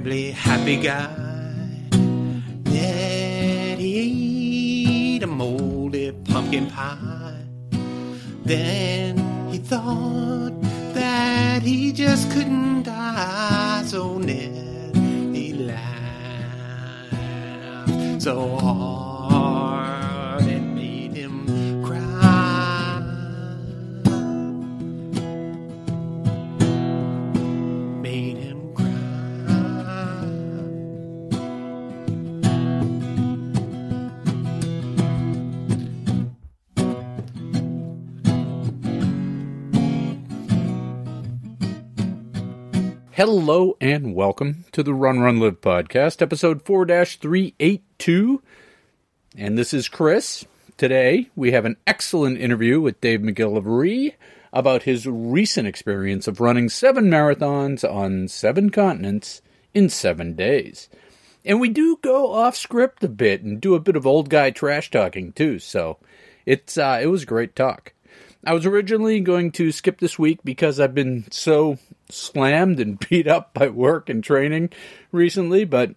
Terribly 0.00 0.30
happy 0.30 0.76
guy. 0.76 1.10
Ned, 2.64 3.78
he 3.78 5.16
ate 5.16 5.22
a 5.22 5.26
moldy 5.26 6.12
pumpkin 6.24 6.66
pie. 6.70 7.44
Then 8.42 9.18
he 9.50 9.58
thought 9.58 10.54
that 10.94 11.62
he 11.62 11.92
just 11.92 12.30
couldn't 12.30 12.84
die. 12.84 13.82
So 13.84 14.16
Ned, 14.16 14.96
he 15.34 15.52
laughed 15.52 17.12
so 18.22 18.56
hard 18.56 19.09
Hello 43.20 43.76
and 43.82 44.14
welcome 44.14 44.64
to 44.72 44.82
the 44.82 44.94
Run 44.94 45.20
Run 45.20 45.40
Live 45.40 45.60
podcast, 45.60 46.22
episode 46.22 46.62
4 46.62 46.86
382. 46.86 48.42
And 49.36 49.58
this 49.58 49.74
is 49.74 49.90
Chris. 49.90 50.46
Today 50.78 51.28
we 51.36 51.52
have 51.52 51.66
an 51.66 51.76
excellent 51.86 52.38
interview 52.38 52.80
with 52.80 53.02
Dave 53.02 53.20
McGillivray 53.20 54.14
about 54.54 54.84
his 54.84 55.06
recent 55.06 55.68
experience 55.68 56.28
of 56.28 56.40
running 56.40 56.70
seven 56.70 57.10
marathons 57.10 57.84
on 57.84 58.26
seven 58.26 58.70
continents 58.70 59.42
in 59.74 59.90
seven 59.90 60.34
days. 60.34 60.88
And 61.44 61.60
we 61.60 61.68
do 61.68 61.98
go 62.00 62.32
off 62.32 62.56
script 62.56 63.04
a 63.04 63.08
bit 63.08 63.42
and 63.42 63.60
do 63.60 63.74
a 63.74 63.80
bit 63.80 63.96
of 63.96 64.06
old 64.06 64.30
guy 64.30 64.50
trash 64.50 64.90
talking 64.90 65.32
too, 65.34 65.58
so 65.58 65.98
it's 66.46 66.78
uh, 66.78 67.00
it 67.02 67.08
was 67.08 67.24
a 67.24 67.26
great 67.26 67.54
talk. 67.54 67.92
I 68.46 68.54
was 68.54 68.64
originally 68.64 69.20
going 69.20 69.52
to 69.52 69.72
skip 69.72 70.00
this 70.00 70.18
week 70.18 70.38
because 70.42 70.80
I've 70.80 70.94
been 70.94 71.26
so 71.30 71.76
slammed 72.12 72.80
and 72.80 72.98
beat 73.08 73.26
up 73.26 73.54
by 73.54 73.68
work 73.68 74.08
and 74.08 74.22
training 74.22 74.70
recently, 75.12 75.64
but 75.64 75.94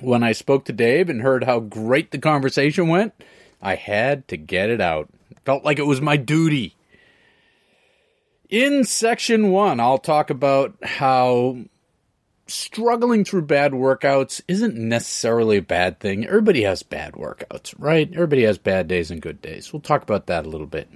when 0.00 0.22
I 0.22 0.32
spoke 0.32 0.64
to 0.66 0.72
Dave 0.72 1.08
and 1.08 1.20
heard 1.20 1.44
how 1.44 1.60
great 1.60 2.10
the 2.10 2.18
conversation 2.18 2.88
went, 2.88 3.12
I 3.60 3.74
had 3.74 4.26
to 4.28 4.36
get 4.36 4.70
it 4.70 4.80
out. 4.80 5.08
Felt 5.44 5.64
like 5.64 5.78
it 5.78 5.86
was 5.86 6.00
my 6.00 6.16
duty. 6.16 6.76
In 8.48 8.84
section 8.84 9.50
one, 9.50 9.80
I'll 9.80 9.98
talk 9.98 10.30
about 10.30 10.76
how 10.82 11.58
struggling 12.46 13.24
through 13.24 13.42
bad 13.42 13.72
workouts 13.72 14.42
isn't 14.46 14.76
necessarily 14.76 15.58
a 15.58 15.62
bad 15.62 16.00
thing. 16.00 16.26
Everybody 16.26 16.62
has 16.62 16.82
bad 16.82 17.14
workouts, 17.14 17.74
right? 17.78 18.10
Everybody 18.12 18.42
has 18.44 18.58
bad 18.58 18.88
days 18.88 19.10
and 19.10 19.22
good 19.22 19.40
days. 19.40 19.72
We'll 19.72 19.80
talk 19.80 20.02
about 20.02 20.26
that 20.26 20.44
a 20.44 20.50
little 20.50 20.66
bit. 20.66 20.88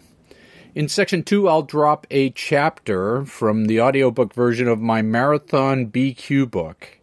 In 0.76 0.88
section 0.88 1.22
two, 1.22 1.48
I'll 1.48 1.62
drop 1.62 2.06
a 2.10 2.28
chapter 2.28 3.24
from 3.24 3.64
the 3.64 3.80
audiobook 3.80 4.34
version 4.34 4.68
of 4.68 4.78
my 4.78 5.00
Marathon 5.00 5.86
BQ 5.86 6.50
book, 6.50 6.98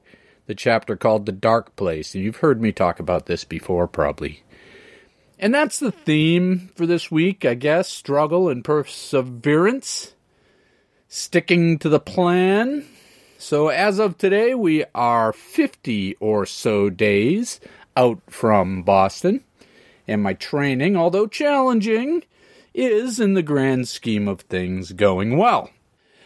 the 0.46 0.54
chapter 0.54 0.96
called 0.96 1.26
The 1.26 1.32
Dark 1.32 1.76
Place. 1.76 2.14
And 2.14 2.24
you've 2.24 2.36
heard 2.36 2.62
me 2.62 2.72
talk 2.72 3.00
about 3.00 3.26
this 3.26 3.44
before, 3.44 3.88
probably. 3.88 4.44
And 5.40 5.56
that's 5.56 5.80
the 5.80 5.92
theme 5.92 6.70
for 6.76 6.86
this 6.86 7.10
week, 7.10 7.46
I 7.46 7.56
guess 7.56 7.90
struggle 7.90 8.48
and 8.48 8.64
perseverance, 8.64 10.14
sticking 11.08 11.80
to 11.80 11.90
the 11.90 12.00
plan. 12.00 12.86
So, 13.40 13.70
as 13.70 13.98
of 13.98 14.20
today, 14.20 14.54
we 14.54 14.86
are 14.94 15.34
50 15.34 16.16
or 16.20 16.46
so 16.46 16.92
days 16.92 17.60
out 17.98 18.22
from 18.30 18.84
Boston. 18.84 19.44
And 20.08 20.22
my 20.22 20.34
training, 20.34 20.96
although 20.96 21.26
challenging, 21.26 22.22
is, 22.74 23.20
in 23.20 23.34
the 23.34 23.44
grand 23.44 23.88
scheme 23.88 24.28
of 24.28 24.42
things, 24.42 24.92
going 24.92 25.38
well. 25.38 25.70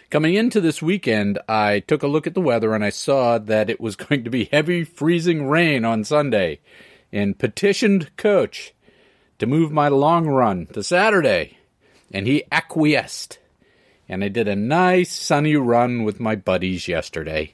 Coming 0.10 0.36
into 0.36 0.62
this 0.62 0.82
weekend, 0.82 1.38
I 1.50 1.82
took 1.82 2.02
a 2.02 2.08
look 2.08 2.28
at 2.28 2.34
the 2.34 2.42
weather 2.42 2.74
and 2.74 2.84
I 2.84 2.92
saw 2.92 3.38
that 3.38 3.70
it 3.70 3.82
was 3.82 3.96
going 3.98 4.24
to 4.24 4.30
be 4.30 4.46
heavy, 4.46 4.84
freezing 4.84 5.48
rain 5.48 5.84
on 5.84 6.04
Sunday 6.04 6.60
and 7.12 7.38
petitioned 7.38 8.16
Coach 8.16 8.74
to 9.40 9.46
move 9.46 9.72
my 9.72 9.90
long 9.90 10.28
run 10.28 10.66
to 10.68 10.84
Saturday. 10.84 11.58
And 12.14 12.26
he 12.26 12.46
acquiesced. 12.52 13.40
And 14.08 14.24
I 14.24 14.30
did 14.30 14.48
a 14.48 14.56
nice 14.56 15.12
sunny 15.12 15.58
run 15.58 16.06
with 16.06 16.22
my 16.22 16.36
buddies 16.36 16.88
yesterday. 16.88 17.54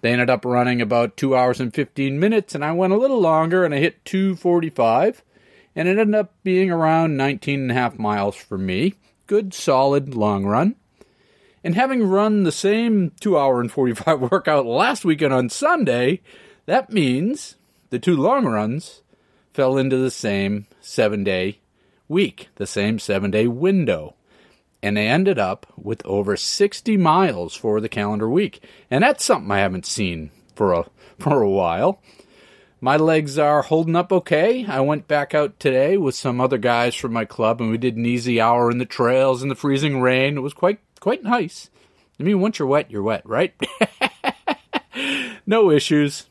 They 0.00 0.12
ended 0.12 0.30
up 0.30 0.44
running 0.44 0.80
about 0.80 1.16
2 1.16 1.36
hours 1.36 1.60
and 1.60 1.74
15 1.74 2.18
minutes, 2.18 2.54
and 2.54 2.64
I 2.64 2.72
went 2.72 2.92
a 2.92 2.96
little 2.96 3.20
longer 3.20 3.64
and 3.64 3.74
I 3.74 3.78
hit 3.78 4.04
245 4.04 5.22
and 5.80 5.88
it 5.88 5.96
ended 5.96 6.14
up 6.14 6.34
being 6.42 6.70
around 6.70 7.16
19 7.16 7.62
and 7.62 7.70
a 7.70 7.74
half 7.74 7.98
miles 7.98 8.36
for 8.36 8.58
me. 8.58 8.92
Good, 9.26 9.54
solid 9.54 10.14
long 10.14 10.44
run. 10.44 10.76
And 11.64 11.74
having 11.74 12.06
run 12.06 12.42
the 12.42 12.52
same 12.52 13.12
2 13.20 13.38
hour 13.38 13.62
and 13.62 13.72
45 13.72 14.20
workout 14.30 14.66
last 14.66 15.06
weekend 15.06 15.32
on 15.32 15.48
Sunday, 15.48 16.20
that 16.66 16.92
means 16.92 17.54
the 17.88 17.98
two 17.98 18.14
long 18.14 18.44
runs 18.44 19.00
fell 19.54 19.78
into 19.78 19.96
the 19.96 20.10
same 20.10 20.66
seven 20.82 21.24
day 21.24 21.60
week, 22.08 22.50
the 22.56 22.66
same 22.66 22.98
seven 22.98 23.30
day 23.30 23.46
window. 23.46 24.16
And 24.82 24.98
I 24.98 25.04
ended 25.04 25.38
up 25.38 25.64
with 25.82 26.04
over 26.04 26.36
60 26.36 26.98
miles 26.98 27.54
for 27.54 27.80
the 27.80 27.88
calendar 27.88 28.28
week. 28.28 28.62
And 28.90 29.02
that's 29.02 29.24
something 29.24 29.50
I 29.50 29.60
haven't 29.60 29.86
seen 29.86 30.30
for 30.54 30.74
a, 30.74 30.84
for 31.18 31.40
a 31.40 31.48
while. 31.48 32.02
My 32.82 32.96
legs 32.96 33.38
are 33.38 33.60
holding 33.60 33.94
up 33.94 34.10
okay. 34.10 34.64
I 34.64 34.80
went 34.80 35.06
back 35.06 35.34
out 35.34 35.60
today 35.60 35.98
with 35.98 36.14
some 36.14 36.40
other 36.40 36.56
guys 36.56 36.94
from 36.94 37.12
my 37.12 37.26
club 37.26 37.60
and 37.60 37.70
we 37.70 37.76
did 37.76 37.96
an 37.96 38.06
easy 38.06 38.40
hour 38.40 38.70
in 38.70 38.78
the 38.78 38.86
trails 38.86 39.42
in 39.42 39.50
the 39.50 39.54
freezing 39.54 40.00
rain. 40.00 40.38
It 40.38 40.40
was 40.40 40.54
quite 40.54 40.78
quite 40.98 41.22
nice. 41.22 41.68
I 42.18 42.22
mean, 42.22 42.40
once 42.40 42.58
you're 42.58 42.68
wet, 42.68 42.90
you're 42.90 43.02
wet, 43.02 43.22
right? 43.26 43.54
no 45.46 45.70
issues. 45.70 46.26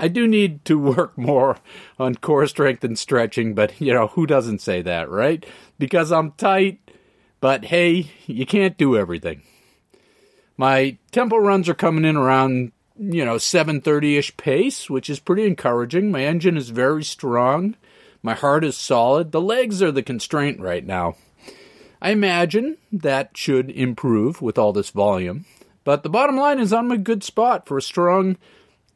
I 0.00 0.08
do 0.08 0.26
need 0.26 0.64
to 0.64 0.78
work 0.78 1.16
more 1.18 1.58
on 1.98 2.14
core 2.14 2.46
strength 2.46 2.82
and 2.84 2.98
stretching, 2.98 3.54
but 3.54 3.78
you 3.78 3.92
know, 3.92 4.08
who 4.08 4.26
doesn't 4.26 4.62
say 4.62 4.80
that, 4.82 5.10
right? 5.10 5.44
Because 5.78 6.10
I'm 6.10 6.32
tight, 6.32 6.80
but 7.40 7.66
hey, 7.66 8.10
you 8.26 8.46
can't 8.46 8.78
do 8.78 8.96
everything. 8.96 9.42
My 10.56 10.96
tempo 11.10 11.36
runs 11.36 11.68
are 11.68 11.74
coming 11.74 12.06
in 12.06 12.16
around 12.16 12.72
you 12.98 13.24
know 13.24 13.36
7:30ish 13.36 14.36
pace, 14.36 14.90
which 14.90 15.10
is 15.10 15.20
pretty 15.20 15.46
encouraging. 15.46 16.10
My 16.10 16.24
engine 16.24 16.56
is 16.56 16.70
very 16.70 17.04
strong. 17.04 17.76
My 18.22 18.34
heart 18.34 18.64
is 18.64 18.76
solid. 18.76 19.32
The 19.32 19.40
legs 19.40 19.82
are 19.82 19.92
the 19.92 20.02
constraint 20.02 20.60
right 20.60 20.86
now. 20.86 21.16
I 22.00 22.10
imagine 22.10 22.78
that 22.92 23.36
should 23.36 23.70
improve 23.70 24.42
with 24.42 24.58
all 24.58 24.72
this 24.72 24.90
volume. 24.90 25.44
But 25.84 26.02
the 26.02 26.08
bottom 26.08 26.36
line 26.36 26.58
is 26.58 26.72
I'm 26.72 26.90
a 26.90 26.98
good 26.98 27.24
spot 27.24 27.66
for 27.66 27.78
a 27.78 27.82
strong 27.82 28.36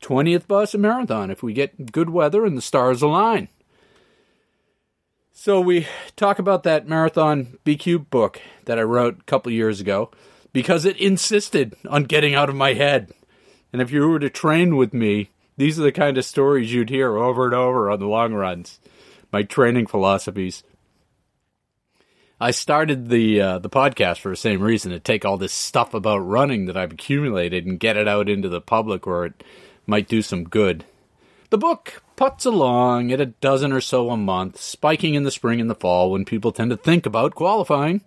20th 0.00 0.46
bus 0.46 0.72
Boston 0.72 0.80
Marathon 0.82 1.30
if 1.30 1.42
we 1.42 1.52
get 1.52 1.92
good 1.92 2.10
weather 2.10 2.44
and 2.44 2.56
the 2.56 2.62
stars 2.62 3.02
align. 3.02 3.48
So 5.32 5.60
we 5.60 5.86
talk 6.16 6.38
about 6.38 6.62
that 6.62 6.88
marathon 6.88 7.58
BQ 7.64 8.08
book 8.10 8.40
that 8.64 8.78
I 8.78 8.82
wrote 8.82 9.20
a 9.20 9.24
couple 9.24 9.52
years 9.52 9.80
ago 9.80 10.10
because 10.52 10.84
it 10.84 10.96
insisted 10.96 11.76
on 11.88 12.04
getting 12.04 12.34
out 12.34 12.48
of 12.48 12.56
my 12.56 12.72
head. 12.72 13.12
And 13.76 13.82
if 13.82 13.90
you 13.90 14.08
were 14.08 14.18
to 14.20 14.30
train 14.30 14.76
with 14.76 14.94
me, 14.94 15.28
these 15.58 15.78
are 15.78 15.82
the 15.82 15.92
kind 15.92 16.16
of 16.16 16.24
stories 16.24 16.72
you'd 16.72 16.88
hear 16.88 17.18
over 17.18 17.44
and 17.44 17.54
over 17.54 17.90
on 17.90 18.00
the 18.00 18.06
long 18.06 18.32
runs. 18.32 18.80
My 19.30 19.42
training 19.42 19.86
philosophies. 19.86 20.62
I 22.40 22.52
started 22.52 23.10
the 23.10 23.38
uh, 23.38 23.58
the 23.58 23.68
podcast 23.68 24.20
for 24.20 24.30
the 24.30 24.36
same 24.36 24.62
reason 24.62 24.92
to 24.92 24.98
take 24.98 25.26
all 25.26 25.36
this 25.36 25.52
stuff 25.52 25.92
about 25.92 26.20
running 26.20 26.64
that 26.64 26.76
I've 26.78 26.92
accumulated 26.92 27.66
and 27.66 27.78
get 27.78 27.98
it 27.98 28.08
out 28.08 28.30
into 28.30 28.48
the 28.48 28.62
public 28.62 29.04
where 29.04 29.26
it 29.26 29.44
might 29.86 30.08
do 30.08 30.22
some 30.22 30.44
good. 30.44 30.86
The 31.50 31.58
book 31.58 32.02
puts 32.16 32.46
along 32.46 33.12
at 33.12 33.20
a 33.20 33.26
dozen 33.26 33.72
or 33.72 33.82
so 33.82 34.08
a 34.08 34.16
month, 34.16 34.58
spiking 34.58 35.12
in 35.12 35.24
the 35.24 35.30
spring 35.30 35.60
and 35.60 35.68
the 35.68 35.74
fall 35.74 36.10
when 36.10 36.24
people 36.24 36.50
tend 36.50 36.70
to 36.70 36.78
think 36.78 37.04
about 37.04 37.34
qualifying. 37.34 38.00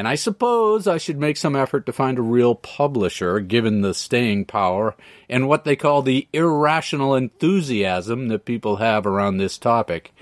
And 0.00 0.08
I 0.08 0.14
suppose 0.14 0.86
I 0.86 0.96
should 0.96 1.18
make 1.18 1.36
some 1.36 1.54
effort 1.54 1.84
to 1.84 1.92
find 1.92 2.18
a 2.18 2.22
real 2.22 2.54
publisher, 2.54 3.38
given 3.40 3.82
the 3.82 3.92
staying 3.92 4.46
power 4.46 4.96
and 5.28 5.46
what 5.46 5.64
they 5.64 5.76
call 5.76 6.00
the 6.00 6.26
irrational 6.32 7.14
enthusiasm 7.14 8.28
that 8.28 8.46
people 8.46 8.76
have 8.76 9.04
around 9.04 9.36
this 9.36 9.58
topic. 9.58 10.14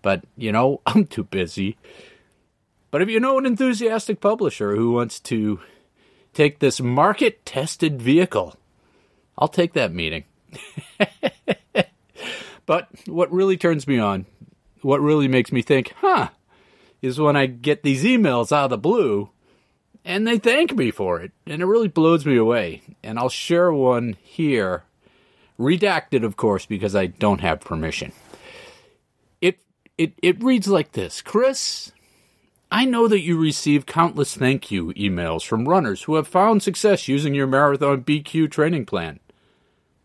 But, 0.00 0.24
you 0.38 0.52
know, 0.52 0.80
I'm 0.86 1.04
too 1.04 1.24
busy. 1.24 1.76
But 2.90 3.02
if 3.02 3.10
you 3.10 3.20
know 3.20 3.36
an 3.36 3.44
enthusiastic 3.44 4.22
publisher 4.22 4.74
who 4.74 4.92
wants 4.92 5.20
to 5.20 5.60
take 6.32 6.58
this 6.58 6.80
market 6.80 7.44
tested 7.44 8.00
vehicle, 8.00 8.56
I'll 9.36 9.48
take 9.48 9.74
that 9.74 9.92
meeting. 9.92 10.24
but 12.64 12.88
what 13.04 13.30
really 13.30 13.58
turns 13.58 13.86
me 13.86 13.98
on, 13.98 14.24
what 14.80 15.02
really 15.02 15.28
makes 15.28 15.52
me 15.52 15.60
think, 15.60 15.92
huh, 16.00 16.30
is 17.02 17.20
when 17.20 17.36
I 17.36 17.46
get 17.46 17.82
these 17.82 18.04
emails 18.04 18.52
out 18.52 18.64
of 18.64 18.70
the 18.70 18.78
blue 18.78 19.30
and 20.06 20.24
they 20.24 20.38
thank 20.38 20.74
me 20.74 20.92
for 20.92 21.20
it. 21.20 21.32
And 21.46 21.60
it 21.60 21.66
really 21.66 21.88
blows 21.88 22.24
me 22.24 22.36
away. 22.36 22.82
And 23.02 23.18
I'll 23.18 23.28
share 23.28 23.72
one 23.72 24.16
here, 24.22 24.84
redacted, 25.58 26.24
of 26.24 26.36
course, 26.36 26.64
because 26.64 26.94
I 26.94 27.06
don't 27.06 27.40
have 27.40 27.60
permission. 27.60 28.12
It, 29.40 29.58
it, 29.98 30.14
it 30.22 30.42
reads 30.42 30.68
like 30.68 30.92
this 30.92 31.20
Chris, 31.20 31.92
I 32.70 32.84
know 32.84 33.08
that 33.08 33.20
you 33.20 33.36
receive 33.36 33.84
countless 33.84 34.36
thank 34.36 34.70
you 34.70 34.92
emails 34.94 35.44
from 35.44 35.68
runners 35.68 36.04
who 36.04 36.14
have 36.14 36.28
found 36.28 36.62
success 36.62 37.08
using 37.08 37.34
your 37.34 37.48
marathon 37.48 38.04
BQ 38.04 38.50
training 38.50 38.86
plan. 38.86 39.18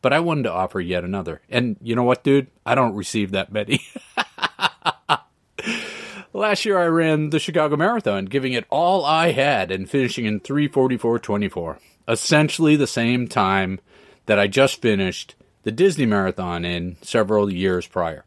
But 0.01 0.13
I 0.13 0.19
wanted 0.19 0.43
to 0.43 0.51
offer 0.51 0.79
yet 0.79 1.03
another. 1.03 1.41
And 1.47 1.77
you 1.79 1.95
know 1.95 2.03
what, 2.03 2.23
dude? 2.23 2.47
I 2.65 2.73
don't 2.73 2.95
receive 2.95 3.31
that 3.31 3.51
many. 3.51 3.81
Last 6.33 6.63
year 6.63 6.77
I 6.79 6.85
ran 6.85 7.29
the 7.29 7.39
Chicago 7.39 7.75
Marathon, 7.75 8.25
giving 8.25 8.53
it 8.53 8.65
all 8.69 9.03
I 9.03 9.31
had 9.31 9.69
and 9.69 9.89
finishing 9.89 10.25
in 10.25 10.39
344.24. 10.39 11.77
Essentially 12.07 12.77
the 12.77 12.87
same 12.87 13.27
time 13.27 13.81
that 14.27 14.39
I 14.39 14.47
just 14.47 14.81
finished 14.81 15.35
the 15.63 15.73
Disney 15.73 16.05
Marathon 16.05 16.63
in 16.63 16.95
several 17.01 17.51
years 17.51 17.85
prior. 17.85 18.23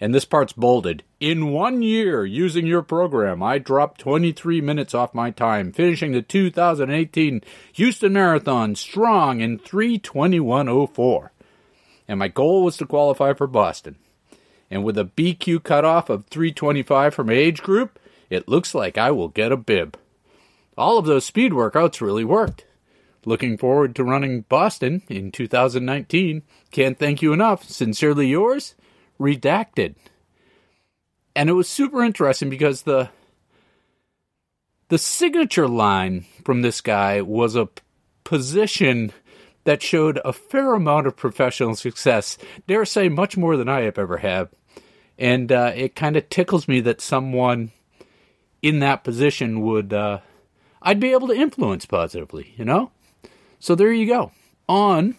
And 0.00 0.14
this 0.14 0.24
part's 0.24 0.52
bolded. 0.52 1.02
In 1.18 1.50
one 1.50 1.82
year 1.82 2.24
using 2.24 2.66
your 2.66 2.82
program, 2.82 3.42
I 3.42 3.58
dropped 3.58 4.00
23 4.00 4.60
minutes 4.60 4.94
off 4.94 5.12
my 5.12 5.32
time, 5.32 5.72
finishing 5.72 6.12
the 6.12 6.22
2018 6.22 7.42
Houston 7.72 8.12
Marathon 8.12 8.76
strong 8.76 9.40
in 9.40 9.58
321.04. 9.58 11.30
And 12.06 12.20
my 12.20 12.28
goal 12.28 12.62
was 12.62 12.76
to 12.76 12.86
qualify 12.86 13.32
for 13.32 13.48
Boston. 13.48 13.96
And 14.70 14.84
with 14.84 14.98
a 14.98 15.04
BQ 15.04 15.62
cutoff 15.62 16.10
of 16.10 16.26
325 16.26 17.14
from 17.14 17.30
age 17.30 17.62
group, 17.62 17.98
it 18.28 18.48
looks 18.48 18.74
like 18.74 18.98
I 18.98 19.10
will 19.10 19.28
get 19.28 19.52
a 19.52 19.56
bib. 19.56 19.98
All 20.76 20.98
of 20.98 21.06
those 21.06 21.24
speed 21.24 21.52
workouts 21.52 22.00
really 22.00 22.24
worked. 22.24 22.64
Looking 23.24 23.58
forward 23.58 23.96
to 23.96 24.04
running 24.04 24.42
Boston 24.42 25.02
in 25.08 25.32
2019. 25.32 26.42
Can't 26.70 26.98
thank 26.98 27.20
you 27.20 27.32
enough. 27.32 27.64
Sincerely 27.64 28.28
yours, 28.28 28.74
Redacted. 29.18 29.96
And 31.34 31.50
it 31.50 31.54
was 31.54 31.68
super 31.68 32.02
interesting 32.02 32.50
because 32.50 32.82
the 32.82 33.10
the 34.88 34.98
signature 34.98 35.68
line 35.68 36.24
from 36.44 36.62
this 36.62 36.80
guy 36.80 37.20
was 37.20 37.54
a 37.54 37.68
position 38.24 39.12
that 39.64 39.82
showed 39.82 40.18
a 40.24 40.32
fair 40.32 40.72
amount 40.74 41.06
of 41.06 41.16
professional 41.16 41.76
success. 41.76 42.38
Dare 42.66 42.86
say, 42.86 43.10
much 43.10 43.36
more 43.36 43.56
than 43.56 43.68
I 43.68 43.82
have 43.82 43.98
ever 43.98 44.16
had. 44.16 44.48
And 45.18 45.50
uh, 45.50 45.72
it 45.74 45.96
kind 45.96 46.16
of 46.16 46.28
tickles 46.30 46.68
me 46.68 46.80
that 46.80 47.00
someone 47.00 47.72
in 48.62 48.78
that 48.78 49.02
position 49.02 49.60
would, 49.62 49.92
uh, 49.92 50.20
I'd 50.80 51.00
be 51.00 51.12
able 51.12 51.28
to 51.28 51.34
influence 51.34 51.86
positively, 51.86 52.54
you 52.56 52.64
know? 52.64 52.92
So 53.58 53.74
there 53.74 53.92
you 53.92 54.06
go. 54.06 54.30
On 54.68 55.16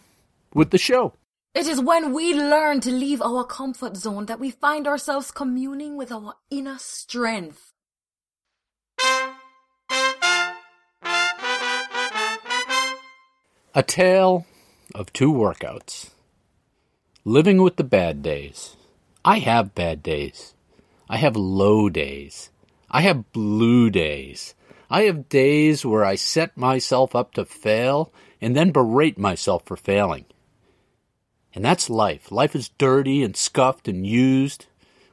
with 0.54 0.72
the 0.72 0.78
show. 0.78 1.14
It 1.54 1.68
is 1.68 1.82
when 1.82 2.14
we 2.14 2.34
learn 2.34 2.80
to 2.82 2.92
leave 2.92 3.22
our 3.22 3.44
comfort 3.44 3.98
zone 3.98 4.28
that 4.28 4.40
we 4.40 4.52
find 4.52 4.88
ourselves 4.88 5.32
communing 5.32 5.98
with 5.98 6.12
our 6.12 6.36
inner 6.50 6.78
strength. 6.78 7.74
A 13.76 13.84
tale 13.84 14.46
of 14.96 15.12
two 15.12 15.34
workouts. 15.34 16.12
Living 17.26 17.62
with 17.62 17.76
the 17.76 17.84
bad 17.84 18.24
days. 18.24 18.76
I 19.24 19.40
have 19.40 19.76
bad 19.76 20.02
days. 20.02 20.54
I 21.10 21.18
have 21.18 21.36
low 21.36 21.90
days. 21.90 22.52
I 22.90 23.02
have 23.02 23.32
blue 23.34 23.90
days. 23.90 24.56
I 24.90 25.04
have 25.04 25.30
days 25.30 25.86
where 25.86 26.06
I 26.06 26.16
set 26.16 26.58
myself 26.58 27.16
up 27.16 27.34
to 27.34 27.46
fail 27.46 28.12
and 28.42 28.56
then 28.56 28.72
berate 28.72 29.18
myself 29.18 29.64
for 29.66 29.76
failing. 29.76 30.26
And 31.54 31.66
that's 31.66 31.90
life. 31.90 32.32
Life 32.32 32.56
is 32.56 32.70
dirty 32.78 33.24
and 33.24 33.36
scuffed 33.36 33.88
and 33.88 34.06
used, 34.06 34.68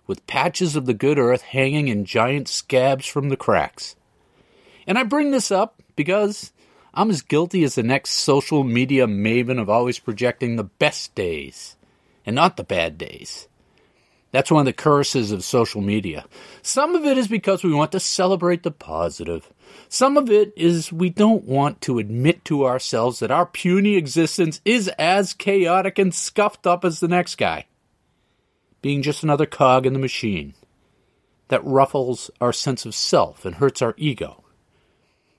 with 0.07 0.27
patches 0.27 0.77
of 0.77 0.87
the 0.87 0.95
good 0.95 1.19
earth 1.19 1.43
hanging 1.43 1.89
in 1.89 2.05
giant 2.05 2.49
scabs 2.49 3.07
from 3.07 3.29
the 3.29 3.37
cracks. 3.37 3.97
And 4.87 4.99
I 4.99 5.03
bring 5.03 5.33
this 5.33 5.51
up 5.51 5.83
because 5.97 6.53
I'm 6.95 7.11
as 7.11 7.23
guilty 7.23 7.65
as 7.65 7.75
the 7.75 7.83
next 7.83 8.11
social 8.11 8.63
media 8.63 9.07
maven 9.07 9.61
of 9.61 9.69
always 9.69 9.99
projecting 9.99 10.57
the 10.57 10.65
best 10.65 11.15
days 11.15 11.77
and 12.25 12.37
not 12.37 12.57
the 12.57 12.65
bad 12.65 12.97
days. 12.97 13.49
That's 14.33 14.51
one 14.51 14.61
of 14.61 14.67
the 14.67 14.73
curses 14.73 15.33
of 15.33 15.45
social 15.45 15.81
media. 15.81 16.27
Some 16.63 16.95
of 16.95 17.05
it 17.05 17.17
is 17.17 17.29
because 17.29 17.63
we 17.63 17.73
want 17.73 17.93
to 17.93 18.01
celebrate 18.01 18.63
the 18.63 18.71
positive. 18.71 19.53
Some 19.89 20.17
of 20.17 20.31
it 20.31 20.53
is 20.57 20.93
we 20.93 21.11
don't 21.11 21.45
want 21.45 21.81
to 21.83 21.99
admit 21.99 22.45
to 22.47 22.67
ourselves 22.67 23.21
that 23.21 23.31
our 23.31 23.47
puny 23.47 23.97
existence 23.97 24.61
is 24.65 24.89
as 24.99 25.33
chaotic 25.33 25.99
and 25.99 26.15
scuffed 26.15 26.67
up 26.67 26.85
as 26.85 27.01
the 27.01 27.09
next 27.09 27.37
guy. 27.37 27.67
Being 28.83 29.03
just 29.03 29.23
another 29.23 29.47
cog 29.47 29.87
in 29.87 29.93
the 29.93 29.99
machine 29.99 30.55
that 31.49 31.65
ruffles 31.65 32.31
our 32.41 32.53
sense 32.53 32.85
of 32.85 32.95
self 32.95 33.45
and 33.45 33.57
hurts 33.57 33.81
our 33.81 33.95
ego. 33.97 34.43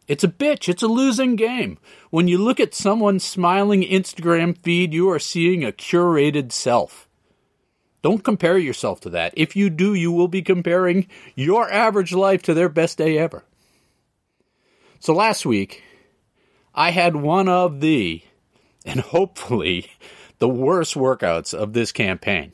It's 0.08 0.24
a 0.24 0.30
bitch. 0.30 0.70
It's 0.70 0.84
a 0.84 0.88
losing 0.88 1.36
game. 1.36 1.78
When 2.10 2.30
you 2.30 2.38
look 2.38 2.62
at 2.62 2.74
someone's 2.74 3.26
smiling 3.26 3.82
Instagram 3.82 4.58
feed, 4.58 4.94
you 4.94 5.10
are 5.12 5.20
seeing 5.20 5.66
a 5.66 5.74
curated 5.74 6.54
self. 6.54 7.07
Don't 8.02 8.24
compare 8.24 8.58
yourself 8.58 9.02
to 9.02 9.10
that. 9.12 9.34
If 9.36 9.56
you 9.56 9.70
do, 9.70 9.94
you 9.94 10.12
will 10.12 10.28
be 10.28 10.42
comparing 10.42 11.08
your 11.36 11.72
average 11.72 12.14
life 12.14 12.42
to 12.44 12.54
their 12.54 12.70
best 12.70 12.98
day 12.98 13.18
ever. 13.18 13.44
So 15.00 15.14
last 15.14 15.46
week, 15.46 15.84
I 16.74 16.92
had 16.92 17.16
one 17.16 17.50
of 17.50 17.82
the, 17.82 18.22
and 18.86 19.00
hopefully 19.00 19.92
the 20.40 20.50
worst 20.50 20.94
workouts 20.94 21.54
of 21.54 21.74
this 21.74 21.92
campaign. 21.92 22.54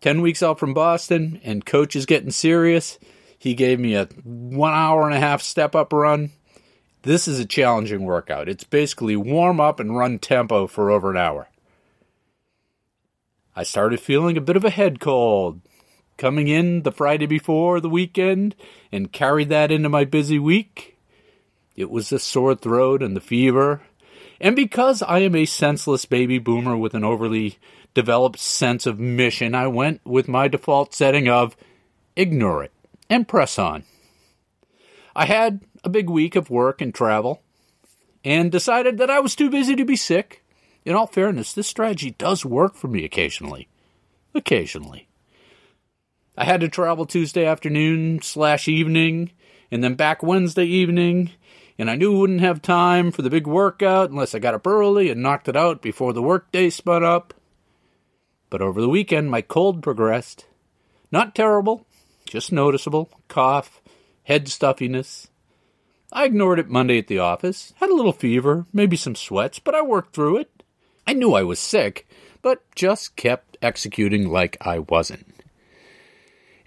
10 0.00 0.20
weeks 0.20 0.42
out 0.42 0.58
from 0.58 0.74
Boston, 0.74 1.40
and 1.42 1.64
coach 1.64 1.96
is 1.96 2.06
getting 2.06 2.30
serious. 2.30 2.98
He 3.38 3.54
gave 3.54 3.80
me 3.80 3.94
a 3.94 4.04
one 4.22 4.74
hour 4.74 5.06
and 5.06 5.14
a 5.14 5.20
half 5.20 5.42
step 5.42 5.74
up 5.74 5.92
run. 5.92 6.30
This 7.02 7.26
is 7.28 7.38
a 7.38 7.46
challenging 7.46 8.04
workout. 8.04 8.48
It's 8.48 8.64
basically 8.64 9.16
warm 9.16 9.60
up 9.60 9.80
and 9.80 9.96
run 9.96 10.18
tempo 10.18 10.66
for 10.66 10.90
over 10.90 11.10
an 11.10 11.16
hour. 11.16 11.48
I 13.56 13.62
started 13.62 14.00
feeling 14.00 14.36
a 14.36 14.40
bit 14.40 14.56
of 14.56 14.64
a 14.64 14.70
head 14.70 14.98
cold 15.00 15.60
coming 16.16 16.48
in 16.48 16.82
the 16.82 16.92
Friday 16.92 17.26
before 17.26 17.80
the 17.80 17.88
weekend 17.88 18.54
and 18.90 19.12
carried 19.12 19.48
that 19.50 19.70
into 19.70 19.88
my 19.88 20.04
busy 20.04 20.38
week. 20.38 20.96
It 21.76 21.90
was 21.90 22.10
the 22.10 22.18
sore 22.18 22.54
throat 22.54 23.02
and 23.02 23.16
the 23.16 23.20
fever. 23.20 23.82
And 24.40 24.56
because 24.56 25.02
I 25.02 25.20
am 25.20 25.34
a 25.34 25.44
senseless 25.44 26.04
baby 26.04 26.38
boomer 26.38 26.76
with 26.76 26.94
an 26.94 27.04
overly 27.04 27.58
developed 27.94 28.38
sense 28.38 28.86
of 28.86 28.98
mission, 28.98 29.54
I 29.54 29.68
went 29.68 30.04
with 30.04 30.28
my 30.28 30.48
default 30.48 30.94
setting 30.94 31.28
of 31.28 31.56
ignore 32.16 32.64
it 32.64 32.72
and 33.08 33.28
press 33.28 33.58
on. 33.58 33.84
I 35.14 35.26
had 35.26 35.60
a 35.84 35.88
big 35.88 36.10
week 36.10 36.34
of 36.34 36.50
work 36.50 36.80
and 36.80 36.94
travel 36.94 37.42
and 38.24 38.50
decided 38.50 38.98
that 38.98 39.10
I 39.10 39.20
was 39.20 39.36
too 39.36 39.50
busy 39.50 39.76
to 39.76 39.84
be 39.84 39.96
sick 39.96 40.43
in 40.84 40.94
all 40.94 41.06
fairness, 41.06 41.52
this 41.52 41.66
strategy 41.66 42.12
does 42.12 42.44
work 42.44 42.74
for 42.74 42.88
me 42.88 43.04
occasionally. 43.04 43.68
Occasionally. 44.34 45.08
I 46.36 46.44
had 46.44 46.60
to 46.60 46.68
travel 46.68 47.06
Tuesday 47.06 47.46
afternoon 47.46 48.20
slash 48.22 48.66
evening, 48.68 49.30
and 49.70 49.82
then 49.84 49.94
back 49.94 50.22
Wednesday 50.22 50.64
evening, 50.64 51.30
and 51.78 51.90
I 51.90 51.96
knew 51.96 52.16
I 52.16 52.18
wouldn't 52.20 52.40
have 52.40 52.60
time 52.60 53.12
for 53.12 53.22
the 53.22 53.30
big 53.30 53.46
workout 53.46 54.10
unless 54.10 54.34
I 54.34 54.40
got 54.40 54.54
up 54.54 54.66
early 54.66 55.10
and 55.10 55.22
knocked 55.22 55.48
it 55.48 55.56
out 55.56 55.80
before 55.80 56.12
the 56.12 56.22
workday 56.22 56.70
spun 56.70 57.04
up. 57.04 57.34
But 58.50 58.60
over 58.60 58.80
the 58.80 58.88
weekend, 58.88 59.30
my 59.30 59.42
cold 59.42 59.82
progressed. 59.82 60.46
Not 61.10 61.34
terrible, 61.34 61.86
just 62.26 62.52
noticeable. 62.52 63.10
Cough, 63.28 63.80
head 64.24 64.48
stuffiness. 64.48 65.28
I 66.12 66.24
ignored 66.24 66.58
it 66.58 66.68
Monday 66.68 66.98
at 66.98 67.06
the 67.06 67.18
office. 67.18 67.72
Had 67.76 67.90
a 67.90 67.94
little 67.94 68.12
fever, 68.12 68.66
maybe 68.72 68.96
some 68.96 69.14
sweats, 69.14 69.58
but 69.58 69.74
I 69.74 69.82
worked 69.82 70.14
through 70.14 70.38
it. 70.38 70.63
I 71.06 71.12
knew 71.12 71.34
I 71.34 71.42
was 71.42 71.58
sick, 71.58 72.08
but 72.42 72.62
just 72.74 73.16
kept 73.16 73.56
executing 73.62 74.28
like 74.28 74.56
I 74.60 74.80
wasn't. 74.80 75.34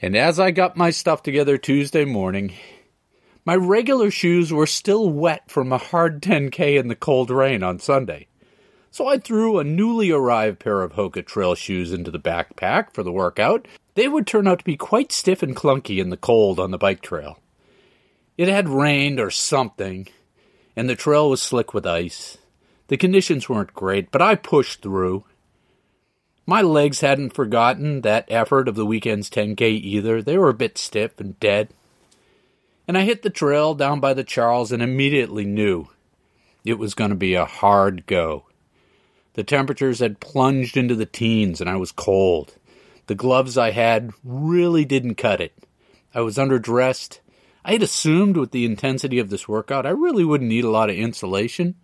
And 0.01 0.15
as 0.15 0.39
I 0.39 0.51
got 0.51 0.77
my 0.77 0.91
stuff 0.91 1.23
together 1.23 1.57
Tuesday 1.57 2.05
morning, 2.05 2.53
my 3.45 3.55
regular 3.55 4.11
shoes 4.11 4.51
were 4.51 4.67
still 4.67 5.09
wet 5.09 5.49
from 5.49 5.71
a 5.71 5.77
hard 5.77 6.21
10K 6.21 6.77
in 6.77 6.87
the 6.87 6.95
cold 6.95 7.31
rain 7.31 7.63
on 7.63 7.79
Sunday. 7.79 8.27
So 8.91 9.07
I 9.07 9.17
threw 9.17 9.57
a 9.57 9.63
newly 9.63 10.11
arrived 10.11 10.59
pair 10.59 10.81
of 10.81 10.93
Hoka 10.93 11.25
trail 11.25 11.55
shoes 11.55 11.93
into 11.93 12.11
the 12.11 12.19
backpack 12.19 12.93
for 12.93 13.03
the 13.03 13.11
workout. 13.11 13.67
They 13.95 14.07
would 14.07 14.27
turn 14.27 14.47
out 14.47 14.59
to 14.59 14.65
be 14.65 14.77
quite 14.77 15.11
stiff 15.11 15.41
and 15.41 15.55
clunky 15.55 15.99
in 15.99 16.09
the 16.09 16.17
cold 16.17 16.59
on 16.59 16.71
the 16.71 16.77
bike 16.77 17.01
trail. 17.01 17.39
It 18.37 18.47
had 18.47 18.69
rained 18.69 19.19
or 19.19 19.31
something, 19.31 20.07
and 20.75 20.87
the 20.89 20.95
trail 20.95 21.29
was 21.29 21.41
slick 21.41 21.73
with 21.73 21.87
ice. 21.87 22.37
The 22.87 22.97
conditions 22.97 23.49
weren't 23.49 23.73
great, 23.73 24.11
but 24.11 24.21
I 24.21 24.35
pushed 24.35 24.81
through. 24.81 25.25
My 26.45 26.61
legs 26.61 27.01
hadn't 27.01 27.33
forgotten 27.33 28.01
that 28.01 28.25
effort 28.29 28.69
of 28.69 28.75
the 28.75 28.85
weekend's 28.85 29.29
10K 29.29 29.61
either. 29.61 30.21
They 30.21 30.37
were 30.37 30.49
a 30.49 30.53
bit 30.53 30.77
stiff 30.77 31.19
and 31.19 31.37
dead. 31.39 31.69
And 32.87 32.97
I 32.97 33.01
hit 33.01 33.21
the 33.21 33.29
trail 33.29 33.75
down 33.75 33.99
by 33.99 34.13
the 34.13 34.23
Charles 34.23 34.71
and 34.71 34.81
immediately 34.81 35.43
knew 35.43 35.89
it 36.63 36.79
was 36.79 36.93
going 36.93 37.09
to 37.09 37.17
be 37.17 37.33
a 37.33 37.45
hard 37.45 38.05
go. 38.05 38.45
The 39.33 39.43
temperatures 39.43 39.99
had 39.99 40.21
plunged 40.21 40.77
into 40.77 40.95
the 40.95 41.05
teens 41.05 41.59
and 41.59 41.69
I 41.69 41.75
was 41.75 41.91
cold. 41.91 42.55
The 43.07 43.15
gloves 43.15 43.57
I 43.57 43.71
had 43.71 44.11
really 44.23 44.85
didn't 44.85 45.15
cut 45.15 45.41
it. 45.41 45.53
I 46.13 46.21
was 46.21 46.37
underdressed. 46.37 47.19
I 47.65 47.73
had 47.73 47.83
assumed 47.83 48.37
with 48.37 48.51
the 48.51 48.63
intensity 48.63 49.19
of 49.19 49.29
this 49.29 49.47
workout 49.47 49.85
I 49.85 49.89
really 49.89 50.23
wouldn't 50.23 50.49
need 50.49 50.63
a 50.63 50.69
lot 50.69 50.89
of 50.89 50.95
insulation. 50.95 51.75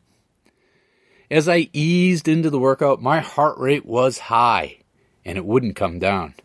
As 1.34 1.50
I 1.50 1.68
eased 1.74 2.28
into 2.28 2.52
the 2.52 2.60
workout, 2.60 3.02
my 3.02 3.20
heart 3.20 3.58
rate 3.58 3.88
was 3.88 4.20
high 4.20 4.78
and 5.26 5.36
it 5.36 5.44
wouldn't 5.44 5.76
come 5.76 5.98
down. 5.98 6.36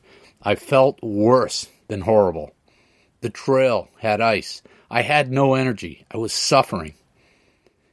I 0.42 0.54
felt 0.54 1.02
worse 1.02 1.68
than 1.88 2.00
horrible. 2.00 2.54
The 3.21 3.28
trail 3.28 3.90
had 3.99 4.23
ice. 4.23 4.62
I 4.90 5.02
had 5.02 5.30
no 5.30 5.52
energy. 5.52 6.07
I 6.11 6.16
was 6.16 6.33
suffering. 6.33 6.95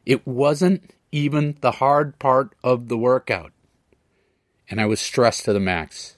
It 0.05 0.25
wasn't 0.25 0.89
even 1.11 1.57
the 1.59 1.71
hard 1.71 2.17
part 2.17 2.55
of 2.63 2.87
the 2.87 2.97
workout. 2.97 3.51
And 4.69 4.79
I 4.79 4.85
was 4.85 5.01
stressed 5.01 5.43
to 5.43 5.51
the 5.51 5.59
max. 5.59 6.15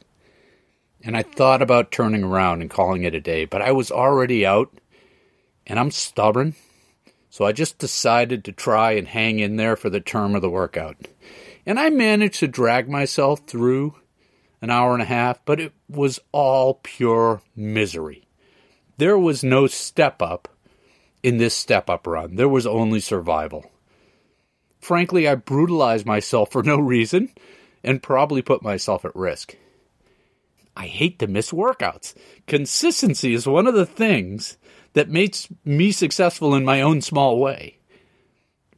And 1.02 1.18
I 1.18 1.24
thought 1.24 1.64
about 1.64 1.92
turning 1.92 2.24
around 2.24 2.62
and 2.62 2.70
calling 2.70 3.02
it 3.02 3.16
a 3.16 3.20
day, 3.20 3.46
but 3.46 3.64
I 3.64 3.72
was 3.72 3.90
already 3.90 4.46
out 4.46 4.72
and 5.66 5.80
I'm 5.80 5.90
stubborn 5.90 6.54
so 7.30 7.46
I 7.46 7.52
just 7.52 7.78
decided 7.78 8.44
to 8.46 8.52
try 8.52 8.92
and 8.92 9.08
hang 9.08 9.40
in 9.40 9.58
there 9.58 9.76
for 9.76 9.90
the 9.90 10.00
term 10.00 10.36
of 10.36 10.42
the 10.42 10.50
workout. 10.50 10.96
And 11.66 11.80
I 11.80 11.90
managed 11.90 12.40
to 12.40 12.48
drag 12.48 12.90
myself 12.90 13.42
through 13.48 13.96
an 14.62 14.70
hour 14.70 14.94
and 14.94 15.02
a 15.02 15.06
half, 15.06 15.44
but 15.46 15.60
it 15.60 15.74
was 15.90 16.20
all 16.32 16.80
pure 16.84 17.42
misery. 17.56 18.28
There 18.98 19.18
was 19.18 19.44
no 19.44 19.68
step 19.68 20.22
up 20.22 20.48
in 21.24 21.38
this 21.38 21.54
step 21.54 21.90
up 21.90 22.08
run, 22.08 22.36
there 22.36 22.50
was 22.50 22.66
only 22.66 23.00
survival. 23.00 23.70
Frankly, 24.80 25.28
I 25.28 25.36
brutalized 25.36 26.06
myself 26.06 26.52
for 26.52 26.64
no 26.64 26.78
reason 26.78 27.34
and 27.84 28.02
probably 28.02 28.42
put 28.42 28.62
myself 28.62 29.04
at 29.04 29.16
risk. 29.16 29.58
I 30.76 30.86
hate 30.86 31.20
to 31.20 31.28
miss 31.28 31.52
workouts. 31.52 32.14
Consistency 32.46 33.34
is 33.34 33.48
one 33.48 33.66
of 33.66 33.74
the 33.74 33.86
things 33.86 34.58
that 34.98 35.10
makes 35.10 35.48
me 35.64 35.92
successful 35.92 36.56
in 36.56 36.66
my 36.66 36.82
own 36.82 37.02
small 37.02 37.40
way. 37.40 37.78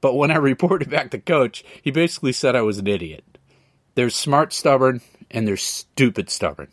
But 0.01 0.15
when 0.15 0.31
I 0.31 0.35
reported 0.51 0.89
back 0.89 1.11
to 1.11 1.17
coach, 1.17 1.63
he 1.81 1.91
basically 1.91 2.33
said 2.33 2.57
I 2.57 2.61
was 2.61 2.77
an 2.77 2.87
idiot. 2.87 3.23
They're 3.95 4.09
smart 4.09 4.51
stubborn 4.51 4.99
and 5.31 5.47
they're 5.47 5.55
stupid 5.55 6.29
stubborn. 6.29 6.67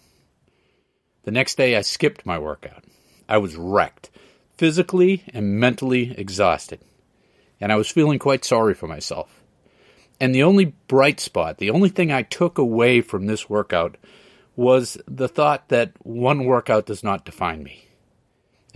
The 1.23 1.31
next 1.31 1.57
day 1.57 1.77
I 1.77 1.83
skipped 1.83 2.27
my 2.27 2.41
workout. 2.41 2.83
I 3.29 3.39
was 3.39 3.55
wrecked, 3.55 4.11
physically 4.57 5.23
and 5.33 5.61
mentally 5.61 6.13
exhausted. 6.19 6.81
And 7.61 7.71
I 7.71 7.77
was 7.77 7.89
feeling 7.89 8.19
quite 8.19 8.45
sorry 8.45 8.75
for 8.75 8.89
myself. 8.89 9.45
And 10.21 10.35
the 10.35 10.43
only 10.43 10.75
bright 10.89 11.21
spot, 11.21 11.59
the 11.59 11.71
only 11.71 11.89
thing 11.89 12.11
I 12.11 12.23
took 12.23 12.59
away 12.59 13.01
from 13.01 13.27
this 13.27 13.49
workout 13.49 13.97
was 14.57 14.99
the 15.07 15.29
thought 15.29 15.69
that 15.69 15.93
one 16.05 16.47
workout 16.47 16.87
does 16.87 17.05
not 17.05 17.25
define 17.25 17.63
me. 17.63 17.86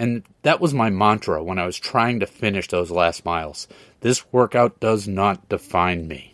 And 0.00 0.22
that 0.44 0.62
was 0.62 0.72
my 0.72 0.88
mantra 0.88 1.44
when 1.44 1.58
I 1.58 1.66
was 1.66 1.78
trying 1.78 2.20
to 2.20 2.26
finish 2.26 2.68
those 2.68 2.90
last 2.90 3.22
miles. 3.26 3.68
This 4.00 4.32
workout 4.32 4.80
does 4.80 5.06
not 5.06 5.50
define 5.50 6.08
me. 6.08 6.32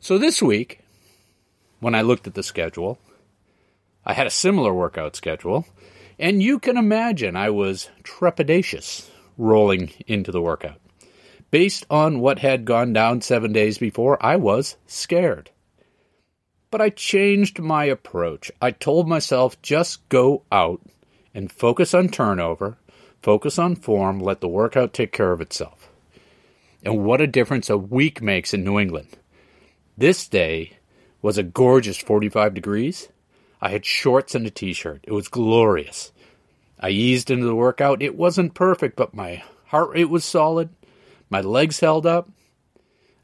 So 0.00 0.18
this 0.18 0.42
week, 0.42 0.80
when 1.80 1.94
I 1.94 2.02
looked 2.02 2.26
at 2.26 2.34
the 2.34 2.42
schedule, 2.42 2.98
I 4.04 4.12
had 4.12 4.26
a 4.26 4.30
similar 4.30 4.74
workout 4.74 5.16
schedule, 5.16 5.66
and 6.18 6.42
you 6.42 6.58
can 6.58 6.76
imagine 6.76 7.36
I 7.36 7.48
was 7.48 7.88
trepidatious 8.02 9.08
rolling 9.38 9.92
into 10.06 10.30
the 10.30 10.42
workout. 10.42 10.78
Based 11.50 11.86
on 11.88 12.20
what 12.20 12.40
had 12.40 12.66
gone 12.66 12.92
down 12.92 13.22
seven 13.22 13.50
days 13.50 13.78
before, 13.78 14.22
I 14.22 14.36
was 14.36 14.76
scared. 14.86 15.50
But 16.70 16.82
I 16.82 16.90
changed 16.90 17.60
my 17.60 17.86
approach. 17.86 18.52
I 18.60 18.72
told 18.72 19.08
myself 19.08 19.62
just 19.62 20.06
go 20.10 20.42
out 20.52 20.82
and 21.34 21.50
focus 21.50 21.92
on 21.92 22.08
turnover, 22.08 22.78
focus 23.20 23.58
on 23.58 23.74
form, 23.76 24.20
let 24.20 24.40
the 24.40 24.48
workout 24.48 24.92
take 24.92 25.12
care 25.12 25.32
of 25.32 25.40
itself. 25.40 25.90
And 26.84 27.04
what 27.04 27.20
a 27.20 27.26
difference 27.26 27.68
a 27.68 27.76
week 27.76 28.22
makes 28.22 28.54
in 28.54 28.62
New 28.62 28.78
England. 28.78 29.16
This 29.96 30.28
day 30.28 30.78
was 31.20 31.38
a 31.38 31.42
gorgeous 31.42 31.98
45 31.98 32.54
degrees. 32.54 33.08
I 33.60 33.70
had 33.70 33.86
shorts 33.86 34.34
and 34.34 34.46
a 34.46 34.50
t 34.50 34.72
shirt. 34.72 35.00
It 35.04 35.12
was 35.12 35.28
glorious. 35.28 36.12
I 36.78 36.90
eased 36.90 37.30
into 37.30 37.46
the 37.46 37.54
workout. 37.54 38.02
It 38.02 38.16
wasn't 38.16 38.54
perfect, 38.54 38.96
but 38.96 39.14
my 39.14 39.42
heart 39.66 39.90
rate 39.90 40.10
was 40.10 40.24
solid. 40.24 40.68
My 41.30 41.40
legs 41.40 41.80
held 41.80 42.04
up. 42.04 42.28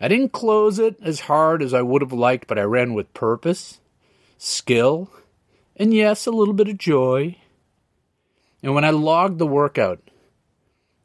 I 0.00 0.08
didn't 0.08 0.32
close 0.32 0.78
it 0.78 0.96
as 1.02 1.20
hard 1.20 1.62
as 1.62 1.74
I 1.74 1.82
would 1.82 2.00
have 2.00 2.12
liked, 2.12 2.46
but 2.48 2.58
I 2.58 2.62
ran 2.62 2.94
with 2.94 3.12
purpose, 3.12 3.80
skill, 4.38 5.10
and 5.76 5.92
yes, 5.92 6.26
a 6.26 6.30
little 6.30 6.54
bit 6.54 6.68
of 6.68 6.78
joy. 6.78 7.36
And 8.62 8.74
when 8.74 8.84
I 8.84 8.90
logged 8.90 9.38
the 9.38 9.46
workout, 9.46 10.00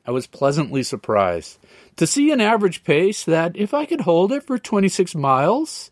I 0.06 0.12
was 0.12 0.28
pleasantly 0.28 0.84
surprised 0.84 1.58
to 1.96 2.06
see 2.06 2.32
an 2.32 2.42
average 2.42 2.84
pace 2.84 3.24
that, 3.24 3.56
if 3.56 3.74
I 3.74 3.86
could 3.86 4.02
hold 4.02 4.32
it 4.32 4.44
for 4.44 4.58
26 4.58 5.16
miles, 5.16 5.90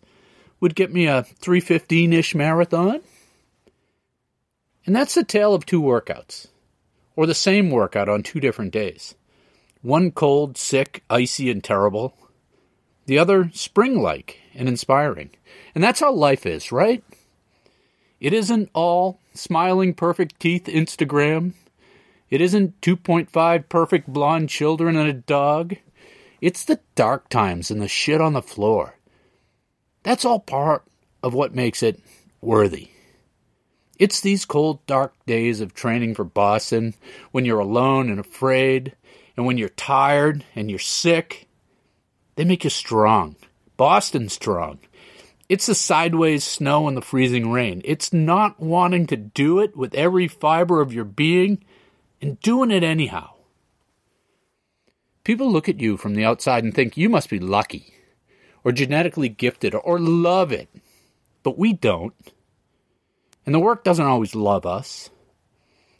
would 0.59 0.75
get 0.75 0.93
me 0.93 1.07
a 1.07 1.23
315 1.23 2.13
ish 2.13 2.35
marathon. 2.35 3.01
And 4.85 4.95
that's 4.95 5.15
the 5.15 5.23
tale 5.23 5.53
of 5.53 5.65
two 5.65 5.81
workouts, 5.81 6.47
or 7.15 7.25
the 7.25 7.33
same 7.33 7.69
workout 7.69 8.09
on 8.09 8.21
two 8.21 8.39
different 8.39 8.71
days. 8.71 9.15
One 9.81 10.11
cold, 10.11 10.57
sick, 10.57 11.03
icy, 11.09 11.49
and 11.49 11.63
terrible. 11.63 12.15
The 13.05 13.17
other 13.19 13.49
spring 13.53 14.01
like 14.01 14.39
and 14.53 14.67
inspiring. 14.69 15.31
And 15.73 15.83
that's 15.83 15.99
how 15.99 16.11
life 16.13 16.45
is, 16.45 16.71
right? 16.71 17.03
It 18.23 18.31
isn't 18.31 18.69
all 18.73 19.19
smiling 19.33 19.93
perfect 19.93 20.39
teeth 20.39 20.63
Instagram. 20.67 21.55
It 22.29 22.39
isn't 22.39 22.79
2.5 22.79 23.67
perfect 23.67 24.07
blonde 24.07 24.47
children 24.47 24.95
and 24.95 25.09
a 25.09 25.13
dog. 25.13 25.75
It's 26.39 26.63
the 26.63 26.79
dark 26.95 27.27
times 27.27 27.69
and 27.69 27.81
the 27.81 27.89
shit 27.89 28.21
on 28.21 28.31
the 28.31 28.41
floor. 28.41 28.95
That's 30.03 30.23
all 30.23 30.39
part 30.39 30.83
of 31.21 31.33
what 31.33 31.53
makes 31.53 31.83
it 31.83 31.99
worthy. 32.39 32.91
It's 33.99 34.21
these 34.21 34.45
cold, 34.45 34.85
dark 34.85 35.13
days 35.25 35.59
of 35.59 35.73
training 35.73 36.15
for 36.15 36.23
Boston 36.23 36.93
when 37.33 37.43
you're 37.43 37.59
alone 37.59 38.09
and 38.09 38.21
afraid, 38.21 38.95
and 39.35 39.45
when 39.45 39.57
you're 39.57 39.67
tired 39.67 40.45
and 40.55 40.69
you're 40.69 40.79
sick. 40.79 41.49
They 42.37 42.45
make 42.45 42.63
you 42.63 42.69
strong. 42.69 43.35
Boston 43.75 44.29
strong. 44.29 44.79
It's 45.49 45.65
the 45.65 45.75
sideways 45.75 46.43
snow 46.43 46.87
and 46.87 46.95
the 46.95 47.01
freezing 47.01 47.51
rain. 47.51 47.81
It's 47.83 48.13
not 48.13 48.59
wanting 48.59 49.07
to 49.07 49.17
do 49.17 49.59
it 49.59 49.75
with 49.75 49.93
every 49.93 50.27
fiber 50.27 50.81
of 50.81 50.93
your 50.93 51.03
being 51.03 51.63
and 52.21 52.39
doing 52.39 52.71
it 52.71 52.83
anyhow. 52.83 53.31
People 55.23 55.51
look 55.51 55.69
at 55.69 55.79
you 55.79 55.97
from 55.97 56.15
the 56.15 56.25
outside 56.25 56.63
and 56.63 56.73
think 56.73 56.97
you 56.97 57.09
must 57.09 57.29
be 57.29 57.39
lucky, 57.39 57.93
or 58.63 58.71
genetically 58.71 59.29
gifted, 59.29 59.75
or 59.75 59.99
love 59.99 60.51
it. 60.51 60.69
But 61.43 61.57
we 61.57 61.73
don't. 61.73 62.13
And 63.45 63.53
the 63.53 63.59
work 63.59 63.83
doesn't 63.83 64.05
always 64.05 64.35
love 64.35 64.65
us. 64.65 65.09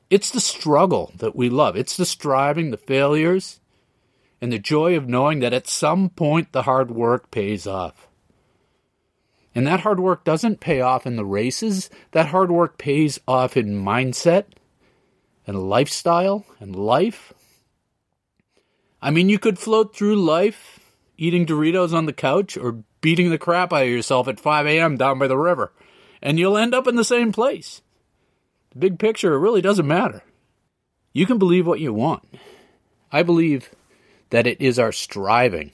It's 0.10 0.30
the 0.30 0.40
struggle 0.40 1.12
that 1.18 1.36
we 1.36 1.50
love. 1.50 1.76
It's 1.76 1.98
the 1.98 2.06
striving, 2.06 2.72
the 2.72 2.78
failures, 2.78 3.60
and 4.42 4.52
the 4.52 4.60
joy 4.60 4.96
of 4.96 5.08
knowing 5.08 5.40
that 5.40 5.54
at 5.54 5.68
some 5.68 6.10
point 6.10 6.52
the 6.52 6.64
hard 6.64 6.92
work 6.92 7.32
pays 7.32 7.66
off. 7.68 8.08
And 9.56 9.68
that 9.68 9.82
hard 9.82 10.00
work 10.00 10.24
doesn't 10.24 10.60
pay 10.60 10.82
off 10.82 11.06
in 11.06 11.16
the 11.16 11.26
races, 11.26 11.90
that 12.12 12.28
hard 12.28 12.52
work 12.52 12.78
pays 12.78 13.20
off 13.28 13.56
in 13.56 13.84
mindset 13.84 14.46
and 15.46 15.70
lifestyle 15.70 16.46
and 16.60 16.76
life. 16.76 17.34
I 19.02 19.12
mean, 19.12 19.30
you 19.30 19.38
could 19.38 19.60
float 19.60 19.96
through 19.96 20.16
life 20.16 20.80
eating 21.18 21.46
Doritos 21.46 21.94
on 21.94 22.06
the 22.06 22.14
couch 22.14 22.58
or 22.58 22.84
beating 23.02 23.30
the 23.30 23.38
crap 23.38 23.74
out 23.74 23.84
of 23.84 23.90
yourself 23.90 24.28
at 24.28 24.40
5 24.40 24.66
a.m. 24.66 24.98
down 24.98 25.20
by 25.20 25.28
the 25.28 25.38
river. 25.38 25.72
And 26.22 26.40
you'll 26.40 26.58
end 26.58 26.74
up 26.74 26.88
in 26.88 26.96
the 26.96 27.04
same 27.04 27.32
place. 27.32 27.82
The 28.72 28.80
big 28.80 28.98
picture, 28.98 29.34
it 29.34 29.40
really 29.40 29.62
doesn't 29.62 29.88
matter. 29.88 30.24
You 31.12 31.26
can 31.28 31.38
believe 31.38 31.68
what 31.68 31.80
you 31.80 31.94
want. 31.94 32.24
I 33.12 33.22
believe 33.22 33.70
that 34.32 34.48
it 34.48 34.60
is 34.60 34.80
our 34.80 34.92
striving 34.92 35.72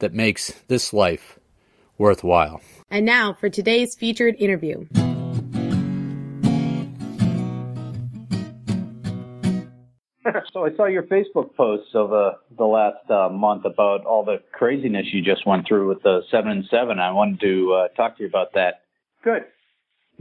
that 0.00 0.12
makes 0.12 0.52
this 0.66 0.92
life 0.92 1.38
worthwhile. 2.02 2.60
And 2.90 3.06
now 3.06 3.32
for 3.32 3.48
today's 3.48 3.94
featured 3.94 4.34
interview. 4.38 4.86
so 10.52 10.64
I 10.66 10.74
saw 10.76 10.86
your 10.86 11.04
Facebook 11.04 11.54
posts 11.54 11.90
of 11.94 12.12
uh, 12.12 12.32
the 12.58 12.64
last 12.64 13.08
uh, 13.08 13.28
month 13.28 13.64
about 13.64 14.04
all 14.04 14.24
the 14.24 14.42
craziness 14.52 15.06
you 15.12 15.22
just 15.22 15.46
went 15.46 15.66
through 15.66 15.88
with 15.88 16.02
the 16.02 16.22
seven 16.30 16.50
and 16.50 16.64
seven. 16.70 16.98
I 16.98 17.12
wanted 17.12 17.40
to 17.40 17.72
uh, 17.72 17.88
talk 17.96 18.16
to 18.16 18.24
you 18.24 18.28
about 18.28 18.52
that. 18.54 18.82
Good. 19.22 19.44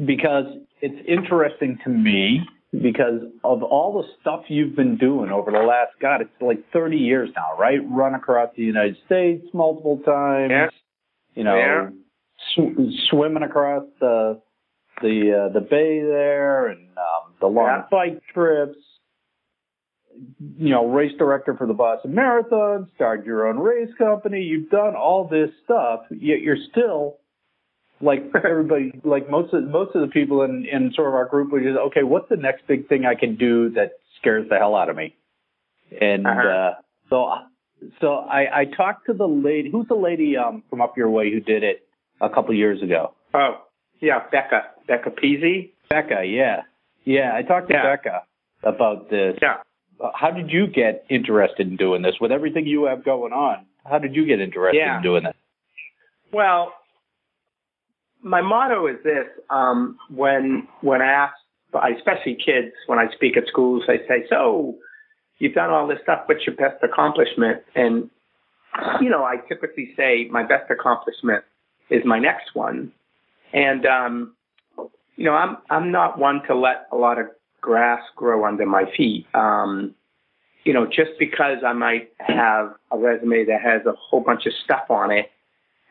Because 0.06 0.46
it's 0.82 1.08
interesting 1.08 1.80
to 1.84 1.90
me 1.90 2.42
because 2.72 3.22
of 3.44 3.64
all 3.64 4.02
the 4.02 4.08
stuff 4.22 4.46
you've 4.48 4.76
been 4.76 4.98
doing 4.98 5.30
over 5.30 5.52
the 5.52 5.58
last, 5.58 5.92
God, 6.00 6.22
it's 6.22 6.30
like 6.40 6.64
30 6.72 6.98
years 6.98 7.30
now, 7.36 7.60
right? 7.60 7.80
Run 7.90 8.16
across 8.16 8.50
the 8.56 8.64
United 8.64 8.98
States 9.06 9.46
multiple 9.54 10.00
times. 10.06 10.52
Yeah. 10.52 10.68
You 11.36 11.44
know, 11.44 11.56
Yeah. 11.56 11.90
sw- 12.54 13.08
swimming 13.10 13.44
across 13.44 13.84
the 14.00 14.42
the 15.02 15.46
uh, 15.46 15.50
the 15.54 15.62
bay 15.62 16.02
there, 16.02 16.68
and 16.68 16.88
um, 16.98 17.34
the 17.40 17.48
long 17.48 17.68
Yeah. 17.68 17.84
bike 17.90 18.22
trips. 18.34 18.78
You 20.58 20.70
know, 20.70 20.88
race 20.88 21.18
director 21.18 21.56
for 21.56 21.66
the 21.66 21.74
Boston 21.74 22.14
Marathon, 22.14 22.90
started 22.96 23.26
your 23.26 23.48
own 23.48 23.58
race 23.58 23.90
company. 23.98 24.42
You've 24.42 24.70
done 24.70 24.96
all 24.96 25.26
this 25.28 25.50
stuff, 25.64 26.02
yet 26.12 26.42
you're 26.42 26.58
still 26.72 27.18
like 28.02 28.24
everybody, 28.44 28.92
like 29.04 29.30
most 29.30 29.54
of 29.54 29.64
most 29.64 29.96
of 29.96 30.02
the 30.02 30.08
people 30.08 30.44
in 30.44 30.66
in 30.66 30.92
sort 30.94 31.08
of 31.08 31.14
our 31.16 31.26
group, 31.26 31.52
which 31.52 31.64
is 31.64 31.78
okay. 31.78 32.04
What's 32.04 32.28
the 32.30 32.36
next 32.36 32.68
big 32.68 32.88
thing 32.90 33.06
I 33.06 33.16
can 33.16 33.36
do 33.36 33.70
that 33.72 33.94
scares 34.20 34.48
the 34.50 34.58
hell 34.58 34.76
out 34.76 34.90
of 34.90 34.96
me? 34.98 35.16
And 36.00 36.28
Uh-huh. 36.28 36.48
uh, 36.48 36.74
so, 37.10 37.34
so 38.00 38.16
I, 38.16 38.62
I 38.62 38.66
talked 38.66 39.06
to 39.08 39.14
the 39.14 39.28
lady. 39.28 39.70
Who's 39.72 39.88
the 39.88 39.96
lady 39.96 40.38
um, 40.38 40.64
from 40.70 40.82
up 40.82 40.98
your 40.98 41.10
way 41.10 41.32
who 41.32 41.40
did 41.40 41.64
it 41.64 41.88
a 42.20 42.30
couple 42.30 42.54
years 42.54 42.82
ago? 42.82 43.14
Oh, 43.34 43.62
yeah, 44.00 44.20
Becca. 44.32 44.62
Becca 44.88 45.12
Pizzi. 45.12 45.72
Becca. 45.90 46.24
Yeah, 46.26 46.62
yeah. 47.06 47.32
I 47.36 47.42
talked 47.44 47.68
to 47.70 47.74
Yeah. 47.74 47.96
Becca 47.96 48.24
about 48.64 49.10
this. 49.10 49.38
Yeah. 49.42 49.58
How 50.16 50.32
did 50.32 50.50
you 50.52 50.68
get 50.68 51.06
interested 51.10 51.68
in 51.68 51.76
doing 51.78 52.02
this 52.02 52.16
with 52.20 52.32
everything 52.32 52.66
you 52.66 52.86
have 52.86 53.04
going 53.06 53.34
on? 53.34 53.66
How 53.90 54.00
did 54.00 54.16
you 54.16 54.26
get 54.26 54.40
interested 54.40 54.78
Yeah. 54.78 54.98
in 54.98 55.04
doing 55.04 55.24
this? 55.24 55.34
Well, 56.32 56.74
my 58.24 58.42
motto 58.42 58.88
is 58.88 58.98
this: 59.04 59.26
um, 59.50 59.98
when 60.10 60.68
when 60.82 61.02
asked, 61.02 61.42
especially 61.74 62.36
kids, 62.44 62.74
when 62.88 63.00
I 63.00 63.06
speak 63.14 63.38
at 63.38 63.48
schools, 63.48 63.84
they 63.88 63.98
say, 64.08 64.26
"So, 64.30 64.76
you've 65.42 65.54
done 65.54 65.70
all 65.70 65.88
this 65.88 66.00
stuff. 66.04 66.22
What's 66.28 66.46
your 66.46 66.56
best 66.56 66.84
accomplishment?" 66.84 67.64
And 67.76 68.10
you 69.02 69.10
know, 69.10 69.24
I 69.24 69.38
typically 69.48 69.94
say 69.98 70.28
my 70.32 70.44
best 70.44 70.70
accomplishment 70.70 71.44
is 71.90 72.04
my 72.06 72.20
next 72.20 72.54
one. 72.54 72.92
And 73.54 73.86
um, 73.86 74.36
you 75.16 75.26
know, 75.26 75.34
I'm 75.34 75.58
I'm 75.70 75.92
not 75.92 76.18
one 76.18 76.42
to 76.48 76.56
let 76.56 76.88
a 76.92 76.96
lot 76.96 77.20
of 77.20 77.28
grass 77.60 78.02
grow 78.16 78.46
under 78.46 78.66
my 78.66 78.86
feet. 78.96 79.26
Um, 79.34 79.94
you 80.64 80.74
know, 80.74 80.86
just 80.86 81.12
because 81.18 81.58
I 81.66 81.74
might 81.74 82.12
have 82.20 82.74
a 82.92 82.98
resume 82.98 83.46
that 83.46 83.62
has 83.62 83.86
a 83.86 83.94
whole 83.94 84.22
bunch 84.22 84.46
of 84.46 84.54
stuff 84.64 84.90
on 84.90 85.12
it, 85.12 85.32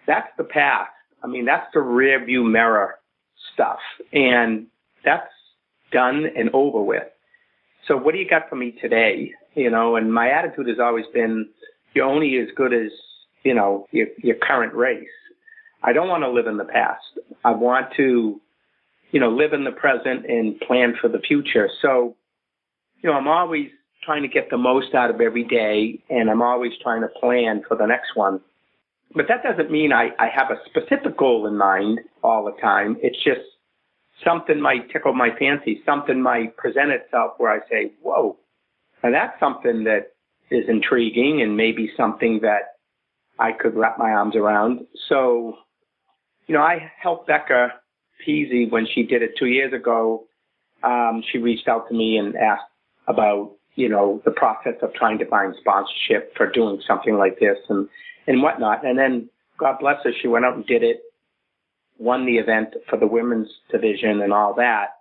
that's 0.06 0.28
the 0.38 0.44
past. 0.44 0.90
I 1.22 1.26
mean, 1.26 1.44
that's 1.44 1.66
the 1.74 1.80
rear 1.80 2.24
view 2.24 2.44
mirror 2.44 2.98
stuff. 3.52 3.80
And 4.12 4.66
that's 5.04 5.30
done 5.92 6.26
and 6.36 6.50
over 6.52 6.82
with. 6.82 7.04
So 7.86 7.96
what 7.96 8.12
do 8.12 8.18
you 8.18 8.28
got 8.28 8.48
for 8.48 8.56
me 8.56 8.72
today? 8.80 9.32
You 9.54 9.70
know, 9.70 9.96
and 9.96 10.12
my 10.12 10.30
attitude 10.30 10.68
has 10.68 10.78
always 10.78 11.06
been 11.12 11.48
you're 11.94 12.06
only 12.06 12.38
as 12.38 12.48
good 12.56 12.72
as, 12.72 12.90
you 13.42 13.54
know, 13.54 13.86
your, 13.90 14.06
your 14.18 14.36
current 14.36 14.74
race. 14.74 15.08
I 15.82 15.92
don't 15.92 16.08
want 16.08 16.22
to 16.22 16.30
live 16.30 16.46
in 16.46 16.56
the 16.56 16.64
past. 16.64 17.02
I 17.44 17.50
want 17.50 17.86
to, 17.96 18.40
you 19.10 19.20
know, 19.20 19.30
live 19.30 19.52
in 19.52 19.64
the 19.64 19.72
present 19.72 20.26
and 20.26 20.58
plan 20.60 20.94
for 21.00 21.08
the 21.08 21.18
future. 21.18 21.68
So, 21.82 22.16
you 23.02 23.10
know, 23.10 23.16
I'm 23.16 23.28
always 23.28 23.70
trying 24.04 24.22
to 24.22 24.28
get 24.28 24.50
the 24.50 24.58
most 24.58 24.94
out 24.94 25.10
of 25.10 25.20
every 25.20 25.44
day 25.44 26.02
and 26.08 26.30
I'm 26.30 26.42
always 26.42 26.72
trying 26.82 27.02
to 27.02 27.08
plan 27.08 27.62
for 27.66 27.76
the 27.76 27.86
next 27.86 28.14
one. 28.14 28.40
But 29.14 29.26
that 29.28 29.42
doesn't 29.42 29.70
mean 29.70 29.92
I, 29.92 30.10
I 30.18 30.28
have 30.32 30.50
a 30.50 30.60
specific 30.66 31.16
goal 31.16 31.46
in 31.46 31.56
mind 31.56 32.00
all 32.22 32.44
the 32.44 32.60
time. 32.60 32.96
It's 33.02 33.22
just 33.24 33.40
something 34.24 34.60
might 34.60 34.90
tickle 34.90 35.12
my 35.12 35.30
fancy. 35.38 35.82
Something 35.84 36.22
might 36.22 36.56
present 36.56 36.90
itself 36.90 37.32
where 37.38 37.50
I 37.50 37.58
say, 37.68 37.92
whoa, 38.02 38.36
now 39.02 39.10
that's 39.10 39.38
something 39.40 39.84
that 39.84 40.12
is 40.50 40.64
intriguing 40.68 41.42
and 41.42 41.56
maybe 41.56 41.90
something 41.96 42.40
that 42.42 42.74
I 43.38 43.52
could 43.52 43.74
wrap 43.74 43.98
my 43.98 44.10
arms 44.10 44.36
around. 44.36 44.86
So, 45.08 45.56
you 46.46 46.54
know, 46.54 46.62
I 46.62 46.90
helped 47.00 47.26
Becca 47.26 47.68
Pizzi 48.26 48.70
when 48.70 48.86
she 48.92 49.02
did 49.02 49.22
it 49.22 49.32
two 49.38 49.46
years 49.46 49.72
ago. 49.72 50.24
Um, 50.82 51.22
she 51.30 51.38
reached 51.38 51.68
out 51.68 51.88
to 51.88 51.94
me 51.94 52.16
and 52.18 52.36
asked 52.36 52.64
about, 53.06 53.52
you 53.76 53.88
know, 53.88 54.20
the 54.24 54.30
process 54.30 54.74
of 54.82 54.92
trying 54.94 55.18
to 55.18 55.26
find 55.26 55.54
sponsorship 55.60 56.36
for 56.36 56.50
doing 56.50 56.82
something 56.86 57.16
like 57.16 57.38
this 57.38 57.58
and, 57.68 57.88
and 58.26 58.42
whatnot. 58.42 58.84
And 58.84 58.98
then 58.98 59.30
God 59.58 59.76
bless 59.80 60.02
her, 60.04 60.10
she 60.20 60.28
went 60.28 60.44
out 60.44 60.56
and 60.56 60.66
did 60.66 60.82
it, 60.82 61.00
won 61.98 62.26
the 62.26 62.38
event 62.38 62.74
for 62.88 62.98
the 62.98 63.06
women's 63.06 63.48
division 63.70 64.20
and 64.22 64.32
all 64.32 64.54
that. 64.54 64.96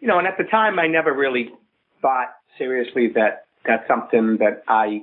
You 0.00 0.08
know, 0.08 0.18
and 0.18 0.26
at 0.26 0.36
the 0.36 0.44
time 0.44 0.78
I 0.78 0.88
never 0.88 1.12
really 1.12 1.50
thought 2.02 2.34
seriously 2.58 3.08
that 3.14 3.46
that's 3.64 3.86
something 3.88 4.36
that 4.38 4.62
I 4.68 5.02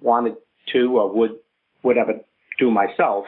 wanted 0.00 0.34
to 0.72 0.98
or 0.98 1.12
would 1.14 1.36
would 1.82 1.98
ever 1.98 2.20
do 2.58 2.70
myself. 2.70 3.26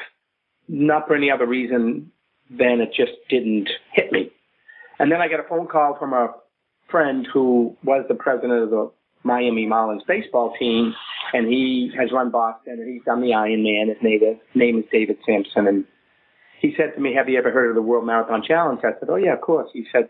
Not 0.68 1.06
for 1.06 1.14
any 1.14 1.30
other 1.30 1.46
reason 1.46 2.10
than 2.50 2.80
it 2.80 2.90
just 2.96 3.12
didn't 3.28 3.68
hit 3.92 4.10
me. 4.12 4.30
And 4.98 5.10
then 5.10 5.20
I 5.20 5.28
got 5.28 5.40
a 5.40 5.48
phone 5.48 5.66
call 5.66 5.96
from 5.98 6.12
a 6.12 6.34
friend 6.90 7.26
who 7.32 7.76
was 7.84 8.04
the 8.08 8.14
president 8.14 8.52
of 8.52 8.70
the 8.70 8.90
Miami 9.24 9.66
Marlins 9.66 10.06
baseball 10.06 10.54
team, 10.58 10.94
and 11.32 11.48
he 11.48 11.90
has 11.98 12.12
run 12.12 12.30
Boston, 12.30 12.74
and 12.74 12.92
he's 12.92 13.02
done 13.04 13.20
the 13.20 13.30
Ironman. 13.30 13.88
His 13.88 14.02
name 14.02 14.22
is, 14.22 14.36
name 14.54 14.78
is 14.78 14.84
David 14.92 15.18
Samson, 15.26 15.66
and 15.66 15.84
he 16.60 16.74
said 16.76 16.94
to 16.94 17.00
me, 17.00 17.14
"Have 17.14 17.28
you 17.28 17.38
ever 17.38 17.50
heard 17.50 17.70
of 17.70 17.74
the 17.74 17.82
World 17.82 18.06
Marathon 18.06 18.42
Challenge?" 18.46 18.80
I 18.84 18.98
said, 18.98 19.08
"Oh 19.08 19.16
yeah, 19.16 19.32
of 19.32 19.40
course." 19.40 19.68
He 19.72 19.86
said, 19.90 20.08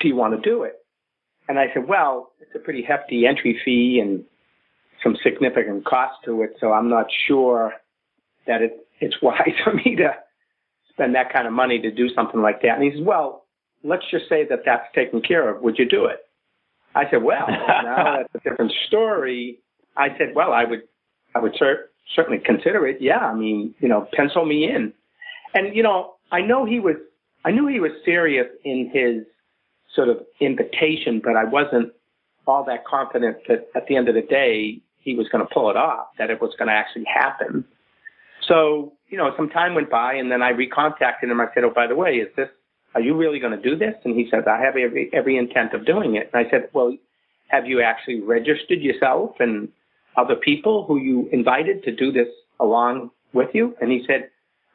"Do 0.00 0.08
you 0.08 0.16
want 0.16 0.34
to 0.34 0.40
do 0.40 0.64
it?" 0.64 0.74
And 1.48 1.58
I 1.58 1.72
said, 1.72 1.88
"Well, 1.88 2.32
it's 2.40 2.54
a 2.54 2.58
pretty 2.58 2.82
hefty 2.82 3.26
entry 3.26 3.60
fee 3.64 4.00
and 4.00 4.24
some 5.02 5.16
significant 5.22 5.84
cost 5.84 6.14
to 6.24 6.42
it, 6.42 6.56
so 6.60 6.72
I'm 6.72 6.88
not 6.88 7.06
sure 7.26 7.72
that 8.46 8.62
it, 8.62 8.86
it's 9.00 9.16
wise 9.22 9.54
for 9.64 9.72
me 9.72 9.96
to 9.96 10.14
spend 10.90 11.14
that 11.14 11.32
kind 11.32 11.46
of 11.46 11.52
money 11.52 11.80
to 11.80 11.90
do 11.90 12.08
something 12.14 12.42
like 12.42 12.62
that." 12.62 12.76
And 12.76 12.84
he 12.84 12.90
says, 12.90 13.00
"Well, 13.02 13.44
let's 13.82 14.04
just 14.10 14.28
say 14.28 14.44
that 14.48 14.60
that's 14.64 14.86
taken 14.94 15.22
care 15.22 15.48
of. 15.48 15.62
Would 15.62 15.78
you 15.78 15.88
do 15.88 16.04
it?" 16.06 16.20
I 16.94 17.08
said, 17.10 17.22
"Well, 17.22 17.46
now 17.48 18.18
that's 18.18 18.34
a 18.34 18.48
different 18.48 18.72
story." 18.86 19.58
I 19.96 20.08
said, 20.18 20.34
"Well, 20.34 20.52
I 20.52 20.64
would, 20.64 20.82
I 21.34 21.40
would 21.40 21.54
cer- 21.58 21.90
certainly 22.14 22.38
consider 22.38 22.86
it. 22.86 22.98
Yeah, 23.00 23.18
I 23.18 23.34
mean, 23.34 23.74
you 23.80 23.88
know, 23.88 24.06
pencil 24.12 24.44
me 24.44 24.64
in." 24.64 24.92
And 25.54 25.74
you 25.74 25.82
know, 25.82 26.14
I 26.30 26.40
know 26.42 26.64
he 26.66 26.78
was, 26.78 26.96
I 27.44 27.50
knew 27.50 27.66
he 27.66 27.80
was 27.80 27.92
serious 28.04 28.46
in 28.64 28.90
his 28.92 29.24
sort 29.98 30.08
of 30.08 30.18
invitation, 30.40 31.20
but 31.22 31.34
I 31.34 31.42
wasn't 31.42 31.92
all 32.46 32.64
that 32.64 32.86
confident 32.86 33.38
that 33.48 33.66
at 33.74 33.88
the 33.88 33.96
end 33.96 34.08
of 34.08 34.14
the 34.14 34.22
day 34.22 34.80
he 35.00 35.16
was 35.16 35.28
going 35.28 35.44
to 35.44 35.52
pull 35.52 35.70
it 35.70 35.76
off, 35.76 36.06
that 36.18 36.30
it 36.30 36.40
was 36.40 36.54
going 36.56 36.68
to 36.68 36.74
actually 36.74 37.04
happen. 37.04 37.64
So, 38.46 38.92
you 39.08 39.18
know, 39.18 39.32
some 39.36 39.48
time 39.48 39.74
went 39.74 39.90
by 39.90 40.14
and 40.14 40.30
then 40.30 40.40
I 40.40 40.52
recontacted 40.52 41.24
him. 41.24 41.40
I 41.40 41.46
said, 41.52 41.64
Oh, 41.64 41.72
by 41.74 41.88
the 41.88 41.96
way, 41.96 42.12
is 42.14 42.28
this, 42.36 42.48
are 42.94 43.00
you 43.00 43.16
really 43.16 43.40
going 43.40 43.60
to 43.60 43.70
do 43.70 43.76
this? 43.76 43.94
And 44.04 44.14
he 44.14 44.28
said, 44.30 44.46
I 44.46 44.60
have 44.60 44.76
every, 44.76 45.10
every 45.12 45.36
intent 45.36 45.74
of 45.74 45.84
doing 45.84 46.14
it. 46.14 46.30
And 46.32 46.46
I 46.46 46.48
said, 46.48 46.68
well, 46.72 46.96
have 47.48 47.66
you 47.66 47.82
actually 47.82 48.20
registered 48.20 48.80
yourself 48.80 49.32
and 49.40 49.68
other 50.16 50.36
people 50.36 50.84
who 50.86 50.98
you 50.98 51.28
invited 51.32 51.82
to 51.84 51.94
do 51.94 52.12
this 52.12 52.28
along 52.60 53.10
with 53.32 53.50
you? 53.52 53.74
And 53.80 53.90
he 53.90 54.04
said, 54.06 54.30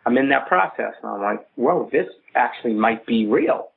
I'm 0.05 0.17
in 0.17 0.29
that 0.29 0.47
process. 0.47 0.93
And 1.01 1.11
I'm 1.11 1.21
like, 1.21 1.47
whoa, 1.55 1.89
this 1.91 2.07
actually 2.35 2.73
might 2.73 3.05
be 3.05 3.25
real. 3.25 3.69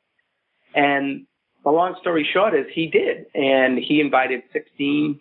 And 0.74 1.26
the 1.66 1.72
long 1.72 1.96
story 2.00 2.26
short 2.32 2.54
is 2.54 2.64
he 2.72 2.86
did. 2.86 3.26
And 3.34 3.76
he 3.76 4.00
invited 4.00 4.42
16 4.52 5.20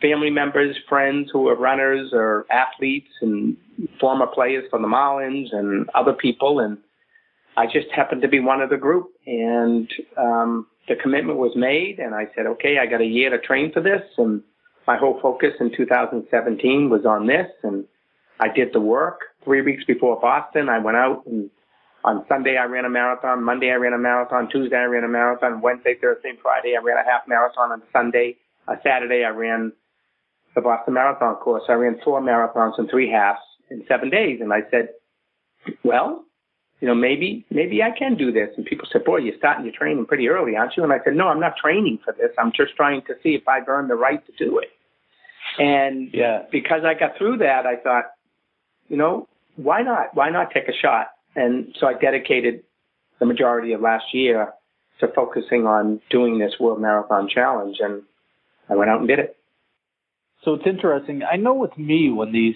family 0.00 0.30
members, 0.30 0.76
friends 0.88 1.30
who 1.32 1.48
are 1.48 1.56
runners 1.56 2.10
or 2.12 2.46
athletes 2.48 3.10
and 3.20 3.56
former 4.00 4.28
players 4.28 4.64
from 4.70 4.82
the 4.82 4.88
Marlins 4.88 5.48
and 5.50 5.90
other 5.92 6.12
people. 6.12 6.60
And 6.60 6.78
I 7.56 7.66
just 7.66 7.90
happened 7.90 8.22
to 8.22 8.28
be 8.28 8.38
one 8.38 8.60
of 8.60 8.70
the 8.70 8.76
group. 8.76 9.08
And 9.26 9.92
um, 10.16 10.68
the 10.86 10.94
commitment 10.94 11.38
was 11.40 11.56
made. 11.56 11.98
And 11.98 12.14
I 12.14 12.28
said, 12.36 12.46
okay, 12.46 12.78
I 12.78 12.86
got 12.86 13.00
a 13.00 13.06
year 13.06 13.30
to 13.30 13.38
train 13.44 13.72
for 13.72 13.80
this. 13.80 14.02
And 14.16 14.42
my 14.86 14.96
whole 14.96 15.18
focus 15.20 15.54
in 15.58 15.76
2017 15.76 16.88
was 16.88 17.04
on 17.04 17.26
this. 17.26 17.50
And 17.64 17.84
I 18.38 18.46
did 18.46 18.72
the 18.72 18.80
work. 18.80 19.22
Three 19.42 19.62
weeks 19.62 19.82
before 19.82 20.20
Boston, 20.20 20.68
I 20.68 20.78
went 20.78 20.98
out 20.98 21.26
and 21.26 21.50
on 22.04 22.24
Sunday 22.28 22.56
I 22.56 22.64
ran 22.64 22.84
a 22.84 22.90
marathon. 22.90 23.42
Monday 23.42 23.70
I 23.70 23.76
ran 23.76 23.94
a 23.94 23.98
marathon. 23.98 24.48
Tuesday 24.50 24.76
I 24.76 24.84
ran 24.84 25.04
a 25.04 25.08
marathon. 25.08 25.60
Wednesday, 25.60 25.94
Thursday, 26.00 26.30
and 26.30 26.38
Friday 26.38 26.76
I 26.78 26.82
ran 26.82 26.98
a 26.98 27.10
half 27.10 27.26
marathon. 27.26 27.72
On 27.72 27.82
Sunday, 27.92 28.36
uh, 28.68 28.76
Saturday 28.84 29.24
I 29.24 29.30
ran 29.30 29.72
the 30.54 30.60
Boston 30.60 30.94
Marathon 30.94 31.34
course. 31.36 31.64
I 31.68 31.72
ran 31.72 31.98
four 32.04 32.20
marathons 32.20 32.78
and 32.78 32.88
three 32.88 33.10
halves 33.10 33.40
in 33.70 33.84
seven 33.88 34.10
days. 34.10 34.40
And 34.40 34.52
I 34.52 34.60
said, 34.70 34.90
well, 35.82 36.24
you 36.80 36.86
know, 36.86 36.94
maybe, 36.94 37.44
maybe 37.50 37.82
I 37.82 37.90
can 37.98 38.16
do 38.16 38.30
this. 38.30 38.50
And 38.56 38.64
people 38.66 38.86
said, 38.92 39.04
boy, 39.04 39.16
you're 39.18 39.36
starting 39.38 39.64
your 39.64 39.74
training 39.74 40.06
pretty 40.06 40.28
early, 40.28 40.54
aren't 40.56 40.76
you? 40.76 40.84
And 40.84 40.92
I 40.92 40.98
said, 41.02 41.16
no, 41.16 41.28
I'm 41.28 41.40
not 41.40 41.56
training 41.56 41.98
for 42.04 42.12
this. 42.12 42.30
I'm 42.38 42.52
just 42.52 42.76
trying 42.76 43.02
to 43.06 43.14
see 43.22 43.30
if 43.30 43.48
I've 43.48 43.66
earned 43.68 43.90
the 43.90 43.94
right 43.96 44.24
to 44.26 44.32
do 44.44 44.58
it. 44.58 44.68
And 45.58 46.10
Yeah. 46.12 46.42
because 46.52 46.84
I 46.84 46.94
got 46.94 47.16
through 47.16 47.38
that, 47.38 47.66
I 47.66 47.76
thought, 47.76 48.04
you 48.88 48.96
know, 48.96 49.28
why 49.56 49.82
not? 49.82 50.14
Why 50.14 50.30
not 50.30 50.50
take 50.52 50.68
a 50.68 50.72
shot? 50.72 51.08
And 51.36 51.74
so 51.78 51.86
I 51.86 51.94
dedicated 51.94 52.62
the 53.18 53.26
majority 53.26 53.72
of 53.72 53.80
last 53.80 54.12
year 54.12 54.52
to 55.00 55.08
focusing 55.08 55.66
on 55.66 56.00
doing 56.10 56.38
this 56.38 56.54
World 56.60 56.80
Marathon 56.80 57.28
Challenge. 57.28 57.76
And 57.80 58.02
I 58.68 58.76
went 58.76 58.90
out 58.90 59.00
and 59.00 59.08
did 59.08 59.18
it. 59.18 59.36
So 60.44 60.54
it's 60.54 60.66
interesting. 60.66 61.22
I 61.22 61.36
know 61.36 61.54
with 61.54 61.76
me 61.78 62.10
when 62.10 62.32
these, 62.32 62.54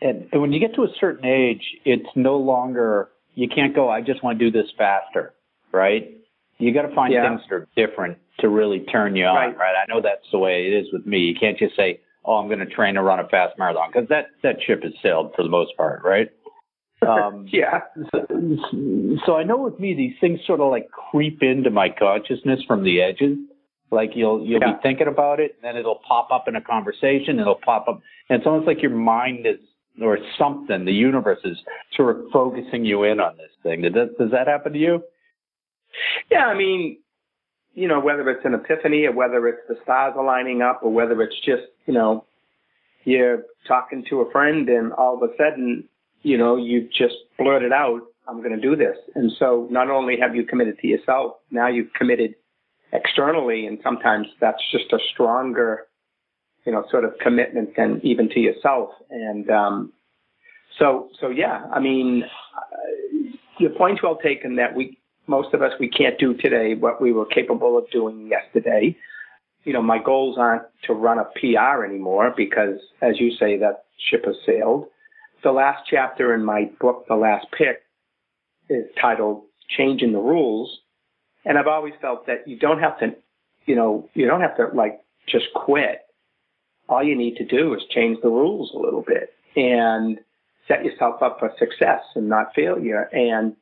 and, 0.00 0.28
and 0.32 0.40
when 0.40 0.52
you 0.52 0.60
get 0.60 0.74
to 0.74 0.82
a 0.82 0.88
certain 1.00 1.24
age, 1.24 1.62
it's 1.84 2.08
no 2.14 2.36
longer 2.36 3.08
you 3.34 3.48
can't 3.48 3.74
go. 3.74 3.88
I 3.88 4.00
just 4.02 4.22
want 4.22 4.38
to 4.38 4.50
do 4.50 4.56
this 4.56 4.70
faster, 4.76 5.32
right? 5.72 6.10
You 6.58 6.74
got 6.74 6.82
to 6.82 6.94
find 6.94 7.12
Yeah. 7.12 7.28
things 7.28 7.40
that 7.48 7.54
are 7.54 7.68
different 7.76 8.18
to 8.40 8.48
really 8.48 8.80
turn 8.80 9.16
you 9.16 9.24
on, 9.24 9.34
Right. 9.34 9.56
right? 9.56 9.74
I 9.76 9.90
know 9.92 10.00
that's 10.00 10.30
the 10.30 10.38
way 10.38 10.66
it 10.66 10.72
is 10.74 10.92
with 10.92 11.06
me. 11.06 11.18
You 11.20 11.34
can't 11.34 11.56
just 11.56 11.74
say, 11.76 12.00
"Oh, 12.24 12.34
I'm 12.36 12.48
going 12.48 12.58
to 12.58 12.66
train 12.66 12.94
to 12.94 13.02
run 13.02 13.18
a 13.20 13.28
fast 13.28 13.56
marathon," 13.58 13.90
because 13.92 14.08
that 14.08 14.28
that 14.42 14.60
ship 14.62 14.82
has 14.82 14.92
sailed 15.02 15.34
for 15.34 15.42
the 15.42 15.48
most 15.48 15.74
part, 15.76 16.02
right? 16.04 16.30
Um, 17.08 17.46
Yeah. 17.50 17.80
so, 18.12 18.26
so 19.24 19.36
I 19.36 19.42
know 19.42 19.56
with 19.56 19.80
me, 19.80 19.94
these 19.94 20.14
things 20.20 20.40
sort 20.46 20.60
of 20.60 20.70
like 20.70 20.90
creep 20.90 21.42
into 21.42 21.70
my 21.70 21.88
consciousness 21.88 22.60
from 22.66 22.84
the 22.84 23.00
edges. 23.00 23.38
Like 23.90 24.10
you'll 24.14 24.44
you'll 24.44 24.60
Yeah. 24.60 24.74
be 24.74 24.82
thinking 24.82 25.08
about 25.08 25.40
it, 25.40 25.54
and 25.56 25.64
then 25.64 25.76
it'll 25.76 26.00
pop 26.06 26.30
up 26.30 26.46
in 26.46 26.56
a 26.56 26.60
conversation. 26.60 27.40
It'll 27.40 27.54
pop 27.54 27.88
up, 27.88 28.02
and 28.28 28.38
it's 28.38 28.46
almost 28.46 28.66
like 28.66 28.82
your 28.82 28.92
mind 28.92 29.46
is 29.46 29.58
or 30.00 30.18
something. 30.38 30.84
The 30.84 30.92
universe 30.92 31.40
is 31.44 31.56
sort 31.96 32.16
of 32.16 32.24
focusing 32.32 32.84
you 32.84 33.04
in 33.04 33.18
on 33.18 33.36
this 33.36 33.50
thing. 33.62 33.82
Does 33.82 33.92
that, 33.94 34.18
does 34.18 34.30
that 34.30 34.46
happen 34.46 34.72
to 34.72 34.78
you? 34.78 35.02
Yeah, 36.30 36.46
I 36.46 36.54
mean, 36.56 36.98
you 37.74 37.88
know, 37.88 38.00
whether 38.00 38.28
it's 38.30 38.44
an 38.44 38.54
epiphany 38.54 39.04
or 39.06 39.12
whether 39.12 39.46
it's 39.48 39.62
the 39.68 39.76
stars 39.82 40.14
aligning 40.18 40.62
up 40.62 40.80
or 40.82 40.92
whether 40.92 41.20
it's 41.22 41.34
just, 41.44 41.62
you 41.86 41.94
know, 41.94 42.24
you're 43.04 43.42
talking 43.66 44.04
to 44.10 44.20
a 44.20 44.30
friend 44.30 44.68
and 44.68 44.92
all 44.92 45.16
of 45.16 45.28
a 45.28 45.32
sudden, 45.36 45.88
you 46.22 46.36
know, 46.36 46.56
you've 46.56 46.90
just 46.92 47.14
blurted 47.38 47.72
out, 47.72 48.00
I'm 48.28 48.38
going 48.38 48.54
to 48.54 48.60
do 48.60 48.76
this. 48.76 48.96
And 49.14 49.32
so 49.38 49.66
not 49.70 49.90
only 49.90 50.18
have 50.20 50.36
you 50.36 50.44
committed 50.44 50.78
to 50.78 50.86
yourself, 50.86 51.34
now 51.50 51.68
you've 51.68 51.92
committed 51.94 52.34
externally 52.92 53.66
and 53.66 53.78
sometimes 53.82 54.26
that's 54.40 54.62
just 54.70 54.92
a 54.92 54.98
stronger, 55.12 55.86
you 56.66 56.72
know, 56.72 56.84
sort 56.90 57.04
of 57.04 57.14
commitment 57.20 57.70
than 57.76 58.00
even 58.02 58.28
to 58.30 58.40
yourself. 58.40 58.90
And, 59.10 59.50
um, 59.50 59.92
so, 60.78 61.08
so 61.20 61.28
yeah, 61.28 61.64
I 61.72 61.80
mean, 61.80 62.24
uh, 62.56 63.30
your 63.58 63.70
point's 63.70 64.02
well 64.02 64.16
taken 64.16 64.56
that 64.56 64.74
we, 64.74 64.98
most 65.26 65.54
of 65.54 65.62
us, 65.62 65.72
we 65.78 65.88
can't 65.88 66.18
do 66.18 66.34
today 66.34 66.74
what 66.74 67.00
we 67.00 67.12
were 67.12 67.26
capable 67.26 67.78
of 67.78 67.90
doing 67.90 68.28
yesterday. 68.28 68.96
You 69.64 69.72
know, 69.72 69.82
my 69.82 69.98
goals 70.02 70.36
aren't 70.38 70.64
to 70.86 70.94
run 70.94 71.18
a 71.18 71.24
PR 71.38 71.84
anymore 71.84 72.32
because, 72.36 72.80
as 73.02 73.20
you 73.20 73.30
say, 73.38 73.58
that 73.58 73.84
ship 73.98 74.24
has 74.24 74.36
sailed. 74.46 74.86
The 75.42 75.52
last 75.52 75.82
chapter 75.88 76.34
in 76.34 76.44
my 76.44 76.70
book, 76.80 77.06
The 77.08 77.16
Last 77.16 77.46
Pick, 77.56 77.82
is 78.68 78.84
titled 79.00 79.42
Changing 79.68 80.12
the 80.12 80.18
Rules. 80.18 80.80
And 81.44 81.58
I've 81.58 81.66
always 81.66 81.94
felt 82.00 82.26
that 82.26 82.46
you 82.46 82.58
don't 82.58 82.80
have 82.80 82.98
to, 83.00 83.14
you 83.66 83.74
know, 83.74 84.08
you 84.14 84.26
don't 84.26 84.42
have 84.42 84.56
to 84.56 84.68
like 84.74 85.00
just 85.26 85.46
quit. 85.54 86.00
All 86.88 87.02
you 87.02 87.16
need 87.16 87.36
to 87.36 87.44
do 87.44 87.72
is 87.74 87.80
change 87.90 88.18
the 88.22 88.28
rules 88.28 88.72
a 88.74 88.78
little 88.78 89.02
bit 89.02 89.32
and 89.56 90.18
set 90.68 90.84
yourself 90.84 91.22
up 91.22 91.38
for 91.38 91.52
success 91.58 92.02
and 92.14 92.28
not 92.28 92.54
failure. 92.54 93.08
And 93.12 93.56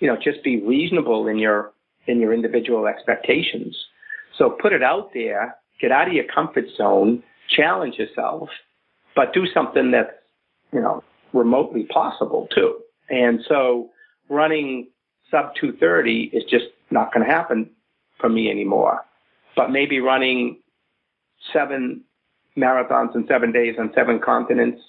you 0.00 0.08
know, 0.08 0.16
just 0.22 0.42
be 0.44 0.60
reasonable 0.60 1.26
in 1.28 1.38
your 1.38 1.72
in 2.06 2.20
your 2.20 2.32
individual 2.32 2.86
expectations. 2.86 3.76
So 4.36 4.50
put 4.50 4.72
it 4.72 4.82
out 4.82 5.10
there, 5.14 5.56
get 5.80 5.92
out 5.92 6.08
of 6.08 6.14
your 6.14 6.26
comfort 6.32 6.66
zone, 6.76 7.22
challenge 7.48 7.96
yourself, 7.96 8.50
but 9.16 9.32
do 9.32 9.46
something 9.54 9.90
that's, 9.92 10.10
you 10.72 10.80
know, 10.80 11.02
remotely 11.34 11.84
possible 11.84 12.48
too. 12.54 12.78
And 13.10 13.40
so 13.46 13.90
running 14.30 14.88
sub 15.30 15.54
230 15.60 16.30
is 16.32 16.44
just 16.44 16.66
not 16.90 17.12
going 17.12 17.26
to 17.26 17.30
happen 17.32 17.70
for 18.18 18.28
me 18.28 18.50
anymore. 18.50 19.04
But 19.56 19.70
maybe 19.70 20.00
running 20.00 20.60
seven 21.52 22.02
marathons 22.56 23.14
in 23.14 23.26
seven 23.26 23.52
days 23.52 23.74
on 23.78 23.92
seven 23.94 24.20
continents 24.20 24.80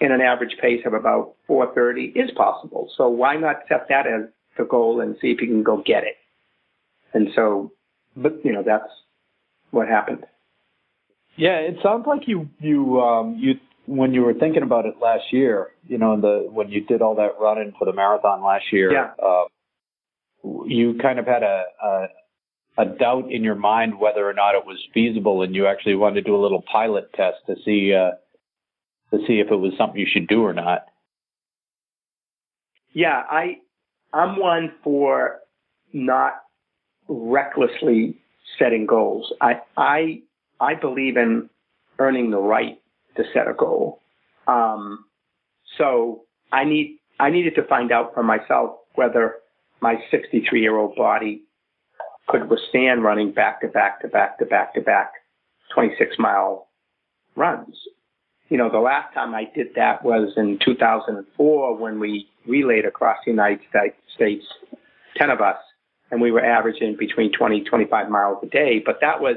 in 0.00 0.12
an 0.12 0.20
average 0.20 0.56
pace 0.60 0.82
of 0.86 0.94
about 0.94 1.34
430 1.46 2.18
is 2.18 2.30
possible. 2.36 2.90
So 2.96 3.08
why 3.08 3.36
not 3.36 3.56
set 3.68 3.88
that 3.88 4.06
as 4.06 4.28
the 4.56 4.64
goal 4.64 5.00
and 5.00 5.16
see 5.20 5.28
if 5.28 5.40
you 5.40 5.48
can 5.48 5.62
go 5.62 5.82
get 5.84 6.04
it? 6.04 6.16
And 7.12 7.28
so, 7.34 7.72
but 8.16 8.44
you 8.44 8.52
know, 8.52 8.62
that's 8.64 8.90
what 9.70 9.88
happened. 9.88 10.24
Yeah, 11.36 11.58
it 11.58 11.76
sounds 11.82 12.06
like 12.06 12.26
you 12.26 12.48
you 12.60 13.00
um 13.00 13.36
you 13.38 13.54
when 13.86 14.12
you 14.12 14.22
were 14.22 14.34
thinking 14.34 14.62
about 14.62 14.86
it 14.86 14.94
last 15.00 15.32
year, 15.32 15.68
you 15.86 15.98
know, 15.98 16.20
the 16.20 16.48
when 16.50 16.68
you 16.68 16.82
did 16.82 17.02
all 17.02 17.14
that 17.16 17.32
running 17.40 17.72
for 17.78 17.84
the 17.84 17.92
marathon 17.92 18.42
last 18.42 18.72
year, 18.72 18.92
Yeah. 18.92 19.10
uh, 19.22 19.44
you 20.66 20.98
kind 21.00 21.18
of 21.18 21.26
had 21.26 21.42
a, 21.42 21.64
a 21.82 22.06
a 22.78 22.84
doubt 22.84 23.32
in 23.32 23.42
your 23.42 23.54
mind 23.54 23.98
whether 23.98 24.28
or 24.28 24.34
not 24.34 24.54
it 24.54 24.66
was 24.66 24.78
feasible, 24.92 25.42
and 25.42 25.54
you 25.54 25.66
actually 25.66 25.94
wanted 25.94 26.16
to 26.16 26.22
do 26.22 26.36
a 26.36 26.42
little 26.42 26.62
pilot 26.70 27.12
test 27.14 27.38
to 27.46 27.56
see 27.64 27.94
uh, 27.94 28.12
to 29.12 29.24
see 29.26 29.40
if 29.40 29.50
it 29.50 29.56
was 29.56 29.72
something 29.78 29.98
you 29.98 30.06
should 30.10 30.26
do 30.28 30.42
or 30.42 30.52
not. 30.52 30.84
Yeah, 32.92 33.22
I, 33.30 33.58
I'm 34.12 34.38
one 34.38 34.72
for 34.82 35.40
not 35.92 36.42
recklessly 37.08 38.16
setting 38.58 38.86
goals. 38.86 39.32
I, 39.40 39.60
I, 39.76 40.22
I 40.60 40.74
believe 40.74 41.16
in 41.16 41.50
earning 41.98 42.30
the 42.30 42.38
right 42.38 42.78
to 43.16 43.24
set 43.32 43.48
a 43.48 43.54
goal. 43.54 44.00
Um, 44.46 45.04
so 45.78 46.22
I 46.52 46.64
need, 46.64 46.98
I 47.18 47.30
needed 47.30 47.54
to 47.56 47.62
find 47.64 47.92
out 47.92 48.14
for 48.14 48.22
myself 48.22 48.76
whether 48.94 49.36
my 49.80 49.96
63 50.10 50.60
year 50.60 50.76
old 50.76 50.96
body 50.96 51.42
could 52.28 52.48
withstand 52.48 53.04
running 53.04 53.32
back 53.32 53.60
to 53.60 53.68
back 53.68 54.00
to 54.00 54.08
back 54.08 54.38
to 54.38 54.46
back 54.46 54.74
to 54.74 54.80
back 54.80 55.12
26 55.74 56.16
mile 56.18 56.68
runs. 57.36 57.76
You 58.48 58.58
know, 58.58 58.70
the 58.70 58.78
last 58.78 59.12
time 59.12 59.34
I 59.34 59.44
did 59.54 59.68
that 59.74 60.04
was 60.04 60.32
in 60.36 60.58
2004 60.64 61.76
when 61.76 61.98
we 61.98 62.28
relayed 62.46 62.84
across 62.84 63.18
the 63.24 63.32
United 63.32 63.60
States, 64.14 64.46
10 65.16 65.30
of 65.30 65.40
us, 65.40 65.56
and 66.10 66.20
we 66.20 66.30
were 66.30 66.44
averaging 66.44 66.96
between 66.96 67.32
20, 67.32 67.64
25 67.64 68.08
miles 68.08 68.38
a 68.42 68.46
day. 68.46 68.80
But 68.84 68.98
that 69.00 69.20
was 69.20 69.36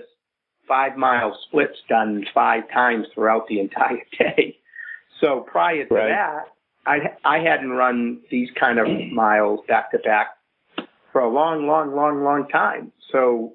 five 0.70 0.96
mile 0.96 1.38
splits 1.48 1.78
done 1.90 2.26
five 2.34 2.64
times 2.72 3.08
throughout 3.14 3.48
the 3.48 3.60
entire 3.60 4.06
day. 4.18 4.58
So 5.20 5.42
prior 5.42 5.86
to 5.86 5.94
Right. 5.94 6.08
that, 6.10 6.46
I, 6.86 6.98
I 7.26 7.40
hadn't 7.40 7.72
run 7.72 8.22
these 8.32 8.50
kind 8.58 8.80
of 8.80 8.88
miles 9.12 9.60
back 9.68 9.92
to 9.92 9.98
back 10.00 10.28
for 11.12 11.20
a 11.22 11.30
long, 11.30 11.68
long, 11.68 11.94
long, 11.94 12.24
long 12.24 12.48
time. 12.48 12.94
So 13.12 13.54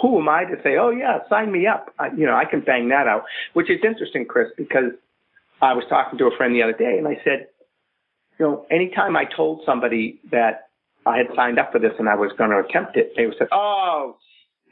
who 0.00 0.20
am 0.20 0.28
I 0.28 0.44
to 0.44 0.56
say, 0.62 0.76
oh 0.76 0.90
yeah, 0.90 1.18
sign 1.28 1.50
me 1.50 1.66
up? 1.66 1.92
I, 1.98 2.08
you 2.16 2.26
know, 2.26 2.36
I 2.36 2.44
can 2.44 2.60
bang 2.60 2.88
that 2.90 3.08
out, 3.08 3.24
which 3.54 3.68
is 3.70 3.80
interesting, 3.84 4.24
Chris, 4.24 4.48
because 4.56 4.92
I 5.60 5.72
was 5.72 5.84
talking 5.88 6.18
to 6.18 6.26
a 6.26 6.36
friend 6.36 6.54
the 6.54 6.62
other 6.62 6.72
day 6.72 6.96
and 6.96 7.08
I 7.08 7.20
said, 7.24 7.48
you 8.38 8.46
know, 8.46 8.66
anytime 8.70 9.16
I 9.16 9.24
told 9.24 9.62
somebody 9.66 10.20
that 10.30 10.68
I 11.04 11.18
had 11.18 11.26
signed 11.34 11.58
up 11.58 11.72
for 11.72 11.78
this 11.78 11.92
and 11.98 12.08
I 12.08 12.14
was 12.14 12.30
going 12.38 12.50
to 12.50 12.58
attempt 12.58 12.96
it, 12.96 13.12
they 13.16 13.26
would 13.26 13.36
say, 13.38 13.46
oh, 13.52 14.16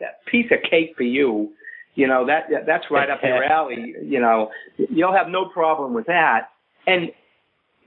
that 0.00 0.24
piece 0.26 0.50
of 0.52 0.58
cake 0.70 0.94
for 0.96 1.02
you. 1.02 1.52
You 1.98 2.06
know, 2.06 2.26
that, 2.26 2.44
that 2.52 2.64
that's 2.64 2.84
right 2.92 3.10
up 3.10 3.18
your 3.24 3.42
alley. 3.52 3.92
You 4.04 4.20
know, 4.20 4.52
you'll 4.76 5.12
have 5.12 5.26
no 5.26 5.46
problem 5.46 5.94
with 5.94 6.06
that. 6.06 6.50
And, 6.86 7.10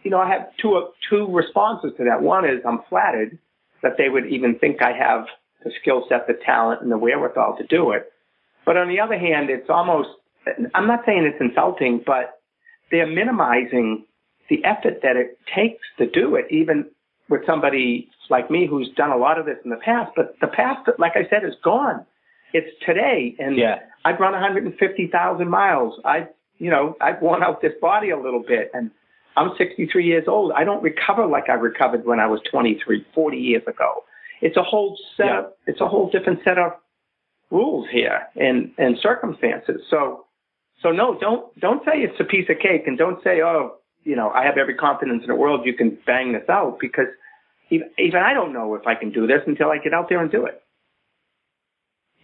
you 0.03 0.11
know, 0.11 0.19
I 0.19 0.29
have 0.29 0.49
two, 0.61 0.89
two 1.09 1.27
responses 1.31 1.93
to 1.95 2.03
that. 2.03 2.21
One 2.21 2.43
is 2.43 2.59
I'm 2.67 2.81
flattered 2.89 3.39
that 3.81 3.93
they 3.97 4.09
would 4.09 4.25
even 4.27 4.59
think 4.59 4.81
I 4.81 4.91
have 4.91 5.27
the 5.63 5.71
skill 5.79 6.07
set, 6.09 6.27
the 6.27 6.33
talent, 6.45 6.81
and 6.81 6.91
the 6.91 6.97
wherewithal 6.97 7.55
to 7.59 7.65
do 7.67 7.91
it. 7.91 8.11
But 8.65 8.75
on 8.75 8.89
the 8.89 8.99
other 8.99 9.17
hand, 9.17 9.49
it's 9.49 9.69
almost, 9.69 10.09
I'm 10.75 10.87
not 10.87 11.03
saying 11.05 11.23
it's 11.23 11.39
insulting, 11.39 12.03
but 12.05 12.41
they're 12.91 13.07
minimizing 13.07 14.03
the 14.49 14.61
effort 14.65 14.99
that 15.03 15.15
it 15.15 15.39
takes 15.55 15.85
to 15.99 16.05
do 16.05 16.35
it, 16.35 16.47
even 16.49 16.83
with 17.29 17.45
somebody 17.45 18.09
like 18.29 18.51
me 18.51 18.67
who's 18.67 18.89
done 18.97 19.11
a 19.11 19.17
lot 19.17 19.39
of 19.39 19.45
this 19.45 19.57
in 19.63 19.69
the 19.69 19.77
past. 19.77 20.11
But 20.17 20.35
the 20.41 20.47
past, 20.47 20.89
like 20.99 21.13
I 21.15 21.29
said, 21.29 21.45
is 21.45 21.55
gone. 21.63 22.05
It's 22.53 22.69
today. 22.85 23.35
And 23.39 23.57
Yeah. 23.57 23.79
I've 24.05 24.19
run 24.19 24.33
150,000 24.33 25.47
miles. 25.49 25.99
I've, 26.05 26.27
you 26.57 26.69
know, 26.69 26.95
I've 27.01 27.21
worn 27.21 27.43
out 27.43 27.61
this 27.61 27.73
body 27.81 28.09
a 28.09 28.17
little 28.19 28.43
bit 28.47 28.71
and 28.73 28.91
I'm 29.37 29.51
63 29.57 30.05
years 30.05 30.25
old. 30.27 30.51
I 30.53 30.63
don't 30.63 30.83
recover 30.83 31.25
like 31.25 31.49
I 31.49 31.53
recovered 31.53 32.05
when 32.05 32.19
I 32.19 32.27
was 32.27 32.41
23, 32.51 33.05
40 33.13 33.37
years 33.37 33.63
ago. 33.67 34.03
It's 34.41 34.57
a 34.57 34.63
whole 34.63 34.97
set 35.15 35.25
Yeah. 35.27 35.39
of, 35.39 35.45
it's 35.67 35.81
a 35.81 35.87
whole 35.87 36.09
different 36.09 36.43
set 36.43 36.57
of 36.57 36.73
rules 37.49 37.87
here 37.91 38.27
and, 38.35 38.71
and 38.77 38.97
circumstances. 39.01 39.81
So, 39.89 40.25
so 40.81 40.91
no, 40.91 41.17
don't, 41.19 41.57
don't 41.59 41.83
say 41.85 41.99
it's 42.01 42.19
a 42.19 42.23
piece 42.23 42.49
of 42.49 42.57
cake 42.59 42.87
and 42.87 42.97
don't 42.97 43.23
say, 43.23 43.41
oh, 43.41 43.77
you 44.03 44.15
know, 44.15 44.31
I 44.31 44.43
have 44.45 44.57
every 44.57 44.75
confidence 44.75 45.21
in 45.21 45.27
the 45.27 45.35
world 45.35 45.61
you 45.65 45.73
can 45.73 45.97
bang 46.07 46.33
this 46.33 46.49
out 46.49 46.79
because 46.79 47.05
even, 47.69 47.89
even 47.99 48.21
I 48.21 48.33
don't 48.33 48.51
know 48.51 48.73
if 48.75 48.87
I 48.87 48.95
can 48.95 49.11
do 49.11 49.27
this 49.27 49.41
until 49.45 49.69
I 49.69 49.77
get 49.77 49.93
out 49.93 50.09
there 50.09 50.19
and 50.21 50.31
do 50.31 50.45
it. 50.45 50.61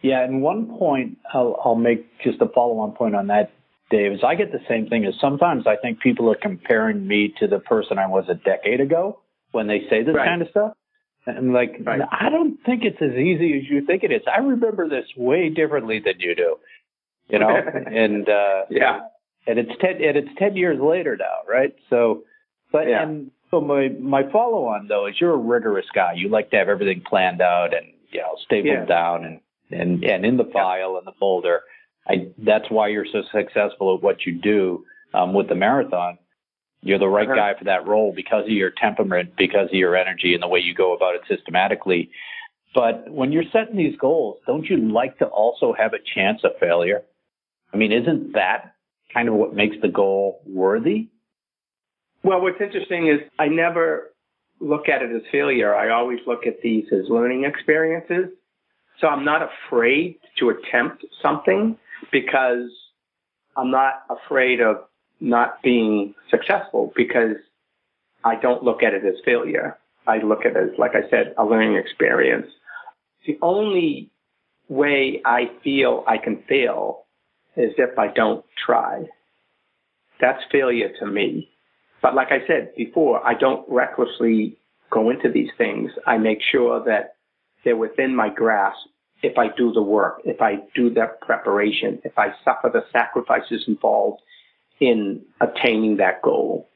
Yeah, 0.01 0.23
and 0.23 0.41
one 0.41 0.77
point 0.77 1.17
I'll, 1.33 1.59
I'll 1.63 1.75
make 1.75 2.05
just 2.21 2.41
a 2.41 2.47
follow-on 2.47 2.91
point 2.91 3.15
on 3.15 3.27
that, 3.27 3.51
Dave, 3.89 4.11
is 4.13 4.19
I 4.23 4.35
get 4.35 4.51
the 4.51 4.61
same 4.69 4.87
thing 4.87 5.05
as 5.05 5.13
sometimes 5.19 5.65
I 5.65 5.75
think 5.75 5.99
people 5.99 6.29
are 6.31 6.35
comparing 6.35 7.07
me 7.07 7.33
to 7.39 7.47
the 7.47 7.59
person 7.59 7.97
I 7.97 8.07
was 8.07 8.25
a 8.29 8.35
decade 8.35 8.79
ago 8.81 9.19
when 9.51 9.67
they 9.67 9.81
say 9.89 10.03
this 10.03 10.15
Right. 10.15 10.27
kind 10.27 10.41
of 10.41 10.49
stuff. 10.49 10.73
And 11.25 11.51
like, 11.53 11.77
Right. 11.83 12.01
I 12.11 12.29
don't 12.29 12.57
think 12.65 12.83
it's 12.83 13.01
as 13.01 13.13
easy 13.13 13.57
as 13.59 13.69
you 13.69 13.81
think 13.85 14.03
it 14.03 14.11
is. 14.11 14.21
I 14.31 14.39
remember 14.39 14.87
this 14.87 15.07
way 15.17 15.49
differently 15.49 15.99
than 15.99 16.19
you 16.19 16.35
do. 16.35 16.57
You 17.29 17.39
know, 17.39 17.49
and 17.91 18.29
uh 18.29 18.65
Yeah. 18.69 19.01
and 19.45 19.59
it's 19.59 19.71
ten 19.81 20.01
and 20.01 20.15
it's 20.15 20.29
ten 20.37 20.55
years 20.55 20.79
later 20.79 21.17
now, 21.17 21.39
right? 21.49 21.75
So, 21.89 22.23
but 22.71 22.87
Yeah. 22.87 23.03
and 23.03 23.31
so 23.51 23.59
my 23.59 23.89
my 23.99 24.23
follow 24.31 24.65
on 24.67 24.87
though 24.87 25.07
is 25.07 25.19
you're 25.19 25.33
a 25.33 25.37
rigorous 25.37 25.87
guy. 25.93 26.13
You 26.13 26.29
like 26.29 26.51
to 26.51 26.57
have 26.57 26.69
everything 26.69 27.01
planned 27.01 27.41
out 27.41 27.73
and 27.73 27.87
you 28.11 28.21
know 28.21 28.35
stapled 28.45 28.65
Yeah. 28.73 28.85
down 28.85 29.25
and 29.25 29.39
and 29.71 30.03
and 30.03 30.25
in 30.25 30.37
the 30.37 30.45
file 30.45 30.97
and 30.97 31.05
the 31.05 31.13
folder. 31.19 31.61
I 32.07 32.27
that's 32.37 32.69
why 32.69 32.87
you're 32.87 33.05
so 33.11 33.23
successful 33.31 33.95
at 33.95 34.03
what 34.03 34.25
you 34.25 34.33
do 34.33 34.85
um, 35.13 35.33
with 35.33 35.49
the 35.49 35.55
marathon. 35.55 36.17
You're 36.81 36.99
the 36.99 37.07
right 37.07 37.27
Uh-huh. 37.27 37.35
guy 37.35 37.53
for 37.57 37.65
that 37.65 37.87
role 37.87 38.13
because 38.15 38.43
of 38.45 38.51
your 38.51 38.69
temperament, 38.71 39.31
because 39.37 39.67
of 39.69 39.73
your 39.73 39.95
energy, 39.95 40.33
and 40.33 40.41
the 40.43 40.47
way 40.47 40.59
you 40.59 40.73
go 40.73 40.93
about 40.95 41.15
it 41.15 41.21
systematically. 41.27 42.11
But 42.75 43.09
when 43.09 43.31
you're 43.31 43.49
setting 43.51 43.75
these 43.75 43.97
goals, 43.97 44.37
don't 44.45 44.65
you 44.65 44.77
like 44.77 45.17
to 45.19 45.25
also 45.25 45.73
have 45.73 45.93
a 45.93 45.99
chance 46.15 46.41
of 46.43 46.51
failure? 46.59 47.01
I 47.73 47.77
mean, 47.77 47.91
isn't 47.91 48.33
that 48.33 48.75
kind 49.13 49.27
of 49.27 49.33
what 49.35 49.53
makes 49.55 49.75
the 49.81 49.87
goal 49.87 50.41
worthy? 50.45 51.07
Well, 52.23 52.41
what's 52.41 52.61
interesting 52.61 53.07
is 53.07 53.19
I 53.39 53.47
never 53.47 54.13
look 54.59 54.89
at 54.89 55.01
it 55.01 55.11
as 55.15 55.23
failure. 55.31 55.75
I 55.75 55.89
always 55.89 56.19
look 56.27 56.45
at 56.45 56.61
these 56.61 56.85
as 56.91 57.09
learning 57.09 57.45
experiences. 57.45 58.27
So 58.99 59.07
I'm 59.07 59.23
not 59.23 59.41
afraid 59.41 60.17
to 60.39 60.49
attempt 60.49 61.05
something 61.21 61.77
because 62.11 62.69
I'm 63.55 63.71
not 63.71 64.03
afraid 64.09 64.61
of 64.61 64.77
not 65.19 65.61
being 65.61 66.15
successful 66.29 66.93
because 66.95 67.35
I 68.23 68.35
don't 68.35 68.63
look 68.63 68.83
at 68.83 68.93
it 68.93 69.03
as 69.05 69.15
failure. 69.23 69.77
I 70.07 70.17
look 70.19 70.45
at 70.45 70.55
it 70.55 70.57
as, 70.57 70.79
like 70.79 70.91
I 70.95 71.09
said, 71.09 71.33
a 71.37 71.45
learning 71.45 71.75
experience. 71.75 72.47
The 73.25 73.37
only 73.41 74.09
way 74.69 75.21
I 75.25 75.51
feel 75.63 76.03
I 76.07 76.17
can 76.17 76.43
fail 76.47 77.05
is 77.55 77.73
if 77.77 77.97
I 77.97 78.07
don't 78.07 78.45
try. 78.65 79.03
That's 80.21 80.41
failure 80.51 80.89
to 80.99 81.05
me. 81.05 81.49
But 82.01 82.15
like 82.15 82.31
I 82.31 82.45
said 82.47 82.73
before, 82.75 83.25
I 83.25 83.33
don't 83.33 83.65
recklessly 83.67 84.57
go 84.89 85.09
into 85.09 85.29
these 85.31 85.49
things. 85.57 85.91
I 86.05 86.17
make 86.17 86.39
sure 86.41 86.83
that 86.85 87.16
they're 87.67 87.75
within 87.75 88.15
my 88.15 88.29
grasp 88.29 88.79
if 89.21 89.37
I 89.37 89.47
do 89.57 89.73
the 89.73 89.81
work, 89.81 90.21
if 90.23 90.41
I 90.41 90.59
do 90.73 90.89
that 90.91 91.19
preparation, 91.19 91.99
if 92.05 92.17
I 92.17 92.27
suffer 92.45 92.69
the 92.71 92.85
sacrifices 92.93 93.65
involved 93.67 94.21
in 94.79 95.21
attaining 95.41 95.97
that 95.97 96.21
goal. 96.21 96.69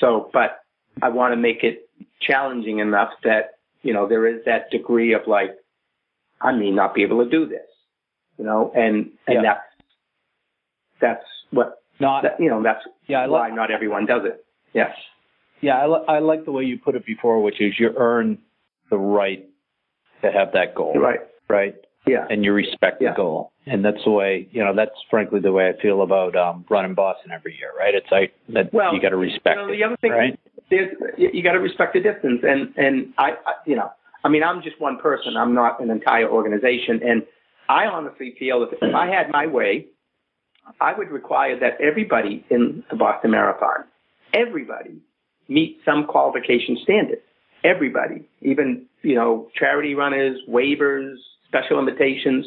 So, 0.00 0.30
but 0.32 0.60
I 1.02 1.10
want 1.10 1.32
to 1.32 1.36
make 1.36 1.62
it 1.62 1.90
challenging 2.22 2.78
enough 2.78 3.10
that, 3.24 3.58
you 3.82 3.92
know, 3.92 4.08
there 4.08 4.26
is 4.26 4.42
that 4.46 4.70
degree 4.70 5.12
of 5.12 5.22
like, 5.26 5.50
I 6.40 6.52
may 6.52 6.70
not 6.70 6.94
be 6.94 7.02
able 7.02 7.22
to 7.22 7.30
do 7.30 7.44
this, 7.46 7.68
you 8.38 8.46
know, 8.46 8.72
and, 8.74 9.10
and 9.26 9.34
Yeah. 9.34 9.42
that's, 9.42 9.60
that's 11.02 11.26
what, 11.50 11.82
Not, 12.00 12.22
that, 12.22 12.40
you 12.40 12.48
know, 12.48 12.62
that's 12.62 12.80
yeah, 13.08 13.20
I 13.20 13.26
why 13.26 13.48
like, 13.48 13.54
not 13.56 13.70
everyone 13.70 14.06
does 14.06 14.22
it. 14.24 14.42
Yes. 14.72 14.96
yeah, 15.60 15.76
I, 15.76 15.86
li- 15.86 16.04
I 16.08 16.18
like 16.20 16.46
the 16.46 16.52
way 16.52 16.62
you 16.64 16.78
put 16.78 16.94
it 16.94 17.04
before, 17.04 17.42
which 17.42 17.60
is 17.60 17.74
you 17.78 17.92
earn 17.98 18.38
the 18.90 18.96
right 18.96 19.44
to 20.24 20.32
have 20.32 20.52
that 20.52 20.74
goal, 20.74 20.94
Right. 20.94 21.20
right? 21.48 21.74
Yeah. 22.06 22.26
And 22.28 22.44
you 22.44 22.52
respect 22.52 23.00
Yeah. 23.00 23.10
the 23.10 23.16
goal, 23.16 23.52
and 23.66 23.84
that's 23.84 24.02
the 24.04 24.10
way 24.10 24.46
you 24.50 24.62
know. 24.62 24.74
That's 24.74 24.94
frankly 25.08 25.40
the 25.40 25.52
way 25.52 25.68
I 25.68 25.72
feel 25.80 26.02
about 26.02 26.36
um, 26.36 26.64
running 26.68 26.94
Boston 26.94 27.30
every 27.32 27.56
year, 27.56 27.70
right? 27.78 27.94
It's 27.94 28.10
like 28.10 28.34
that 28.50 28.72
Well, 28.74 28.94
you 28.94 29.00
got 29.00 29.10
to 29.10 29.16
respect 29.16 29.58
you 29.58 29.66
know, 29.66 29.72
the 29.72 29.84
other 29.84 29.96
thing 29.96 30.12
right? 30.12 30.38
you, 31.16 31.42
got 31.42 31.52
to 31.52 31.60
respect 31.60 31.94
the 31.94 32.00
distance, 32.00 32.42
and 32.42 32.74
and 32.76 33.14
I, 33.16 33.30
I, 33.46 33.52
you 33.66 33.76
know, 33.76 33.90
I 34.22 34.28
mean, 34.28 34.42
I'm 34.42 34.60
just 34.62 34.78
one 34.80 34.98
person. 34.98 35.36
I'm 35.36 35.54
not 35.54 35.80
an 35.80 35.90
entire 35.90 36.28
organization, 36.28 37.00
and 37.02 37.22
I 37.70 37.86
honestly 37.86 38.34
feel 38.38 38.60
that 38.60 38.72
if 38.82 38.94
I 38.94 39.06
had 39.06 39.30
my 39.30 39.46
way, 39.46 39.86
I 40.82 40.92
would 40.96 41.10
require 41.10 41.58
that 41.60 41.80
everybody 41.80 42.44
in 42.50 42.84
the 42.90 42.96
Boston 42.96 43.30
Marathon, 43.30 43.84
everybody, 44.34 44.96
meet 45.48 45.78
some 45.86 46.06
qualification 46.06 46.76
standard. 46.82 47.20
Everybody, 47.64 48.28
even 48.42 48.86
you 49.02 49.14
know, 49.14 49.48
charity 49.58 49.94
runners, 49.94 50.38
waivers, 50.48 51.14
special 51.48 51.78
invitations. 51.78 52.46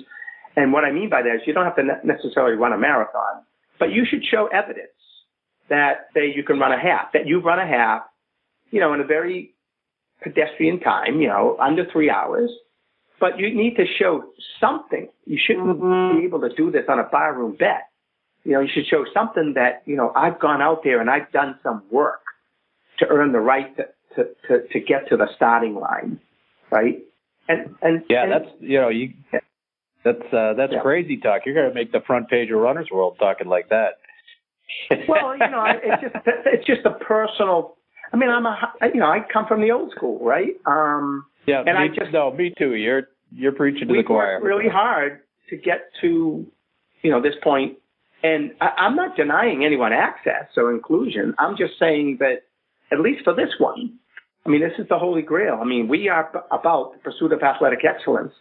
And 0.56 0.73
what 0.73 0.84
I 0.84 0.91
mean 0.91 1.10
by 1.10 1.21
that 1.21 1.36
is 1.36 1.41
you 1.45 1.53
don't 1.53 1.65
have 1.65 1.75
to 1.75 1.84
necessarily 2.03 2.56
run 2.56 2.73
a 2.73 2.77
marathon, 2.77 3.43
but 3.80 3.91
you 3.91 4.06
should 4.10 4.23
show 4.25 4.47
evidence 4.47 4.89
that 5.69 6.08
say 6.13 6.34
you 6.34 6.43
can 6.43 6.60
run 6.60 6.71
a 6.71 6.80
half, 6.80 7.13
that 7.13 7.27
you've 7.27 7.43
run 7.43 7.60
a 7.60 7.67
half, 7.67 8.03
you 8.71 8.80
know, 8.80 8.93
in 8.93 9.01
a 9.01 9.06
very 9.06 9.53
pedestrian 10.21 10.80
time, 10.80 11.21
you 11.21 11.27
know, 11.27 11.58
under 11.60 11.86
three 11.91 12.10
hours. 12.10 12.49
But 13.19 13.39
you 13.39 13.53
need 13.53 13.75
to 13.77 13.86
show 13.99 14.25
something. 14.60 15.10
You 15.25 15.39
shouldn't 15.43 15.80
mm-hmm. 15.80 16.19
be 16.19 16.25
able 16.25 16.41
to 16.41 16.49
do 16.56 16.71
this 16.71 16.84
on 16.88 16.99
a 16.99 17.03
barroom 17.03 17.56
bet. 17.56 17.89
You 18.43 18.53
know, 18.53 18.62
you 18.62 18.69
should 18.73 18.86
show 18.88 19.06
something 19.13 19.53
that, 19.56 19.82
you 19.86 19.95
know, 19.95 20.12
I've 20.15 20.39
gone 20.39 20.62
out 20.62 20.84
there 20.84 21.01
and 21.01 21.10
I've 21.10 21.32
done 21.32 21.60
some 21.63 21.84
work 21.91 22.21
to 22.99 23.08
earn 23.08 23.32
the 23.32 23.39
right 23.39 23.75
to, 23.77 23.88
to, 24.17 24.25
to, 24.47 24.67
to 24.67 24.80
get 24.82 25.08
to 25.10 25.15
the 25.17 25.27
starting 25.36 25.75
line. 25.75 26.19
Right? 26.69 26.99
And, 27.47 27.73
and, 27.82 28.03
Yeah, 28.10 28.23
and- 28.23 28.32
that's 28.34 28.49
you 28.60 28.80
know 28.82 28.89
you. 28.89 29.13
That's 30.03 30.21
uh, 30.34 30.53
that's 30.53 30.73
Yeah. 30.73 30.82
crazy 30.82 31.17
talk. 31.17 31.41
You're 31.45 31.56
gonna 31.56 31.73
make 31.73 31.91
the 31.91 32.01
front 32.06 32.30
page 32.30 32.49
of 32.51 32.60
Runner's 32.60 32.89
World 32.91 33.17
talking 33.19 33.47
like 33.47 33.69
that. 33.69 33.97
well, 35.08 35.34
you 35.34 35.39
know, 35.49 35.65
it's 35.84 36.01
just 36.01 36.15
it's 36.45 36.65
just 36.65 36.86
a 36.86 36.91
personal. 36.91 37.75
I 38.13 38.17
mean, 38.17 38.30
I'm 38.30 38.45
a 38.45 38.73
you 38.93 38.99
know 38.99 39.08
I 39.08 39.19
come 39.32 39.45
from 39.47 39.62
the 39.62 39.71
old 39.71 39.91
school, 39.95 40.19
right? 40.25 40.56
Um, 40.65 41.25
yeah, 41.45 41.60
and 41.65 41.77
me, 41.77 41.86
I 41.86 41.88
just- 41.88 42.12
no, 42.13 42.32
me 42.32 42.53
too. 42.58 42.75
You're 42.75 43.08
you're 43.32 43.51
preaching 43.51 43.88
to 43.88 43.93
the 43.93 44.03
choir. 44.03 44.39
really 44.41 44.69
hard 44.69 45.21
to 45.49 45.58
get 45.58 45.89
to 46.01 46.45
you 47.01 47.12
know 47.12 47.21
this 47.21 47.36
point, 47.43 47.77
and 48.23 48.51
I, 48.62 48.67
I'm 48.77 48.95
not 48.95 49.15
denying 49.17 49.65
anyone 49.65 49.91
access 49.93 50.47
or 50.56 50.71
inclusion. 50.73 51.34
I'm 51.38 51.58
just 51.58 51.73
saying 51.80 52.17
that 52.19 52.43
at 52.91 52.99
least 53.01 53.23
for 53.25 53.34
this 53.34 53.49
one, 53.60 53.97
I 54.48 54.50
mean, 54.50 54.62
this 54.62 54.80
is 54.80 54.88
the 54.88 54.98
holy 54.98 55.22
grail. 55.22 55.60
I 55.62 55.66
mean, 55.66 55.90
we 55.90 56.08
are 56.08 56.32
about 56.52 56.94
the 56.94 57.00
pursuit 57.00 57.34
of 57.34 57.44
athletic 57.44 57.80
excellence. 57.84 58.32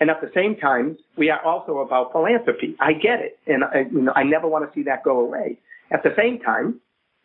And 0.00 0.10
at 0.10 0.20
the 0.20 0.30
same 0.34 0.56
time, 0.56 0.98
we 1.16 1.30
are 1.30 1.40
also 1.44 1.78
about 1.78 2.10
philanthropy. 2.10 2.74
I 2.80 2.94
get 2.94 3.20
it. 3.20 3.38
And 3.46 3.62
I, 3.62 3.84
you 3.92 4.02
know, 4.02 4.12
I 4.16 4.24
never 4.24 4.48
want 4.48 4.68
to 4.68 4.74
see 4.74 4.82
that 4.84 5.04
go 5.04 5.20
away. 5.20 5.60
At 5.92 6.02
the 6.02 6.10
same 6.16 6.40
time, 6.40 6.80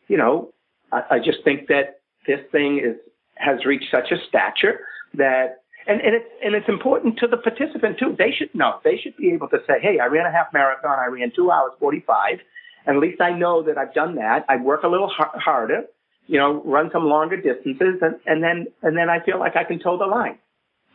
you 0.08 0.18
know, 0.18 0.54
I, 0.92 1.16
I 1.16 1.18
just 1.18 1.40
think 1.44 1.68
that 1.70 2.02
this 2.28 2.40
thing 2.52 2.78
is, 2.78 2.98
has 3.38 3.66
reached 3.66 3.90
such 3.92 4.12
a 4.12 4.18
stature 4.30 4.82
that, 5.16 5.64
and, 5.88 6.00
and 6.02 6.14
it's, 6.14 6.30
and 6.44 6.54
it's 6.54 6.70
important 6.70 7.18
to 7.18 7.28
the 7.28 7.38
participant 7.38 7.98
too. 7.98 8.16
They 8.16 8.32
should 8.38 8.54
know, 8.54 8.80
they 8.84 8.98
should 9.02 9.18
be 9.18 9.32
able 9.32 9.48
to 9.50 9.58
say, 9.66 9.76
Hey, 9.82 9.98
I 10.00 10.06
ran 10.06 10.28
a 10.28 10.32
half 10.32 10.54
marathon. 10.54 11.00
I 11.00 11.08
ran 11.08 11.32
two 11.36 11.50
hours 11.50 11.72
45. 11.80 12.38
And 12.86 12.98
at 12.98 13.02
least 13.02 13.20
I 13.20 13.32
know 13.32 13.64
that 13.64 13.80
I've 13.80 13.96
done 13.96 14.16
that. 14.16 14.46
I 14.48 14.58
work 14.58 14.84
a 14.84 14.88
little 14.88 15.10
har- 15.10 15.32
harder, 15.34 15.84
you 16.28 16.38
know, 16.38 16.62
run 16.64 16.90
some 16.92 17.06
longer 17.06 17.38
distances 17.38 18.00
and, 18.02 18.16
and 18.26 18.44
then, 18.44 18.68
and 18.84 18.98
then 18.98 19.10
I 19.10 19.24
feel 19.24 19.40
like 19.40 19.56
I 19.56 19.64
can 19.64 19.80
toe 19.80 19.98
the 19.98 20.06
line. 20.06 20.38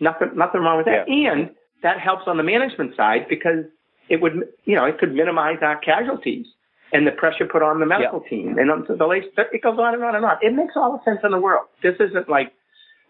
Nothing, 0.01 0.31
nothing 0.37 0.61
wrong 0.61 0.79
with 0.79 0.87
that. 0.87 1.09
And 1.09 1.51
that 1.83 2.01
helps 2.01 2.25
on 2.27 2.37
the 2.37 2.42
management 2.42 2.97
side 2.97 3.27
because 3.29 3.64
it 4.09 4.21
would, 4.21 4.49
you 4.64 4.77
know, 4.77 4.85
it 4.85 4.99
could 4.99 5.14
minimize 5.14 5.59
our 5.62 5.79
casualties 5.79 6.47
and 6.92 7.07
the 7.07 7.12
pressure 7.12 7.47
put 7.51 7.62
on 7.62 7.81
the 7.81 7.87
medical 7.87 8.21
team. 8.29 8.59
And 8.59 8.71
on 8.71 8.85
the 8.87 9.07
late, 9.07 9.25
it 9.37 9.62
goes 9.62 9.79
on 9.79 9.95
and 9.95 10.05
on 10.05 10.14
and 10.14 10.25
on. 10.25 10.37
It 10.42 10.55
makes 10.55 10.75
all 10.77 10.92
the 10.92 11.11
sense 11.11 11.21
in 11.25 11.31
the 11.31 11.40
world. 11.40 11.66
This 11.83 11.95
isn't 11.99 12.29
like 12.29 12.53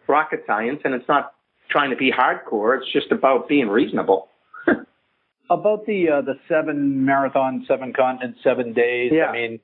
rocket 0.07 0.45
science 0.47 0.81
and 0.85 0.95
it's 0.95 1.09
not 1.09 1.35
trying 1.71 1.91
to 1.91 1.97
be 1.97 2.13
hardcore. 2.13 2.79
It's 2.79 2.93
just 2.93 3.11
about 3.11 3.49
being 3.49 3.69
reasonable. 3.69 4.29
About 5.51 5.85
the 5.85 6.09
uh, 6.09 6.21
the 6.23 6.35
seven 6.49 7.05
marathon, 7.05 7.67
seven 7.69 7.93
continents, 7.93 8.39
seven 8.43 8.73
days. 8.73 9.13
Yeah. 9.13 9.27
I 9.27 9.33
mean, 9.33 9.61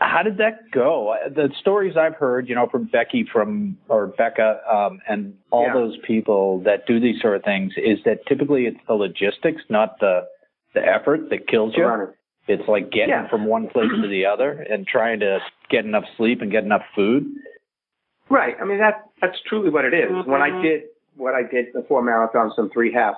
how 0.00 0.22
did 0.22 0.38
that 0.38 0.70
go? 0.70 1.14
The 1.34 1.50
stories 1.60 1.96
I've 1.96 2.14
heard, 2.14 2.48
you 2.48 2.54
know, 2.54 2.66
from 2.68 2.84
Becky, 2.84 3.24
from 3.32 3.76
or 3.88 4.08
Becca, 4.08 4.60
um, 4.70 5.00
and 5.08 5.34
all 5.50 5.66
Yeah. 5.66 5.74
those 5.74 5.96
people 5.98 6.60
that 6.60 6.86
do 6.86 7.00
these 7.00 7.20
sort 7.20 7.36
of 7.36 7.44
things, 7.44 7.72
is 7.76 8.02
that 8.04 8.26
typically 8.26 8.66
it's 8.66 8.80
the 8.86 8.94
logistics, 8.94 9.62
not 9.68 9.98
the 10.00 10.26
the 10.74 10.80
effort, 10.80 11.28
that 11.28 11.46
kills 11.48 11.76
you. 11.76 11.84
Running. 11.84 12.14
It's 12.48 12.66
like 12.66 12.90
getting 12.90 13.10
Yeah. 13.10 13.28
from 13.28 13.44
one 13.44 13.68
place 13.68 13.90
to 13.90 14.08
the 14.08 14.26
other 14.26 14.50
and 14.68 14.86
trying 14.86 15.20
to 15.20 15.40
get 15.68 15.84
enough 15.84 16.04
sleep 16.16 16.40
and 16.40 16.50
get 16.50 16.64
enough 16.64 16.84
food. 16.94 17.26
Right. 18.28 18.56
I 18.60 18.64
mean, 18.64 18.78
that 18.78 19.04
that's 19.20 19.38
truly 19.42 19.68
what 19.70 19.84
it 19.84 19.94
is. 19.94 20.10
When 20.26 20.40
I 20.40 20.62
did 20.62 20.84
what 21.16 21.34
I 21.34 21.42
did 21.42 21.66
the 21.74 21.82
four 21.82 22.02
marathons 22.02 22.52
and 22.56 22.72
three 22.72 22.90
half, 22.92 23.16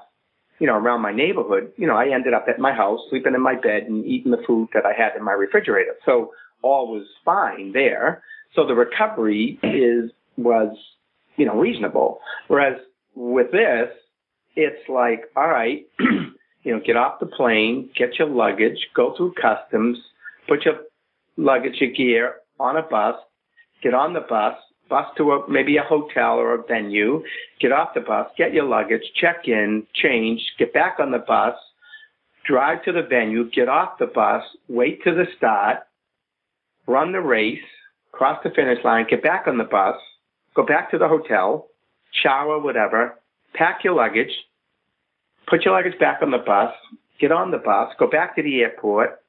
you 0.59 0.67
know, 0.67 0.75
around 0.77 1.01
my 1.01 1.13
neighborhood, 1.13 1.73
you 1.77 1.87
know, 1.87 1.97
I 1.97 2.09
ended 2.09 2.35
up 2.35 2.47
at 2.49 2.59
my 2.59 2.73
house, 2.73 3.01
sleeping 3.09 3.35
in 3.35 3.41
my 3.41 3.55
bed 3.55 3.85
and 3.85 4.05
eating 4.05 4.33
the 4.33 4.43
food 4.47 4.69
that 4.75 4.85
I 4.85 4.93
had 4.93 5.17
in 5.17 5.23
my 5.23 5.33
refrigerator. 5.33 5.95
So 6.05 6.33
all 6.63 6.93
was 6.93 7.07
fine 7.25 7.73
there. 7.73 8.23
So 8.55 8.67
the 8.67 8.75
recovery 8.75 9.59
is 9.63 10.11
was, 10.37 10.77
you 11.37 11.47
know, 11.47 11.57
reasonable. 11.57 12.21
Whereas 12.49 12.79
with 13.15 13.53
this, 13.53 13.89
it's 14.57 14.89
like, 14.89 15.25
all 15.37 15.49
right, 15.49 15.87
you 15.99 16.73
know, 16.73 16.81
get 16.85 16.97
off 16.97 17.21
the 17.21 17.27
plane, 17.27 17.91
get 17.97 18.19
your 18.19 18.29
luggage, 18.29 18.79
go 18.95 19.15
through 19.17 19.35
customs, 19.41 19.99
put 20.49 20.65
your 20.65 20.77
luggage, 21.37 21.75
your 21.81 21.91
gear 21.91 22.37
on 22.59 22.77
a 22.77 22.83
bus, 22.83 23.17
get 23.83 23.95
on 23.95 24.13
the 24.13 24.21
bus, 24.21 24.55
bus 24.89 25.07
to 25.17 25.33
a, 25.33 25.51
maybe 25.51 25.77
a 25.77 25.83
hotel 25.83 26.35
or 26.35 26.55
a 26.55 26.63
venue, 26.63 27.23
get 27.61 27.73
off 27.73 27.95
the 27.95 28.01
bus, 28.01 28.29
get 28.39 28.53
your 28.53 28.65
luggage, 28.65 29.03
check 29.21 29.47
in, 29.47 29.87
change, 29.95 30.41
get 30.59 30.73
back 30.73 30.97
on 31.01 31.11
the 31.11 31.19
bus, 31.19 31.55
drive 32.47 32.83
to 32.85 32.93
the 32.93 33.03
venue, 33.03 33.51
get 33.51 33.69
off 33.69 33.99
the 33.99 34.07
bus, 34.07 34.43
wait 34.69 35.03
to 35.05 35.13
the 35.13 35.25
start, 35.37 35.79
run 36.87 37.13
the 37.13 37.21
race, 37.21 37.59
cross 38.13 38.39
the 38.45 38.51
finish 38.51 38.79
line, 38.85 39.07
get 39.09 39.23
back 39.23 39.47
on 39.47 39.59
the 39.59 39.65
bus, 39.65 39.97
go 40.55 40.65
back 40.65 40.91
to 40.91 40.99
the 40.99 41.09
hotel, 41.09 41.69
shower, 42.23 42.61
whatever, 42.61 43.19
pack 43.55 43.85
your 43.85 43.95
luggage, 43.95 44.33
put 45.49 45.65
your 45.65 45.75
luggage 45.75 45.99
back 45.99 46.21
on 46.23 46.31
the 46.31 46.39
bus, 46.39 46.73
get 47.21 47.33
on 47.33 47.51
the 47.51 47.59
bus, 47.59 47.93
go 47.99 48.09
back 48.09 48.37
to 48.37 48.43
the 48.43 48.61
airport, 48.61 49.21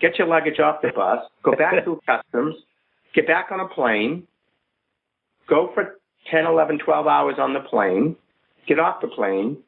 get 0.00 0.18
your 0.18 0.26
luggage 0.26 0.58
off 0.58 0.82
the 0.82 0.90
bus, 0.94 1.20
go 1.42 1.52
back 1.52 1.74
through 1.84 2.00
customs, 2.06 2.56
get 3.14 3.26
back 3.26 3.48
on 3.50 3.60
a 3.60 3.68
plane, 3.68 4.26
go 5.48 5.70
for 5.74 5.98
10, 6.30 6.46
11, 6.46 6.78
12 6.84 7.06
hours 7.06 7.36
on 7.38 7.54
the 7.54 7.60
plane, 7.60 8.16
get 8.66 8.78
off 8.78 9.00
the 9.00 9.08
plane, 9.08 9.58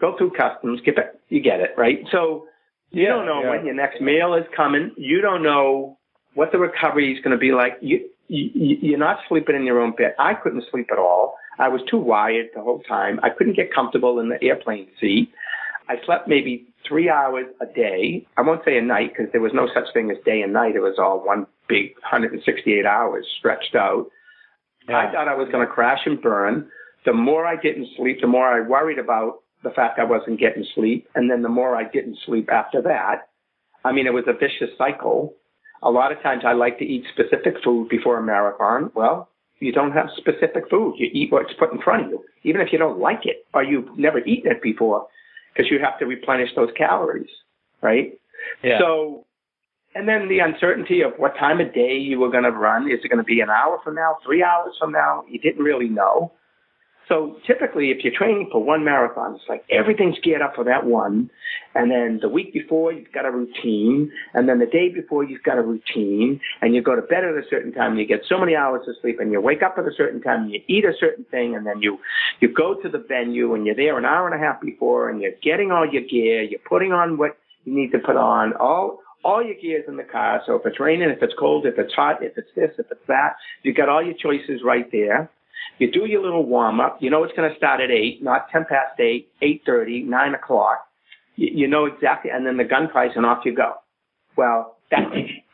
go 0.00 0.16
through 0.16 0.30
customs, 0.30 0.80
get 0.84 0.96
back, 0.96 1.14
you 1.28 1.40
get 1.40 1.60
it, 1.60 1.70
right? 1.76 2.00
So 2.12 2.46
you 2.90 3.06
don't 3.08 3.26
know 3.26 3.42
yeah. 3.42 3.50
when 3.50 3.66
your 3.66 3.74
next 3.74 4.00
meal 4.00 4.34
is 4.34 4.44
coming. 4.56 4.92
You 4.96 5.20
don't 5.20 5.42
know 5.42 5.98
what 6.34 6.52
the 6.52 6.58
recovery 6.58 7.12
is 7.12 7.22
going 7.22 7.32
to 7.32 7.38
be 7.38 7.52
like. 7.52 7.78
You, 7.80 8.08
you, 8.28 8.78
you're 8.80 8.98
not 8.98 9.18
sleeping 9.28 9.56
in 9.56 9.64
your 9.64 9.80
own 9.80 9.92
bed. 9.92 10.14
I 10.18 10.34
couldn't 10.34 10.64
sleep 10.70 10.88
at 10.90 10.98
all. 10.98 11.36
I 11.58 11.68
was 11.68 11.82
too 11.90 11.98
wired 11.98 12.46
the 12.54 12.62
whole 12.62 12.80
time. 12.80 13.20
I 13.22 13.30
couldn't 13.30 13.56
get 13.56 13.72
comfortable 13.72 14.18
in 14.18 14.28
the 14.28 14.42
airplane 14.42 14.88
seat. 15.00 15.30
I 15.88 15.96
slept 16.04 16.28
maybe 16.28 16.66
three 16.88 17.10
hours 17.10 17.46
a 17.60 17.66
day. 17.66 18.26
I 18.36 18.42
won't 18.42 18.64
say 18.64 18.78
a 18.78 18.82
night 18.82 19.12
because 19.14 19.30
there 19.32 19.40
was 19.40 19.52
no 19.54 19.68
such 19.72 19.92
thing 19.92 20.10
as 20.10 20.16
day 20.24 20.40
and 20.42 20.52
night. 20.52 20.76
It 20.76 20.80
was 20.80 20.96
all 20.98 21.24
one 21.24 21.46
big 21.68 21.94
168 22.02 22.86
hours 22.86 23.26
stretched 23.38 23.74
out. 23.74 24.06
I 24.88 25.10
thought 25.12 25.28
I 25.28 25.34
was 25.34 25.48
going 25.50 25.66
to 25.66 25.72
crash 25.72 26.00
and 26.04 26.20
burn. 26.20 26.68
The 27.06 27.12
more 27.12 27.46
I 27.46 27.56
didn't 27.56 27.88
sleep, 27.96 28.20
the 28.20 28.26
more 28.26 28.48
I 28.48 28.66
worried 28.66 28.98
about 28.98 29.40
the 29.62 29.70
fact 29.70 29.98
I 29.98 30.04
wasn't 30.04 30.40
getting 30.40 30.66
sleep. 30.74 31.08
And 31.14 31.30
then 31.30 31.42
the 31.42 31.48
more 31.48 31.76
I 31.76 31.84
didn't 31.88 32.18
sleep 32.26 32.50
after 32.50 32.82
that. 32.82 33.28
I 33.84 33.92
mean, 33.92 34.06
it 34.06 34.12
was 34.12 34.24
a 34.26 34.32
vicious 34.32 34.76
cycle. 34.76 35.34
A 35.84 35.90
lot 35.90 36.12
of 36.12 36.20
times 36.22 36.42
I 36.46 36.54
like 36.54 36.78
to 36.78 36.84
eat 36.84 37.04
specific 37.12 37.62
food 37.62 37.88
before 37.88 38.18
a 38.18 38.22
marathon. 38.22 38.90
Well, 38.94 39.28
you 39.60 39.72
don't 39.72 39.92
have 39.92 40.08
specific 40.16 40.68
food. 40.70 40.94
You 40.98 41.10
eat 41.12 41.30
what's 41.30 41.52
put 41.58 41.72
in 41.72 41.80
front 41.80 42.06
of 42.06 42.10
you, 42.10 42.24
even 42.42 42.60
if 42.60 42.72
you 42.72 42.78
don't 42.78 42.98
like 42.98 43.20
it 43.24 43.46
or 43.52 43.62
you've 43.62 43.98
never 43.98 44.18
eaten 44.20 44.50
it 44.50 44.62
before, 44.62 45.06
because 45.52 45.70
you 45.70 45.78
have 45.78 45.98
to 45.98 46.06
replenish 46.06 46.50
those 46.56 46.70
calories, 46.76 47.30
right? 47.82 48.18
Yeah. 48.62 48.78
So, 48.78 49.26
and 49.94 50.08
then 50.08 50.28
the 50.28 50.40
uncertainty 50.40 51.02
of 51.02 51.12
what 51.18 51.36
time 51.36 51.60
of 51.60 51.72
day 51.72 51.96
you 51.96 52.18
were 52.18 52.30
going 52.30 52.44
to 52.44 52.50
run. 52.50 52.90
Is 52.90 53.00
it 53.04 53.08
going 53.08 53.18
to 53.18 53.24
be 53.24 53.40
an 53.40 53.50
hour 53.50 53.78
from 53.84 53.94
now, 53.94 54.16
three 54.24 54.42
hours 54.42 54.74
from 54.78 54.90
now? 54.90 55.24
You 55.28 55.38
didn't 55.38 55.62
really 55.62 55.88
know. 55.88 56.32
So 57.08 57.36
typically, 57.46 57.90
if 57.90 58.02
you're 58.02 58.14
training 58.16 58.48
for 58.50 58.62
one 58.62 58.84
marathon, 58.84 59.34
it's 59.34 59.44
like 59.48 59.64
everything's 59.70 60.16
geared 60.22 60.40
up 60.40 60.54
for 60.54 60.64
that 60.64 60.86
one. 60.86 61.30
And 61.74 61.90
then 61.90 62.18
the 62.22 62.28
week 62.28 62.52
before, 62.52 62.92
you've 62.92 63.12
got 63.12 63.26
a 63.26 63.30
routine. 63.30 64.10
And 64.32 64.48
then 64.48 64.58
the 64.58 64.66
day 64.66 64.88
before, 64.88 65.22
you've 65.22 65.42
got 65.42 65.58
a 65.58 65.62
routine. 65.62 66.40
And 66.62 66.74
you 66.74 66.82
go 66.82 66.96
to 66.96 67.02
bed 67.02 67.24
at 67.24 67.34
a 67.34 67.42
certain 67.50 67.72
time 67.72 67.92
and 67.92 68.00
you 68.00 68.06
get 68.06 68.22
so 68.28 68.38
many 68.38 68.56
hours 68.56 68.88
of 68.88 68.94
sleep. 69.02 69.20
And 69.20 69.30
you 69.32 69.40
wake 69.40 69.62
up 69.62 69.74
at 69.76 69.84
a 69.84 69.92
certain 69.96 70.22
time 70.22 70.44
and 70.44 70.52
you 70.52 70.60
eat 70.66 70.84
a 70.84 70.92
certain 70.98 71.24
thing. 71.30 71.54
And 71.54 71.66
then 71.66 71.82
you, 71.82 71.98
you 72.40 72.48
go 72.52 72.74
to 72.80 72.88
the 72.88 73.04
venue 73.06 73.54
and 73.54 73.66
you're 73.66 73.76
there 73.76 73.98
an 73.98 74.06
hour 74.06 74.26
and 74.26 74.34
a 74.34 74.44
half 74.44 74.60
before 74.62 75.10
and 75.10 75.20
you're 75.20 75.32
getting 75.42 75.72
all 75.72 75.86
your 75.90 76.02
gear. 76.02 76.42
You're 76.42 76.60
putting 76.66 76.92
on 76.92 77.18
what 77.18 77.36
you 77.64 77.74
need 77.74 77.92
to 77.92 77.98
put 77.98 78.16
on. 78.16 78.54
All, 78.54 79.00
all 79.24 79.44
your 79.44 79.56
gear's 79.60 79.84
in 79.88 79.96
the 79.96 80.04
car. 80.04 80.40
So 80.46 80.54
if 80.54 80.62
it's 80.64 80.80
raining, 80.80 81.10
if 81.10 81.22
it's 81.22 81.34
cold, 81.38 81.66
if 81.66 81.78
it's 81.78 81.92
hot, 81.94 82.22
if 82.22 82.36
it's 82.38 82.48
this, 82.54 82.70
if 82.78 82.86
it's 82.90 83.06
that, 83.08 83.36
you've 83.62 83.76
got 83.76 83.88
all 83.88 84.02
your 84.02 84.14
choices 84.14 84.62
right 84.64 84.90
there. 84.90 85.30
You 85.78 85.90
do 85.90 86.06
your 86.06 86.22
little 86.22 86.44
warm 86.46 86.80
up. 86.80 86.98
You 87.00 87.10
know 87.10 87.24
it's 87.24 87.36
going 87.36 87.50
to 87.50 87.56
start 87.56 87.80
at 87.80 87.90
eight, 87.90 88.22
not 88.22 88.48
ten 88.50 88.64
past 88.68 88.98
eight, 89.00 89.28
eight 89.42 89.62
thirty, 89.66 90.02
nine 90.02 90.34
o'clock. 90.34 90.84
You, 91.36 91.48
you 91.52 91.68
know 91.68 91.86
exactly, 91.86 92.30
and 92.30 92.46
then 92.46 92.56
the 92.56 92.64
gun 92.64 92.88
price, 92.88 93.10
and 93.16 93.26
off 93.26 93.44
you 93.44 93.54
go. 93.54 93.74
Well, 94.36 94.76
that 94.90 95.02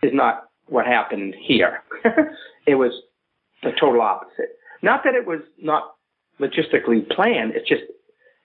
is 0.03 0.13
not 0.15 0.49
what 0.67 0.87
happened 0.87 1.35
here. 1.41 1.83
it 2.67 2.75
was 2.77 2.93
the 3.63 3.71
total 3.79 4.01
opposite. 4.03 4.57
Not 4.83 5.03
that 5.05 5.15
it 5.15 5.27
was 5.27 5.41
not 5.61 5.95
logistically 6.41 7.09
planned. 7.11 7.53
It's 7.55 7.69
just 7.69 7.83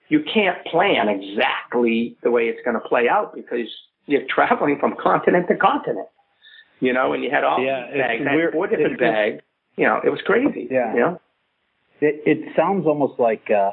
you 0.08 0.20
can't 0.32 0.64
plan 0.66 1.08
exactly 1.08 2.16
the 2.22 2.30
way 2.30 2.44
it's 2.44 2.60
going 2.64 2.74
to 2.80 2.88
play 2.88 3.08
out 3.08 3.34
because 3.34 3.68
you're 4.06 4.22
traveling 4.34 4.78
from 4.78 4.94
continent 5.02 5.46
to 5.48 5.56
continent. 5.56 6.06
You 6.80 6.92
know, 6.92 7.14
and 7.14 7.24
you 7.24 7.30
had 7.30 7.42
all 7.44 7.58
Yeah, 7.62 7.86
these 7.90 8.00
bags. 8.00 8.22
Weird. 8.34 8.52
four 8.52 8.66
different 8.66 8.92
It's 8.92 9.00
bags. 9.00 9.42
You 9.76 9.86
know, 9.86 10.00
it 10.04 10.10
was 10.10 10.20
crazy. 10.26 10.68
Yeah. 10.70 10.92
You 10.94 11.00
know. 11.00 11.20
It, 12.00 12.22
it 12.26 12.52
sounds 12.56 12.86
almost 12.86 13.18
like 13.18 13.48
uh, 13.50 13.70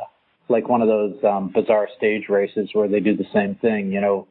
like 0.49 0.69
one 0.69 0.81
of 0.81 0.87
those 0.87 1.15
um, 1.23 1.51
bizarre 1.53 1.87
stage 1.97 2.29
races 2.29 2.69
where 2.73 2.87
they 2.87 2.99
do 2.99 3.15
the 3.15 3.27
same 3.33 3.55
thing. 3.55 3.91
You 3.91 4.01
know, 4.01 4.27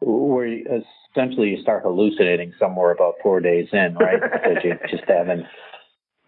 where 0.00 0.46
you, 0.46 0.82
essentially 1.10 1.48
you 1.48 1.62
start 1.62 1.82
hallucinating 1.82 2.52
somewhere 2.58 2.92
about 2.92 3.14
four 3.22 3.40
days 3.40 3.68
in, 3.72 3.94
right? 3.94 4.20
because 4.20 4.64
you 4.64 4.74
just 4.90 5.04
haven't. 5.08 5.44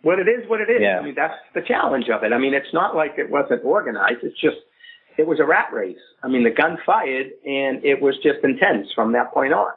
What 0.03 0.19
it 0.19 0.29
is, 0.29 0.49
what 0.49 0.61
it 0.61 0.71
is. 0.71 0.81
Yeah. 0.81 0.99
I 0.99 1.05
mean, 1.05 1.15
that's 1.15 1.35
the 1.55 1.61
challenge 1.61 2.07
of 2.09 2.25
it. 2.25 2.33
I 2.33 2.39
mean, 2.39 2.55
it's 2.55 2.73
not 2.73 2.97
like 2.97 3.13
it 3.19 3.31
wasn't 3.31 3.65
organized. 3.65 4.23
It's 4.23 4.41
just, 4.41 4.57
it 5.19 5.27
was 5.27 5.41
a 5.41 5.45
rat 5.45 5.69
race. 5.73 5.99
I 6.23 6.29
mean, 6.29 6.43
the 6.43 6.51
gun 6.51 6.79
fired 6.87 7.27
and 7.45 7.85
it 7.85 8.01
was 8.01 8.15
just 8.23 8.39
intense 8.43 8.89
from 8.95 9.13
that 9.13 9.33
point 9.35 9.53
on. 9.53 9.73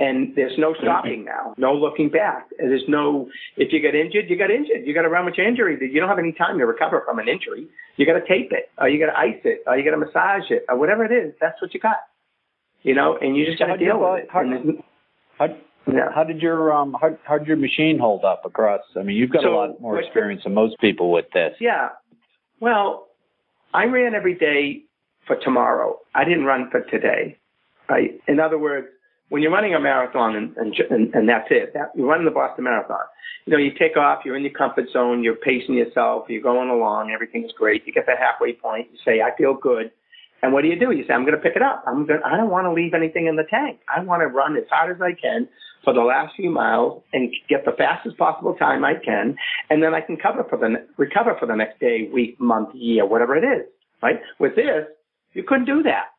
And 0.00 0.32
there's 0.36 0.56
no 0.58 0.74
stopping 0.80 1.24
now, 1.24 1.54
no 1.58 1.74
looking 1.74 2.08
back. 2.08 2.46
And 2.60 2.70
There's 2.70 2.84
no, 2.86 3.28
if 3.56 3.72
you 3.72 3.80
get 3.80 3.96
injured, 3.96 4.26
you 4.30 4.38
got 4.38 4.48
injured. 4.50 4.86
You 4.86 4.94
got 4.94 5.04
a 5.04 5.08
run 5.08 5.24
with 5.24 5.34
your 5.36 5.46
injury. 5.48 5.76
You 5.80 5.98
don't 5.98 6.08
have 6.08 6.20
any 6.20 6.30
time 6.32 6.56
to 6.58 6.66
recover 6.66 7.02
from 7.04 7.18
an 7.18 7.26
injury. 7.28 7.66
You 7.96 8.06
got 8.06 8.12
to 8.12 8.20
tape 8.20 8.52
it, 8.52 8.70
or 8.78 8.88
you 8.88 9.04
got 9.04 9.12
to 9.12 9.18
ice 9.18 9.40
it, 9.42 9.62
or 9.66 9.76
you 9.76 9.84
got 9.84 9.90
to 9.90 10.04
massage 10.04 10.50
it, 10.50 10.64
or 10.68 10.78
whatever 10.78 11.04
it 11.04 11.10
is. 11.10 11.34
That's 11.40 11.60
what 11.60 11.74
you 11.74 11.80
got. 11.80 11.96
You 12.82 12.94
know, 12.94 13.18
and 13.20 13.36
you 13.36 13.44
just 13.44 13.58
got 13.58 13.66
to 13.66 13.76
deal 13.76 13.98
with 13.98 14.22
it. 14.24 14.28
how- 14.30 14.44
How, 15.38 15.46
yeah. 15.92 16.10
how 16.14 16.22
did 16.24 16.40
your 16.42 16.72
um 16.72 16.96
how, 17.00 17.16
how 17.24 17.38
did 17.38 17.46
your 17.48 17.56
machine 17.56 17.98
hold 17.98 18.24
up 18.24 18.42
across? 18.44 18.82
I 18.96 19.02
mean, 19.02 19.16
you've 19.16 19.30
got 19.30 19.42
So, 19.42 19.54
a 19.54 19.56
lot 19.56 19.80
more 19.80 20.00
experience 20.00 20.42
than 20.44 20.54
most 20.54 20.78
people 20.80 21.10
with 21.10 21.26
this. 21.32 21.54
Yeah. 21.60 21.88
Well, 22.60 23.08
I 23.74 23.84
ran 23.84 24.14
every 24.14 24.34
day 24.34 24.82
for 25.26 25.36
tomorrow. 25.36 25.98
I 26.14 26.24
didn't 26.24 26.44
run 26.44 26.70
for 26.70 26.80
today. 26.82 27.36
Right. 27.88 28.20
In 28.28 28.38
other 28.40 28.58
words, 28.58 28.88
when 29.28 29.42
you're 29.42 29.52
running 29.52 29.74
a 29.74 29.80
marathon 29.80 30.36
and, 30.36 30.56
and, 30.56 31.14
and, 31.14 31.28
that's 31.28 31.48
it, 31.50 31.72
that, 31.74 31.92
you're 31.94 32.06
running 32.06 32.24
the 32.24 32.30
Boston 32.30 32.64
Marathon. 32.64 33.04
You 33.46 33.52
know, 33.52 33.58
you 33.58 33.70
take 33.78 33.96
off, 33.96 34.20
you're 34.24 34.36
in 34.36 34.42
your 34.42 34.52
comfort 34.52 34.86
zone, 34.92 35.22
you're 35.22 35.36
pacing 35.36 35.74
yourself, 35.74 36.26
you're 36.28 36.42
going 36.42 36.70
along, 36.70 37.10
everything's 37.12 37.52
great. 37.52 37.86
You 37.86 37.92
get 37.92 38.06
the 38.06 38.16
halfway 38.18 38.52
point, 38.54 38.88
you 38.92 38.98
say, 39.04 39.20
I 39.20 39.36
feel 39.36 39.54
good. 39.54 39.90
And 40.42 40.52
what 40.52 40.62
do 40.62 40.68
you 40.68 40.78
do? 40.78 40.92
You 40.92 41.04
say, 41.06 41.14
I'm 41.14 41.24
going 41.24 41.34
to 41.34 41.42
pick 41.42 41.56
it 41.56 41.62
up. 41.62 41.82
I'm 41.86 42.06
going. 42.06 42.20
I 42.24 42.36
don't 42.36 42.50
want 42.50 42.66
to 42.66 42.72
leave 42.72 42.94
anything 42.94 43.26
in 43.26 43.36
the 43.36 43.42
tank. 43.50 43.80
I 43.94 44.02
want 44.04 44.22
to 44.22 44.28
run 44.28 44.56
as 44.56 44.62
hard 44.70 44.94
as 44.94 45.02
I 45.02 45.12
can 45.20 45.48
for 45.84 45.92
the 45.92 46.00
last 46.00 46.34
few 46.36 46.50
miles 46.50 47.02
and 47.12 47.32
get 47.48 47.64
the 47.64 47.72
fastest 47.76 48.16
possible 48.18 48.54
time 48.54 48.84
I 48.84 48.94
can, 49.04 49.36
and 49.70 49.82
then 49.82 49.94
I 49.94 50.00
can 50.00 50.16
cover 50.16 50.44
for 50.48 50.56
the 50.56 50.86
recover 50.96 51.36
for 51.40 51.46
the 51.46 51.56
next 51.56 51.80
day, 51.80 52.08
week, 52.12 52.38
month, 52.40 52.68
year, 52.74 53.04
whatever 53.04 53.36
it 53.36 53.44
is. 53.44 53.66
Right? 54.00 54.20
With 54.38 54.54
this, 54.54 54.86
you 55.32 55.42
couldn't 55.42 55.66
do 55.66 55.82
that. 55.82 56.14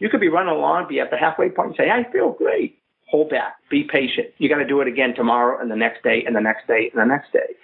You 0.00 0.08
could 0.08 0.20
be 0.20 0.28
running 0.28 0.52
along, 0.52 0.88
be 0.88 0.98
at 0.98 1.10
the 1.10 1.16
halfway 1.16 1.50
point, 1.50 1.68
and 1.68 1.76
say, 1.76 1.90
I 1.90 2.10
feel 2.10 2.32
great. 2.32 2.78
Hold 3.10 3.30
back. 3.30 3.56
Be 3.70 3.84
patient. 3.84 4.28
You 4.38 4.48
got 4.48 4.58
to 4.58 4.66
do 4.66 4.80
it 4.80 4.88
again 4.88 5.14
tomorrow 5.14 5.60
and 5.60 5.70
the 5.70 5.76
next 5.76 6.02
day 6.02 6.24
and 6.26 6.34
the 6.34 6.40
next 6.40 6.66
day 6.66 6.90
and 6.92 7.00
the 7.00 7.06
next 7.06 7.32
day. 7.32 7.54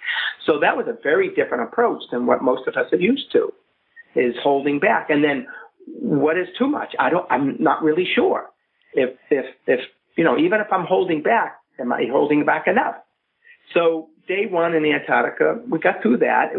So 0.45 0.59
that 0.59 0.77
was 0.77 0.87
a 0.87 0.97
very 1.03 1.33
different 1.33 1.63
approach 1.63 2.03
than 2.11 2.25
what 2.25 2.43
most 2.43 2.67
of 2.67 2.75
us 2.75 2.91
are 2.93 2.99
used 2.99 3.31
to, 3.33 3.51
is 4.15 4.35
holding 4.41 4.79
back. 4.79 5.09
And 5.09 5.23
then 5.23 5.47
what 5.85 6.37
is 6.37 6.47
too 6.59 6.67
much? 6.67 6.93
I 6.99 7.09
don't, 7.09 7.25
I'm 7.31 7.55
not 7.59 7.81
really 7.81 8.07
sure. 8.13 8.47
If, 8.93 9.17
if, 9.29 9.45
if, 9.65 9.79
you 10.15 10.23
know, 10.23 10.37
even 10.37 10.59
if 10.59 10.67
I'm 10.71 10.85
holding 10.85 11.23
back, 11.23 11.59
am 11.79 11.91
I 11.91 12.05
holding 12.11 12.45
back 12.45 12.67
enough? 12.67 12.95
So 13.73 14.09
day 14.27 14.45
one 14.49 14.73
in 14.73 14.85
Antarctica, 14.85 15.61
we 15.69 15.79
got 15.79 16.01
through 16.01 16.17
that. 16.17 16.51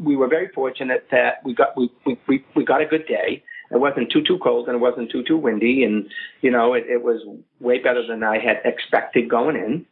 We 0.00 0.16
were 0.16 0.28
very 0.28 0.48
fortunate 0.54 1.06
that 1.10 1.44
we 1.44 1.54
got, 1.54 1.76
we, 1.76 1.90
we, 2.06 2.18
we, 2.28 2.44
we 2.54 2.64
got 2.64 2.80
a 2.80 2.86
good 2.86 3.06
day. 3.06 3.42
It 3.70 3.78
wasn't 3.78 4.10
too 4.10 4.22
too 4.22 4.38
cold 4.38 4.66
and 4.66 4.76
it 4.76 4.80
wasn't 4.80 5.10
too 5.10 5.22
too 5.22 5.36
windy, 5.36 5.84
and 5.84 6.06
you 6.40 6.50
know 6.50 6.74
it, 6.74 6.84
it 6.88 7.02
was 7.02 7.20
way 7.60 7.78
better 7.78 8.06
than 8.06 8.22
I 8.22 8.38
had 8.38 8.60
expected 8.64 9.28
going 9.28 9.56
in. 9.56 9.86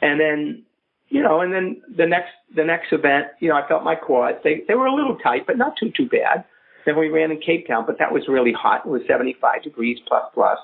And 0.00 0.20
then, 0.20 0.62
you 1.08 1.22
know, 1.22 1.40
and 1.40 1.52
then 1.52 1.82
the 1.94 2.06
next 2.06 2.30
the 2.54 2.64
next 2.64 2.92
event, 2.92 3.26
you 3.40 3.48
know, 3.48 3.56
I 3.56 3.66
felt 3.68 3.84
my 3.84 3.94
quads. 3.94 4.38
They 4.44 4.62
they 4.66 4.74
were 4.74 4.86
a 4.86 4.94
little 4.94 5.16
tight, 5.16 5.46
but 5.46 5.58
not 5.58 5.74
too 5.78 5.90
too 5.90 6.08
bad. 6.08 6.44
Then 6.86 6.98
we 6.98 7.10
ran 7.10 7.30
in 7.30 7.40
Cape 7.40 7.66
Town, 7.66 7.84
but 7.86 7.98
that 7.98 8.12
was 8.12 8.28
really 8.28 8.52
hot. 8.52 8.86
It 8.86 8.88
was 8.88 9.02
75 9.06 9.62
degrees 9.62 9.98
plus 10.06 10.24
plus. 10.32 10.58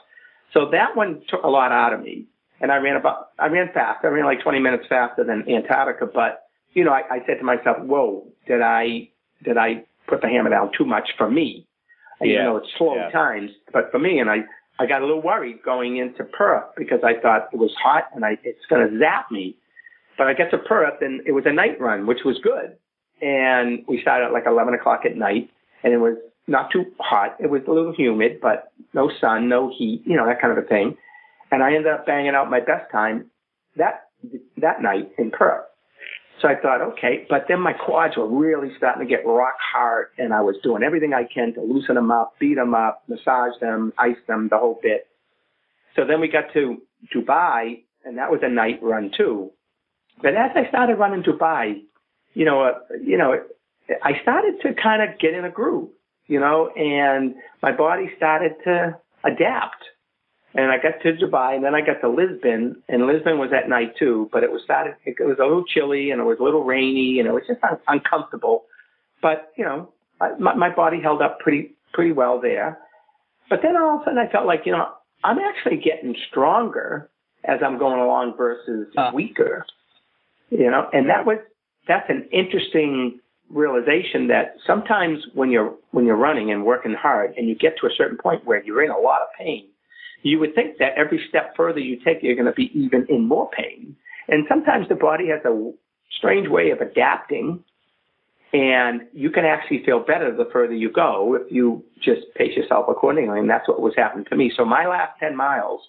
So 0.55 0.71
that 0.71 0.97
one 0.97 1.21
took 1.29 1.43
a 1.43 1.49
lot 1.49 1.73
out 1.73 1.93
of 1.93 2.01
me. 2.01 2.27
And 2.61 2.73
I 2.73 2.77
ran 2.77 2.97
about, 2.97 3.31
I 3.39 3.49
ran 3.49 3.71
fast. 3.75 4.05
I 4.05 4.09
ran 4.09 4.25
like 4.25 4.41
20 4.43 4.59
minutes 4.61 4.85
faster 4.89 5.25
than 5.25 5.45
Antarctica. 5.49 6.07
But, 6.07 6.45
you 6.73 6.85
know, 6.85 6.93
I, 6.93 7.03
I 7.11 7.19
said 7.27 7.39
to 7.41 7.45
myself, 7.45 7.79
whoa, 7.81 8.27
did 8.47 8.63
I, 8.63 9.11
did 9.43 9.59
I 9.59 9.85
put 10.09 10.23
the 10.23 10.29
hammer 10.29 10.51
down 10.51 10.71
too 10.79 10.87
much 10.87 11.11
for 11.19 11.29
me? 11.29 11.67
Yeah. 12.21 12.27
You 12.27 12.43
know, 12.45 12.57
it's 12.59 12.69
slow 12.79 12.97
yeah. 12.97 13.11
times, 13.11 13.51
but 13.73 13.91
for 13.91 13.99
me, 13.99 14.19
and 14.19 14.31
I, 14.31 14.39
I 14.79 14.87
got 14.87 15.03
a 15.03 15.07
little 15.07 15.23
worried 15.23 15.63
going 15.63 15.99
into 15.99 16.25
Perth 16.25 16.65
because 16.77 17.01
I 17.05 17.21
thought 17.21 17.49
it 17.53 17.57
was 17.57 17.73
hot 17.83 18.09
and 18.15 18.25
I, 18.25 18.39
it's 18.43 18.65
going 18.69 18.89
to 18.89 18.99
zap 18.99 19.31
me. 19.31 19.57
But 20.17 20.29
I 20.29 20.35
get 20.35 20.51
to 20.53 20.59
Perth 20.59 21.01
and 21.01 21.27
it 21.27 21.33
was 21.33 21.45
a 21.47 21.53
night 21.53 21.81
run, 21.81 22.07
which 22.07 22.21
was 22.25 22.39
good. 22.43 22.77
And 23.21 23.85
we 23.89 24.01
started 24.01 24.27
at 24.27 24.33
like 24.33 24.45
11 24.47 24.75
o'clock 24.75 25.01
at 25.05 25.17
night 25.17 25.51
and 25.83 25.93
it 25.93 25.99
was 25.99 26.17
not 26.47 26.71
too 26.71 26.85
hot. 27.01 27.37
It 27.41 27.51
was 27.51 27.63
a 27.67 27.71
little 27.71 27.95
humid, 27.95 28.41
but 28.41 28.73
no 28.93 29.11
sun, 29.21 29.49
no 29.49 29.73
heat, 29.77 30.03
you 30.05 30.17
know, 30.17 30.27
that 30.27 30.41
kind 30.41 30.57
of 30.57 30.65
a 30.65 30.67
thing. 30.67 30.97
And 31.51 31.63
I 31.63 31.75
ended 31.75 31.93
up 31.93 32.07
banging 32.07 32.35
out 32.35 32.51
my 32.51 32.61
best 32.61 32.91
time 32.91 33.31
that, 33.77 34.09
that 34.57 34.83
night 34.83 35.11
in 35.19 35.31
Perth. 35.31 35.65
So 36.43 36.49
I 36.49 36.57
thought, 36.61 36.83
okay, 36.83 37.27
but 37.31 37.47
then 37.49 37.61
my 37.61 37.73
quads 37.73 38.17
were 38.17 38.29
really 38.29 38.69
starting 38.77 39.07
to 39.07 39.09
get 39.09 39.25
rock 39.25 39.55
hard 39.73 40.09
and 40.19 40.35
I 40.35 40.41
was 40.41 40.57
doing 40.63 40.83
everything 40.83 41.15
I 41.15 41.25
can 41.33 41.55
to 41.55 41.61
loosen 41.63 41.95
them 41.95 42.11
up, 42.11 42.35
beat 42.39 42.57
them 42.57 42.75
up, 42.75 43.05
massage 43.09 43.59
them, 43.61 43.93
ice 43.99 44.17
them, 44.27 44.49
the 44.51 44.59
whole 44.59 44.79
bit. 44.83 45.07
So 45.97 46.05
then 46.05 46.21
we 46.21 46.29
got 46.29 46.53
to 46.55 46.79
Dubai 47.15 47.85
and 48.05 48.19
that 48.19 48.31
was 48.31 48.41
a 48.43 48.49
night 48.49 48.81
run 48.83 49.13
too. 49.17 49.51
But 50.21 50.35
as 50.35 50.51
I 50.55 50.69
started 50.69 50.99
running 50.99 51.23
Dubai, 51.23 51.83
you 52.35 52.45
know, 52.45 52.63
uh, 52.63 52.73
you 53.03 53.17
know, 53.17 53.35
I 54.03 54.21
started 54.23 54.61
to 54.63 54.75
kind 54.75 55.03
of 55.03 55.19
get 55.19 55.35
in 55.35 55.45
a 55.45 55.51
groove, 55.51 55.91
you 56.27 56.41
know, 56.41 56.71
and 56.75 57.35
my 57.63 57.73
body 57.73 58.11
started 58.17 58.53
to 58.65 58.99
adapt. 59.25 59.83
And 60.57 60.71
I 60.71 60.77
got 60.79 61.03
to 61.03 61.13
Dubai, 61.13 61.57
and 61.57 61.65
then 61.65 61.75
I 61.75 61.81
got 61.81 62.01
to 62.01 62.09
Lisbon, 62.09 62.81
and 62.89 63.07
Lisbon 63.09 63.39
was 63.39 63.51
at 63.53 63.69
night 63.69 63.97
too. 63.99 64.29
But 64.33 64.45
it 64.45 64.53
was 64.53 64.63
started. 64.63 64.95
It 65.05 65.17
was 65.21 65.39
a 65.41 65.43
little 65.43 65.65
chilly, 65.65 66.11
and 66.11 66.21
it 66.21 66.25
was 66.25 66.39
a 66.39 66.45
little 66.45 66.63
rainy, 66.63 67.19
and 67.19 67.29
it 67.29 67.33
was 67.33 67.43
just 67.49 67.63
un- 67.65 67.81
uncomfortable. 67.89 68.65
But 69.21 69.53
you 69.57 69.65
know, 69.65 69.93
I, 70.21 70.31
my, 70.39 70.55
my 70.55 70.75
body 70.75 71.01
held 71.03 71.23
up 71.23 71.41
pretty 71.41 71.73
pretty 71.93 72.13
well 72.13 72.41
there. 72.41 72.79
But 73.51 73.61
then 73.63 73.77
all 73.77 73.97
of 73.97 74.03
a 74.03 74.05
sudden, 74.05 74.19
I 74.19 74.31
felt 74.31 74.47
like 74.47 74.63
you 74.65 74.73
know, 74.73 74.93
I'm 75.25 75.39
actually 75.39 75.79
getting 75.79 76.15
stronger 76.31 77.11
as 77.45 77.59
I'm 77.65 77.79
going 77.79 78.01
along 78.01 78.35
versus 78.37 78.87
uh. 78.97 79.11
weaker. 79.13 79.67
You 80.51 80.71
know, 80.71 80.89
and 80.93 81.09
that 81.09 81.27
was 81.27 81.39
that's 81.89 82.09
an 82.09 82.29
interesting 82.31 83.19
realization 83.51 84.29
that 84.29 84.57
sometimes 84.67 85.19
when 85.35 85.51
you're 85.51 85.75
when 85.91 86.07
you're 86.07 86.17
running 86.17 86.51
and 86.53 86.65
working 86.65 86.95
hard 86.95 87.35
and 87.37 87.49
you 87.49 87.55
get 87.55 87.75
to 87.81 87.87
a 87.87 87.91
certain 87.97 88.17
point 88.17 88.45
where 88.45 88.63
you're 88.63 88.83
in 88.83 88.91
a 88.91 88.99
lot 88.99 89.21
of 89.23 89.29
pain, 89.39 89.67
you 90.25 90.39
would 90.41 90.55
think 90.55 90.79
that 90.79 90.93
every 90.97 91.25
step 91.29 91.55
further 91.57 91.79
you 91.79 91.99
take, 92.05 92.23
you're 92.23 92.35
going 92.35 92.47
to 92.47 92.53
be 92.53 92.71
even 92.75 93.07
in 93.09 93.29
more 93.29 93.49
pain. 93.51 93.95
And 94.27 94.47
sometimes 94.49 94.89
the 94.89 94.95
body 94.95 95.29
has 95.29 95.45
a 95.45 95.73
strange 96.19 96.49
way 96.49 96.71
of 96.71 96.81
adapting, 96.81 97.63
and 98.53 99.03
you 99.13 99.31
can 99.31 99.45
actually 99.45 99.85
feel 99.85 100.01
better 100.01 100.35
the 100.35 100.49
further 100.51 100.73
you 100.73 100.91
go 100.91 101.35
if 101.35 101.53
you 101.53 101.85
just 102.03 102.23
pace 102.37 102.57
yourself 102.57 102.87
accordingly. 102.89 103.39
And 103.39 103.51
that's 103.51 103.69
what 103.69 103.81
was 103.81 103.93
happening 103.97 104.25
to 104.31 104.37
me. 104.37 104.51
So 104.57 104.65
my 104.65 104.87
last 104.87 105.13
10 105.21 105.37
miles 105.37 105.83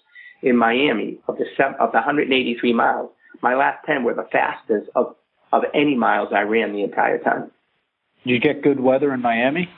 in 0.43 0.57
Miami 0.57 1.19
of 1.29 1.38
the 1.38 1.45
seven, 1.55 1.75
of 1.79 1.93
the 1.93 1.99
183 1.99 2.73
miles, 2.73 3.11
my 3.41 3.55
last 3.55 3.86
10 3.86 4.03
were 4.03 4.13
the 4.13 4.27
fastest 4.31 4.89
of 4.95 5.15
of 5.53 5.63
any 5.73 5.95
miles 5.95 6.29
I 6.36 6.41
ran 6.41 6.73
the 6.73 6.83
entire 6.83 7.19
time. 7.19 7.51
Did 8.25 8.31
you 8.31 8.39
get 8.39 8.61
good 8.61 8.79
weather 8.79 9.13
in 9.13 9.21
Miami? 9.21 9.69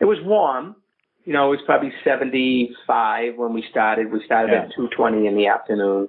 It 0.00 0.06
was 0.06 0.18
warm. 0.22 0.76
You 1.30 1.36
know, 1.36 1.46
it 1.46 1.58
was 1.58 1.60
probably 1.64 1.92
75 2.02 3.36
when 3.36 3.52
we 3.52 3.64
started. 3.70 4.10
We 4.10 4.20
started 4.24 4.50
yeah. 4.50 4.64
at 4.64 4.70
2:20 4.76 5.28
in 5.28 5.36
the 5.36 5.46
afternoon, 5.46 6.08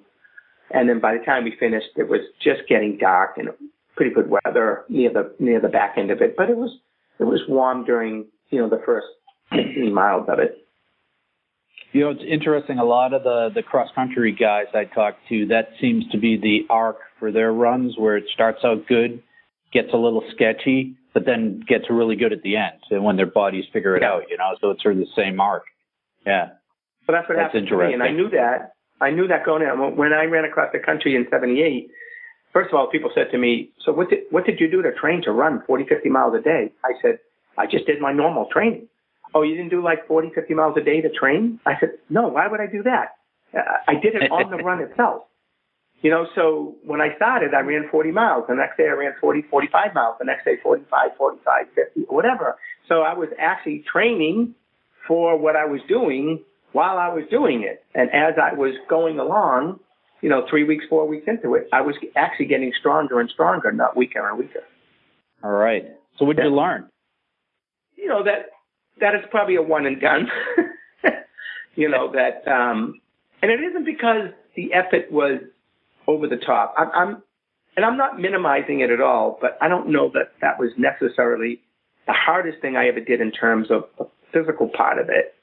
and 0.71 0.89
then 0.89 0.99
by 0.99 1.15
the 1.15 1.23
time 1.23 1.43
we 1.43 1.55
finished, 1.59 1.89
it 1.95 2.09
was 2.09 2.21
just 2.43 2.61
getting 2.67 2.97
dark 2.97 3.37
and 3.37 3.49
pretty 3.95 4.15
good 4.15 4.31
weather 4.31 4.83
near 4.89 5.13
the 5.13 5.31
near 5.37 5.61
the 5.61 5.69
back 5.69 5.93
end 5.95 6.09
of 6.09 6.23
it. 6.23 6.35
But 6.35 6.49
it 6.49 6.57
was 6.57 6.75
it 7.19 7.25
was 7.25 7.39
warm 7.47 7.85
during 7.85 8.25
you 8.49 8.57
know 8.57 8.67
the 8.67 8.81
first 8.83 9.05
15 9.51 9.93
miles 9.93 10.27
of 10.27 10.39
it. 10.39 10.65
You 11.91 12.01
know, 12.01 12.09
it's 12.09 12.23
interesting. 12.27 12.79
A 12.79 12.83
lot 12.83 13.13
of 13.13 13.21
the 13.21 13.49
the 13.53 13.61
cross 13.61 13.89
country 13.93 14.31
guys 14.31 14.73
I 14.73 14.85
talk 14.85 15.17
to, 15.29 15.45
that 15.49 15.69
seems 15.79 16.03
to 16.13 16.17
be 16.17 16.37
the 16.37 16.65
arc 16.67 16.97
for 17.19 17.31
their 17.31 17.53
runs, 17.53 17.93
where 17.95 18.17
it 18.17 18.23
starts 18.33 18.63
out 18.63 18.87
good, 18.87 19.21
gets 19.71 19.93
a 19.93 19.97
little 19.97 20.23
sketchy, 20.33 20.95
but 21.13 21.25
then 21.25 21.61
gets 21.67 21.85
really 21.89 22.15
good 22.15 22.33
at 22.33 22.41
the 22.41 22.57
end, 22.57 22.79
and 22.89 23.03
when 23.03 23.17
their 23.17 23.25
bodies 23.25 23.65
figure 23.73 23.95
it 23.95 24.01
yeah. 24.01 24.11
out, 24.11 24.23
you 24.29 24.37
know. 24.37 24.55
So 24.61 24.71
it's 24.71 24.81
sort 24.81 24.95
of 24.95 24.99
the 24.99 25.11
same 25.15 25.39
arc. 25.39 25.63
Yeah. 26.25 26.49
Well, 27.07 27.17
that's 27.17 27.27
what 27.27 27.35
that's 27.35 27.53
happened 27.53 27.67
to 27.67 27.77
me, 27.77 27.93
and 27.93 28.03
I 28.03 28.11
knew 28.11 28.29
that. 28.29 28.73
I 29.01 29.09
knew 29.09 29.27
that 29.27 29.45
going 29.45 29.63
in. 29.63 29.95
When 29.95 30.13
I 30.13 30.25
ran 30.25 30.45
across 30.45 30.71
the 30.71 30.79
country 30.79 31.15
in 31.15 31.25
'78, 31.29 31.89
first 32.53 32.69
of 32.69 32.75
all, 32.75 32.87
people 32.87 33.11
said 33.13 33.31
to 33.31 33.37
me, 33.37 33.71
"So 33.83 33.91
what 33.91 34.09
did 34.09 34.19
what 34.29 34.45
did 34.45 34.59
you 34.59 34.69
do 34.69 34.81
to 34.81 34.91
train 34.93 35.21
to 35.23 35.31
run 35.31 35.63
40, 35.65 35.85
50 35.85 36.09
miles 36.09 36.35
a 36.35 36.41
day?" 36.41 36.71
I 36.85 36.93
said, 37.01 37.19
"I 37.57 37.65
just 37.65 37.85
did 37.85 37.99
my 37.99 38.13
normal 38.13 38.47
training." 38.51 38.87
oh, 39.33 39.43
you 39.43 39.55
didn't 39.55 39.69
do 39.69 39.83
like 39.83 40.07
40, 40.07 40.31
50 40.33 40.53
miles 40.53 40.75
a 40.77 40.83
day 40.83 41.01
to 41.01 41.09
train? 41.09 41.59
I 41.65 41.73
said, 41.79 41.91
no, 42.09 42.27
why 42.27 42.47
would 42.47 42.59
I 42.59 42.67
do 42.67 42.83
that? 42.83 43.15
I 43.87 43.95
did 43.95 44.15
it 44.15 44.31
on 44.31 44.49
the 44.49 44.57
run 44.63 44.81
itself. 44.81 45.23
You 46.01 46.09
know, 46.09 46.25
so 46.33 46.75
when 46.83 46.99
I 46.99 47.15
started, 47.15 47.53
I 47.53 47.59
ran 47.59 47.87
40 47.91 48.11
miles. 48.11 48.45
The 48.47 48.55
next 48.55 48.77
day 48.77 48.85
I 48.89 48.93
ran 48.93 49.13
40, 49.21 49.43
45 49.49 49.93
miles. 49.93 50.15
The 50.17 50.25
next 50.25 50.45
day 50.45 50.57
45, 50.63 51.09
45, 51.17 51.65
50, 51.75 51.99
whatever. 52.09 52.57
So 52.87 53.01
I 53.01 53.13
was 53.13 53.29
actually 53.39 53.83
training 53.91 54.55
for 55.07 55.37
what 55.37 55.55
I 55.55 55.65
was 55.65 55.81
doing 55.87 56.43
while 56.71 56.97
I 56.97 57.09
was 57.09 57.23
doing 57.29 57.63
it. 57.63 57.83
And 57.93 58.09
as 58.11 58.33
I 58.41 58.53
was 58.53 58.73
going 58.89 59.19
along, 59.19 59.79
you 60.21 60.29
know, 60.29 60.45
three 60.49 60.63
weeks, 60.63 60.85
four 60.89 61.07
weeks 61.07 61.25
into 61.27 61.53
it, 61.55 61.67
I 61.71 61.81
was 61.81 61.95
actually 62.15 62.47
getting 62.47 62.71
stronger 62.79 63.19
and 63.19 63.29
stronger, 63.29 63.71
not 63.71 63.95
weaker 63.95 64.27
and 64.27 64.39
weaker. 64.39 64.63
All 65.43 65.51
right. 65.51 65.85
So 66.17 66.25
what 66.25 66.37
did 66.37 66.45
you 66.45 66.55
learn? 66.55 66.89
You 67.95 68.07
know, 68.07 68.23
that 68.23 68.49
that 68.99 69.15
is 69.15 69.21
probably 69.29 69.55
a 69.55 69.61
one 69.61 69.85
and 69.85 69.99
done. 69.99 70.27
you 71.75 71.89
know 71.89 72.11
that, 72.13 72.47
um, 72.49 72.99
and 73.41 73.51
it 73.51 73.59
isn't 73.59 73.85
because 73.85 74.29
the 74.55 74.73
effort 74.73 75.11
was 75.11 75.41
over 76.11 76.27
the 76.27 76.37
top. 76.37 76.73
I'm, 76.77 76.89
I'm, 76.93 77.23
and 77.75 77.85
I'm 77.85 77.97
not 77.97 78.19
minimizing 78.19 78.81
it 78.81 78.89
at 78.89 79.01
all, 79.01 79.37
but 79.39 79.57
I 79.61 79.67
don't 79.67 79.89
know 79.89 80.09
that 80.13 80.33
that 80.41 80.59
was 80.59 80.71
necessarily 80.77 81.61
the 82.07 82.13
hardest 82.13 82.61
thing 82.61 82.75
I 82.75 82.87
ever 82.87 82.99
did 82.99 83.21
in 83.21 83.31
terms 83.31 83.67
of 83.71 83.83
the 83.97 84.07
physical 84.33 84.67
part 84.67 84.99
of 84.99 85.09
it. 85.09 85.33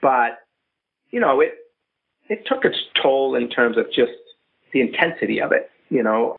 But 0.00 0.38
you 1.10 1.20
know, 1.20 1.40
it 1.40 1.54
it 2.28 2.46
took 2.46 2.64
its 2.64 2.76
toll 3.02 3.36
in 3.36 3.48
terms 3.48 3.76
of 3.76 3.86
just 3.86 4.12
the 4.72 4.80
intensity 4.80 5.40
of 5.40 5.52
it. 5.52 5.70
You 5.90 6.02
know, 6.02 6.36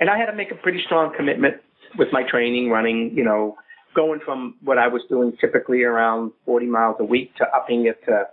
and 0.00 0.08
I 0.08 0.18
had 0.18 0.26
to 0.26 0.34
make 0.34 0.50
a 0.50 0.56
pretty 0.56 0.82
strong 0.84 1.14
commitment 1.14 1.56
with 1.98 2.08
my 2.12 2.22
training, 2.22 2.70
running. 2.70 3.12
You 3.14 3.24
know, 3.24 3.56
going 3.94 4.20
from 4.24 4.54
what 4.62 4.78
I 4.78 4.88
was 4.88 5.02
doing 5.08 5.36
typically 5.40 5.82
around 5.82 6.32
40 6.44 6.66
miles 6.66 6.96
a 7.00 7.04
week 7.04 7.34
to 7.36 7.46
upping 7.54 7.86
it 7.86 7.98
to 8.06 8.24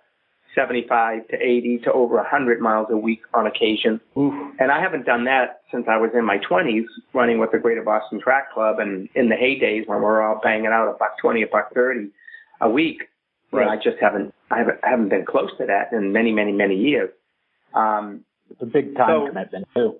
75 0.55 1.27
to 1.29 1.35
80 1.35 1.79
to 1.85 1.91
over 1.91 2.15
100 2.15 2.59
miles 2.59 2.87
a 2.89 2.97
week 2.97 3.21
on 3.33 3.47
occasion. 3.47 3.99
Oof. 4.17 4.33
And 4.59 4.71
I 4.71 4.81
haven't 4.81 5.05
done 5.05 5.25
that 5.25 5.61
since 5.71 5.85
I 5.89 5.97
was 5.97 6.11
in 6.13 6.25
my 6.25 6.37
20s 6.37 6.85
running 7.13 7.39
with 7.39 7.51
the 7.51 7.59
Greater 7.59 7.83
Boston 7.83 8.19
Track 8.21 8.53
Club 8.53 8.79
and 8.79 9.09
in 9.15 9.29
the 9.29 9.35
heydays 9.35 9.87
when 9.87 9.99
we 9.99 10.05
are 10.05 10.21
all 10.21 10.39
banging 10.41 10.67
out 10.67 10.89
a 10.89 10.93
buck 10.93 11.17
20, 11.21 11.43
a 11.43 11.47
buck 11.47 11.73
30 11.73 12.09
a 12.61 12.69
week. 12.69 13.03
Right. 13.51 13.67
I 13.67 13.75
just 13.75 13.97
haven't, 14.01 14.33
I 14.49 14.59
haven't, 14.59 14.79
I 14.83 14.89
haven't 14.89 15.09
been 15.09 15.25
close 15.25 15.51
to 15.59 15.65
that 15.67 15.95
in 15.95 16.11
many, 16.11 16.31
many, 16.31 16.51
many 16.51 16.75
years. 16.75 17.11
Um, 17.75 18.23
it's 18.49 18.61
a 18.61 18.65
big 18.65 18.95
time 18.95 19.09
so 19.09 19.27
commitment 19.27 19.67
too. 19.75 19.95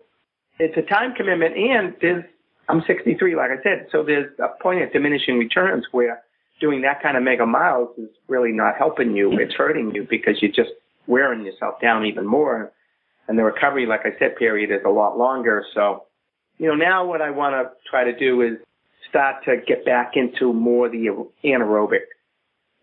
It's 0.60 0.78
a 0.78 0.82
time 0.82 1.14
commitment 1.14 1.56
and 1.56 1.96
there's 2.02 2.24
I'm 2.70 2.82
63, 2.88 3.36
like 3.36 3.52
I 3.52 3.62
said, 3.62 3.88
so 3.92 4.04
there's 4.04 4.32
a 4.40 4.48
point 4.62 4.82
of 4.82 4.94
diminishing 4.94 5.38
returns 5.38 5.86
where 5.92 6.23
doing 6.60 6.82
that 6.82 7.02
kind 7.02 7.18
of 7.18 7.24
mega 7.24 7.46
miles 7.46 7.90
is 7.98 8.10
really 8.28 8.52
not 8.52 8.78
helping 8.78 9.16
you. 9.16 9.30
Mm-hmm. 9.30 9.40
It's 9.40 9.54
hurting 9.54 9.94
you 9.94 10.08
because 10.10 10.42
you're 10.42 10.52
just 10.52 10.72
wearing 11.08 11.46
yourself 11.46 11.82
down 11.82 12.06
even 12.06 12.26
more. 12.26 12.72
And 13.28 13.38
the 13.38 13.44
recovery, 13.44 13.86
like 13.86 14.02
I 14.06 14.18
said, 14.20 14.36
period 14.36 14.72
is 14.72 14.82
a 14.86 14.90
lot 14.90 15.18
longer. 15.18 15.66
So, 15.74 16.06
you 16.58 16.68
know, 16.68 16.76
now 16.76 17.06
what 17.06 17.22
I 17.22 17.32
want 17.32 17.54
to 17.56 17.72
try 17.90 18.04
to 18.04 18.18
do 18.18 18.42
is 18.42 18.58
start 19.10 19.44
to 19.46 19.58
get 19.66 19.86
back 19.86 20.14
into 20.16 20.54
more 20.54 20.90
the 20.90 21.26
anaerobic 21.44 22.06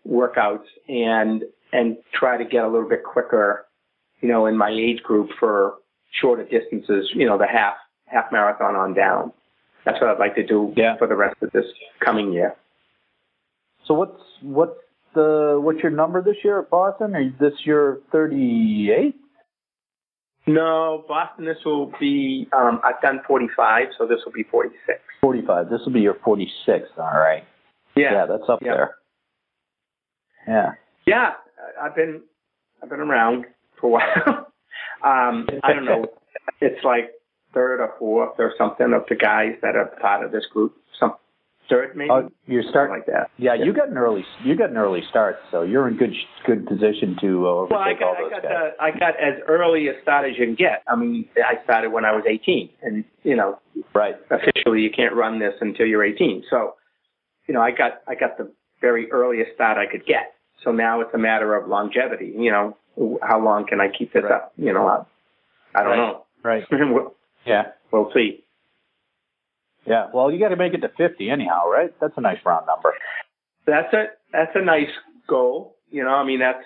workouts 0.07 0.65
and, 0.87 1.43
and 1.71 1.97
try 2.13 2.37
to 2.37 2.45
get 2.45 2.63
a 2.63 2.67
little 2.67 2.89
bit 2.89 3.03
quicker, 3.03 3.65
you 4.21 4.29
know, 4.29 4.47
in 4.47 4.57
my 4.57 4.69
age 4.69 5.03
group 5.03 5.29
for 5.39 5.75
shorter 6.19 6.43
distances, 6.43 7.09
you 7.13 7.25
know, 7.25 7.37
the 7.37 7.47
half, 7.47 7.75
half 8.07 8.31
marathon 8.31 8.75
on 8.75 8.93
down 8.93 9.31
that's 9.85 9.99
what 9.99 10.09
I'd 10.09 10.19
like 10.19 10.35
to 10.35 10.45
do 10.45 10.73
yeah. 10.75 10.97
for 10.97 11.07
the 11.07 11.15
rest 11.15 11.37
of 11.41 11.51
this 11.51 11.65
coming 11.99 12.31
year. 12.31 12.55
So 13.87 13.93
what's 13.93 14.21
what's 14.41 14.77
the 15.13 15.59
what's 15.61 15.79
your 15.79 15.91
number 15.91 16.21
this 16.21 16.37
year 16.43 16.59
at 16.59 16.69
Boston? 16.69 17.15
Is 17.15 17.33
this 17.39 17.53
your 17.65 17.99
38? 18.11 19.15
No, 20.47 21.03
Boston. 21.07 21.45
This 21.45 21.57
will 21.65 21.91
be. 21.99 22.47
Um, 22.51 22.81
I've 22.83 22.99
done 23.01 23.19
45, 23.27 23.87
so 23.97 24.07
this 24.07 24.19
will 24.25 24.31
be 24.31 24.43
46. 24.43 24.99
45. 25.21 25.69
This 25.69 25.81
will 25.85 25.93
be 25.93 26.01
your 26.01 26.17
46. 26.23 26.87
All 26.97 27.03
right. 27.05 27.43
Yeah, 27.95 28.13
Yeah, 28.13 28.25
that's 28.25 28.49
up 28.49 28.59
Yeah. 28.61 28.73
there. 28.73 28.95
Yeah. 30.47 30.71
Yeah, 31.05 31.31
I've 31.81 31.95
been 31.95 32.21
I've 32.81 32.89
been 32.89 32.99
around 33.01 33.45
for 33.79 33.87
a 33.87 33.89
while. 34.25 34.47
um, 35.03 35.47
I 35.63 35.73
don't 35.73 35.85
know. 35.85 36.05
It's 36.63 36.83
like 36.83 37.11
third 37.55 37.81
or 37.81 37.93
fourth 37.97 38.35
or 38.39 38.53
something 38.57 38.93
of 38.93 39.03
the 39.09 39.15
guys 39.15 39.53
that 39.63 39.75
are 39.75 39.85
part 39.99 40.23
of 40.23 40.31
this 40.31 40.45
group. 40.51 40.75
Some 40.99 41.13
third 41.71 41.95
maybe. 41.95 42.11
Oh, 42.11 42.29
you're 42.45 42.63
starting. 42.69 42.95
like 42.97 43.05
that. 43.07 43.31
Yeah, 43.37 43.55
you 43.55 43.73
got 43.73 43.89
an 43.89 43.97
early 43.97 44.23
you 44.43 44.55
got 44.55 44.69
an 44.69 44.77
early 44.77 45.01
start, 45.09 45.37
so 45.49 45.63
you're 45.63 45.87
in 45.87 45.97
good 45.97 46.13
good 46.45 46.67
position 46.67 47.17
to 47.21 47.47
uh, 47.47 47.49
overtake 47.49 47.71
Well, 47.71 47.81
I 47.81 47.91
all 47.91 48.13
got 48.13 48.17
I 48.17 48.29
got 48.29 48.43
guys. 48.43 48.51
the, 48.77 48.83
I 48.83 48.91
got 48.99 49.19
as 49.19 49.39
early 49.47 49.87
a 49.87 49.93
start 50.03 50.29
as 50.29 50.37
you 50.37 50.45
can 50.45 50.55
get. 50.55 50.83
I 50.87 50.95
mean, 50.95 51.27
I 51.37 51.63
started 51.63 51.91
when 51.91 52.05
I 52.05 52.11
was 52.11 52.25
18, 52.27 52.69
and 52.83 53.03
you 53.23 53.35
know, 53.35 53.59
Right. 53.95 54.15
officially 54.29 54.81
you 54.81 54.91
can't 54.91 55.15
run 55.15 55.39
this 55.39 55.53
until 55.61 55.85
you're 55.87 56.03
18. 56.03 56.43
So, 56.49 56.75
you 57.47 57.53
know, 57.53 57.61
I 57.61 57.71
got 57.71 58.01
I 58.07 58.15
got 58.15 58.37
the 58.37 58.51
very 58.81 59.11
earliest 59.11 59.53
start 59.55 59.77
I 59.77 59.89
could 59.89 60.05
get. 60.05 60.33
So 60.63 60.71
now 60.71 61.01
it's 61.01 61.13
a 61.13 61.17
matter 61.17 61.55
of 61.55 61.67
longevity. 61.69 62.33
You 62.37 62.51
know, 62.51 63.17
how 63.23 63.43
long 63.43 63.65
can 63.65 63.79
I 63.81 63.87
keep 63.87 64.13
this 64.13 64.23
Right. 64.23 64.33
up? 64.33 64.53
You 64.57 64.73
know, 64.73 64.87
I, 64.87 65.79
I 65.79 65.83
don't 65.83 65.97
know. 65.97 66.25
Right. 66.43 66.63
we'll, 66.71 67.15
Yeah. 67.45 67.63
we'll 67.91 68.11
see. 68.13 68.43
Yeah. 69.85 70.07
Well, 70.13 70.31
you 70.31 70.39
got 70.39 70.49
to 70.49 70.55
make 70.55 70.73
it 70.73 70.81
to 70.81 70.89
50 70.89 71.29
anyhow, 71.29 71.69
right? 71.69 71.93
That's 71.99 72.13
a 72.17 72.21
nice 72.21 72.37
round 72.45 72.67
number. 72.67 72.93
That's 73.65 73.93
a 73.93 74.05
that's 74.31 74.51
a 74.55 74.63
nice 74.63 74.89
goal. 75.27 75.75
You 75.89 76.03
know, 76.03 76.09
I 76.09 76.23
mean 76.23 76.39
that's 76.39 76.63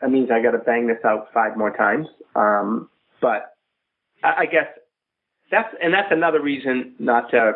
that 0.00 0.10
means 0.10 0.30
I 0.30 0.42
got 0.42 0.52
to 0.52 0.58
bang 0.58 0.86
this 0.86 1.04
out 1.04 1.28
five 1.32 1.56
more 1.56 1.74
times. 1.76 2.06
Um, 2.34 2.88
but 3.20 3.54
I, 4.22 4.42
I 4.42 4.46
guess 4.46 4.66
that's 5.50 5.74
and 5.82 5.92
that's 5.92 6.10
another 6.10 6.40
reason 6.40 6.94
not 6.98 7.30
to 7.30 7.52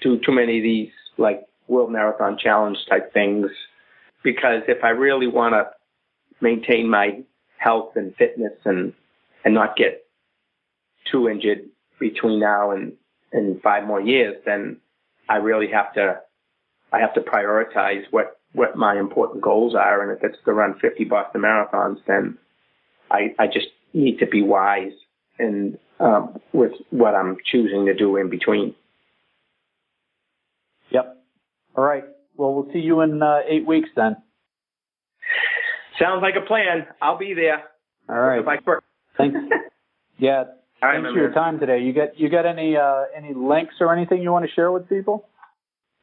do 0.00 0.18
too 0.24 0.32
many 0.32 0.58
of 0.58 0.62
these 0.62 0.90
like 1.18 1.42
world 1.68 1.92
marathon 1.92 2.38
challenge 2.42 2.78
type 2.88 3.12
things 3.12 3.46
because 4.24 4.62
if 4.68 4.82
I 4.82 4.90
really 4.90 5.26
want 5.26 5.54
to 5.54 5.66
maintain 6.40 6.88
my 6.88 7.22
health 7.58 7.92
and 7.96 8.14
fitness 8.16 8.52
and 8.64 8.92
and 9.44 9.54
not 9.54 9.76
get 9.76 10.04
too 11.10 11.28
injured 11.28 11.68
between 11.98 12.40
now 12.40 12.70
and 12.70 12.92
and 13.32 13.60
five 13.62 13.84
more 13.86 14.00
years, 14.00 14.36
then 14.44 14.78
I 15.28 15.36
really 15.36 15.68
have 15.72 15.92
to 15.94 16.20
I 16.92 17.00
have 17.00 17.14
to 17.14 17.20
prioritize 17.20 18.02
what 18.10 18.38
what 18.52 18.76
my 18.76 18.98
important 18.98 19.42
goals 19.42 19.74
are, 19.74 20.02
and 20.02 20.16
if 20.16 20.22
it's 20.22 20.38
to 20.44 20.52
run 20.52 20.78
50 20.78 21.04
Boston 21.04 21.40
marathons, 21.40 21.98
then 22.06 22.38
I 23.10 23.34
I 23.38 23.46
just 23.46 23.68
need 23.94 24.18
to 24.18 24.26
be 24.26 24.42
wise 24.42 24.92
and 25.38 25.78
um, 26.00 26.38
with 26.52 26.72
what 26.90 27.14
I'm 27.14 27.36
choosing 27.50 27.86
to 27.86 27.94
do 27.94 28.16
in 28.16 28.28
between. 28.28 28.74
Yep. 30.90 31.16
All 31.76 31.84
right. 31.84 32.04
Well, 32.36 32.54
we'll 32.54 32.72
see 32.72 32.80
you 32.80 33.00
in 33.00 33.22
uh, 33.22 33.40
eight 33.48 33.66
weeks 33.66 33.88
then. 33.96 34.16
Sounds 35.98 36.22
like 36.22 36.34
a 36.36 36.46
plan. 36.46 36.86
I'll 37.00 37.18
be 37.18 37.34
there. 37.34 37.62
All 38.08 38.16
right. 38.16 38.44
Thanks. 39.16 39.38
Yeah. 40.18 40.44
Thanks 40.82 41.08
for 41.10 41.16
your 41.16 41.32
time 41.32 41.60
today. 41.60 41.78
You 41.80 41.92
got 41.92 42.18
you 42.18 42.28
got 42.28 42.44
any 42.44 42.76
uh, 42.76 43.04
any 43.16 43.32
links 43.34 43.74
or 43.80 43.94
anything 43.94 44.20
you 44.20 44.32
want 44.32 44.44
to 44.44 44.50
share 44.52 44.72
with 44.72 44.88
people? 44.88 45.28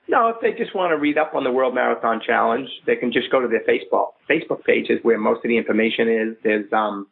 No, 0.08 0.30
if 0.30 0.38
they 0.42 0.54
just 0.54 0.74
want 0.74 0.92
to 0.92 0.98
read 0.98 1.18
up 1.18 1.36
on 1.36 1.44
the 1.44 1.52
World 1.52 1.76
Marathon 1.76 2.22
Challenge, 2.26 2.68
they 2.88 2.96
can 2.96 3.12
just 3.12 3.30
go 3.30 3.42
to 3.42 3.48
their 3.48 3.64
Facebook 3.64 4.14
Facebook 4.30 4.64
page 4.64 4.90
is 4.90 5.00
where 5.04 5.18
most 5.18 5.44
of 5.44 5.50
the 5.50 5.58
information 5.58 6.08
is. 6.08 6.38
There's 6.44 6.72
um, 6.72 7.08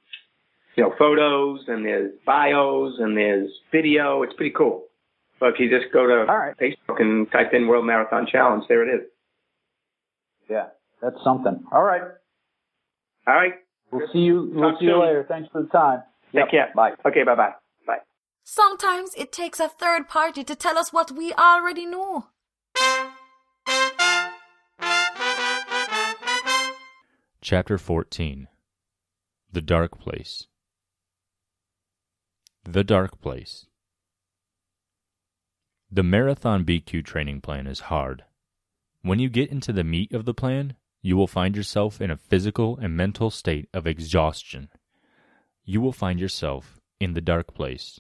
you 0.78 0.84
know, 0.84 0.94
photos 0.98 1.62
and 1.68 1.84
there's 1.84 2.12
bios 2.26 2.94
and 3.00 3.18
there's 3.18 3.50
video. 3.72 4.24
It's 4.24 4.34
pretty 4.34 4.54
cool. 4.56 4.86
So 5.40 5.48
if 5.48 5.56
you 5.60 5.70
just 5.70 5.92
go 5.92 6.08
to 6.08 6.26
right. 6.26 6.56
Facebook 6.58 7.02
and 7.02 7.30
type 7.32 7.54
in 7.54 7.68
World 7.68 7.86
Marathon 7.86 8.28
Challenge, 8.32 8.64
there 8.70 8.88
it 8.88 9.02
is. 9.02 9.08
Yeah, 10.50 10.68
that's 11.02 11.18
something. 11.24 11.64
All 11.72 11.84
right. 11.84 12.02
All 13.28 13.34
right. 13.34 13.54
We'll 13.92 14.08
see 14.14 14.20
you. 14.20 14.52
We'll 14.54 14.72
Talk 14.72 14.80
see 14.80 14.86
you 14.86 15.00
later. 15.02 15.26
Thanks 15.28 15.50
for 15.52 15.64
the 15.64 15.70
time. 15.70 16.04
Take 16.32 16.40
Yep. 16.42 16.52
care. 16.52 16.72
Bye. 16.76 16.92
Okay, 17.06 17.24
bye 17.24 17.36
bye. 17.36 17.54
Bye. 17.86 18.00
Sometimes 18.44 19.14
it 19.16 19.32
takes 19.32 19.60
a 19.60 19.68
third 19.70 20.08
party 20.08 20.44
to 20.44 20.56
tell 20.56 20.78
us 20.78 20.92
what 20.94 21.12
we 21.12 21.34
already 21.34 21.86
know. 21.86 22.28
Chapter 27.42 27.78
14 27.78 28.48
The 29.52 29.62
Dark 29.62 30.00
Place. 30.00 30.48
The 32.64 32.84
Dark 32.84 33.22
Place. 33.22 33.66
The 35.90 36.04
Marathon 36.04 36.66
BQ 36.66 37.06
training 37.06 37.40
plan 37.42 37.66
is 37.68 37.82
hard. 37.92 38.26
When 39.02 39.20
you 39.20 39.30
get 39.30 39.50
into 39.52 39.72
the 39.72 39.86
meat 39.86 40.12
of 40.14 40.26
the 40.26 40.34
plan, 40.34 40.76
you 41.02 41.16
will 41.16 41.28
find 41.28 41.56
yourself 41.56 42.02
in 42.02 42.12
a 42.12 42.18
physical 42.18 42.78
and 42.78 42.98
mental 42.98 43.30
state 43.32 43.70
of 43.74 43.88
exhaustion. 43.88 44.70
You 45.70 45.82
will 45.82 45.92
find 45.92 46.18
yourself 46.18 46.80
in 46.98 47.12
the 47.12 47.20
dark 47.20 47.54
place. 47.54 48.00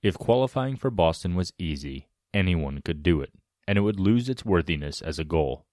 If 0.00 0.16
qualifying 0.16 0.76
for 0.76 0.90
Boston 0.90 1.34
was 1.34 1.52
easy, 1.58 2.08
anyone 2.32 2.80
could 2.80 3.02
do 3.02 3.20
it, 3.20 3.34
and 3.68 3.76
it 3.76 3.82
would 3.82 4.00
lose 4.00 4.30
its 4.30 4.42
worthiness 4.42 5.02
as 5.02 5.18
a 5.18 5.24
goal. 5.24 5.66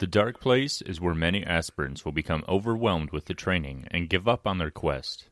The 0.00 0.06
dark 0.06 0.38
place 0.38 0.82
is 0.82 1.00
where 1.00 1.14
many 1.14 1.42
aspirants 1.42 2.04
will 2.04 2.12
become 2.12 2.44
overwhelmed 2.46 3.10
with 3.10 3.24
the 3.24 3.32
training 3.32 3.88
and 3.90 4.10
give 4.10 4.28
up 4.28 4.46
on 4.46 4.58
their 4.58 4.70
quest. 4.70 5.30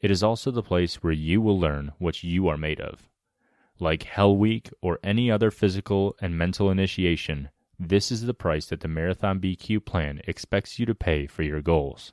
It 0.00 0.10
is 0.10 0.24
also 0.24 0.50
the 0.50 0.60
place 0.60 0.96
where 0.96 1.12
you 1.12 1.40
will 1.40 1.58
learn 1.60 1.92
what 1.98 2.24
you 2.24 2.48
are 2.48 2.56
made 2.56 2.80
of. 2.80 3.08
Like 3.78 4.02
Hell 4.02 4.36
Week 4.36 4.70
or 4.82 4.98
any 5.04 5.30
other 5.30 5.52
physical 5.52 6.16
and 6.20 6.36
mental 6.36 6.68
initiation, 6.68 7.50
this 7.78 8.10
is 8.10 8.22
the 8.22 8.34
price 8.34 8.66
that 8.66 8.80
the 8.80 8.88
Marathon 8.88 9.38
BQ 9.38 9.84
plan 9.84 10.20
expects 10.26 10.80
you 10.80 10.86
to 10.86 10.96
pay 10.96 11.28
for 11.28 11.44
your 11.44 11.62
goals. 11.62 12.12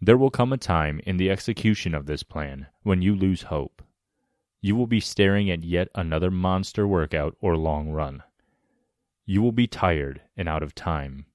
There 0.00 0.16
will 0.16 0.30
come 0.30 0.52
a 0.52 0.58
time 0.58 1.00
in 1.04 1.16
the 1.16 1.30
execution 1.30 1.94
of 1.94 2.06
this 2.06 2.22
plan 2.22 2.68
when 2.82 3.02
you 3.02 3.14
lose 3.14 3.42
hope. 3.42 3.82
You 4.60 4.76
will 4.76 4.86
be 4.86 5.00
staring 5.00 5.50
at 5.50 5.64
yet 5.64 5.88
another 5.94 6.30
monster 6.30 6.86
workout 6.86 7.36
or 7.40 7.56
long 7.56 7.90
run. 7.90 8.22
You 9.26 9.42
will 9.42 9.52
be 9.52 9.66
tired 9.66 10.22
and 10.36 10.48
out 10.48 10.62
of 10.62 10.74
time. 10.74 11.26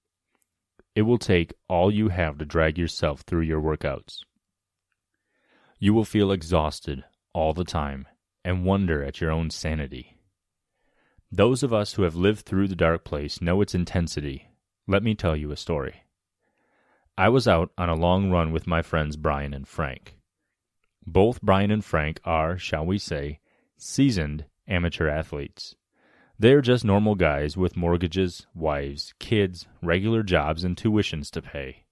It 0.96 1.04
will 1.04 1.18
take 1.18 1.54
all 1.68 1.92
you 1.92 2.10
have 2.10 2.38
to 2.38 2.46
drag 2.46 2.78
yourself 2.78 3.22
through 3.22 3.42
your 3.42 3.62
workouts. 3.62 4.20
You 5.80 5.94
will 5.94 6.06
feel 6.06 6.32
exhausted 6.32 7.04
all 7.34 7.54
the 7.54 7.66
time 7.66 8.08
and 8.46 8.66
wonder 8.66 9.04
at 9.04 9.20
your 9.20 9.32
own 9.32 9.50
sanity. 9.50 10.18
Those 11.32 11.64
of 11.64 11.74
us 11.74 11.94
who 11.94 12.04
have 12.04 12.16
lived 12.16 12.46
through 12.46 12.68
the 12.68 12.76
dark 12.76 13.04
place 13.04 13.42
know 13.42 13.62
its 13.62 13.76
intensity. 13.76 14.50
Let 14.88 15.04
me 15.04 15.16
tell 15.16 15.36
you 15.36 15.52
a 15.52 15.58
story. 15.58 16.03
I 17.16 17.30
was 17.30 17.48
out 17.48 17.72
on 17.78 17.90
a 17.90 17.96
long 17.96 18.32
run 18.32 18.52
with 18.52 18.66
my 18.66 18.82
friends 18.82 19.18
Brian 19.18 19.54
and 19.54 19.68
Frank. 19.68 20.18
Both 21.06 21.44
Brian 21.44 21.70
and 21.70 21.86
Frank 21.86 22.20
are, 22.26 22.58
shall 22.58 22.88
we 22.88 22.98
say, 22.98 23.40
seasoned 23.78 24.46
amateur 24.68 25.08
athletes. 25.08 25.76
They're 26.40 26.62
just 26.62 26.84
normal 26.84 27.14
guys 27.14 27.56
with 27.56 27.78
mortgages, 27.78 28.48
wives, 28.56 29.14
kids, 29.20 29.68
regular 29.80 30.24
jobs, 30.24 30.64
and 30.64 30.76
tuitions 30.76 31.30
to 31.32 31.42
pay. 31.44 31.84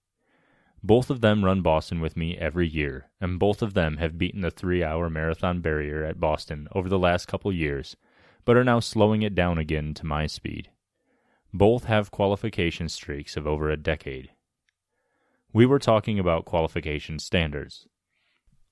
Both 0.82 1.12
of 1.12 1.22
them 1.22 1.46
run 1.46 1.62
Boston 1.62 2.02
with 2.02 2.18
me 2.18 2.36
every 2.36 2.68
year, 2.68 3.12
and 3.20 3.38
both 3.38 3.62
of 3.62 3.76
them 3.76 3.98
have 3.98 4.18
beaten 4.18 4.42
the 4.42 4.50
three 4.50 4.84
hour 4.84 5.08
marathon 5.08 5.62
barrier 5.62 6.04
at 6.04 6.20
Boston 6.20 6.68
over 6.72 6.90
the 6.90 6.98
last 6.98 7.28
couple 7.28 7.54
years, 7.54 7.96
but 8.44 8.58
are 8.58 8.64
now 8.64 8.80
slowing 8.80 9.22
it 9.22 9.36
down 9.36 9.60
again 9.60 9.94
to 9.94 10.06
my 10.08 10.26
speed. 10.26 10.72
Both 11.54 11.84
have 11.84 12.10
qualification 12.10 12.90
streaks 12.90 13.38
of 13.38 13.46
over 13.46 13.70
a 13.70 13.78
decade. 13.78 14.32
We 15.54 15.66
were 15.66 15.80
talking 15.80 16.18
about 16.18 16.46
qualification 16.46 17.20
standards. 17.20 17.86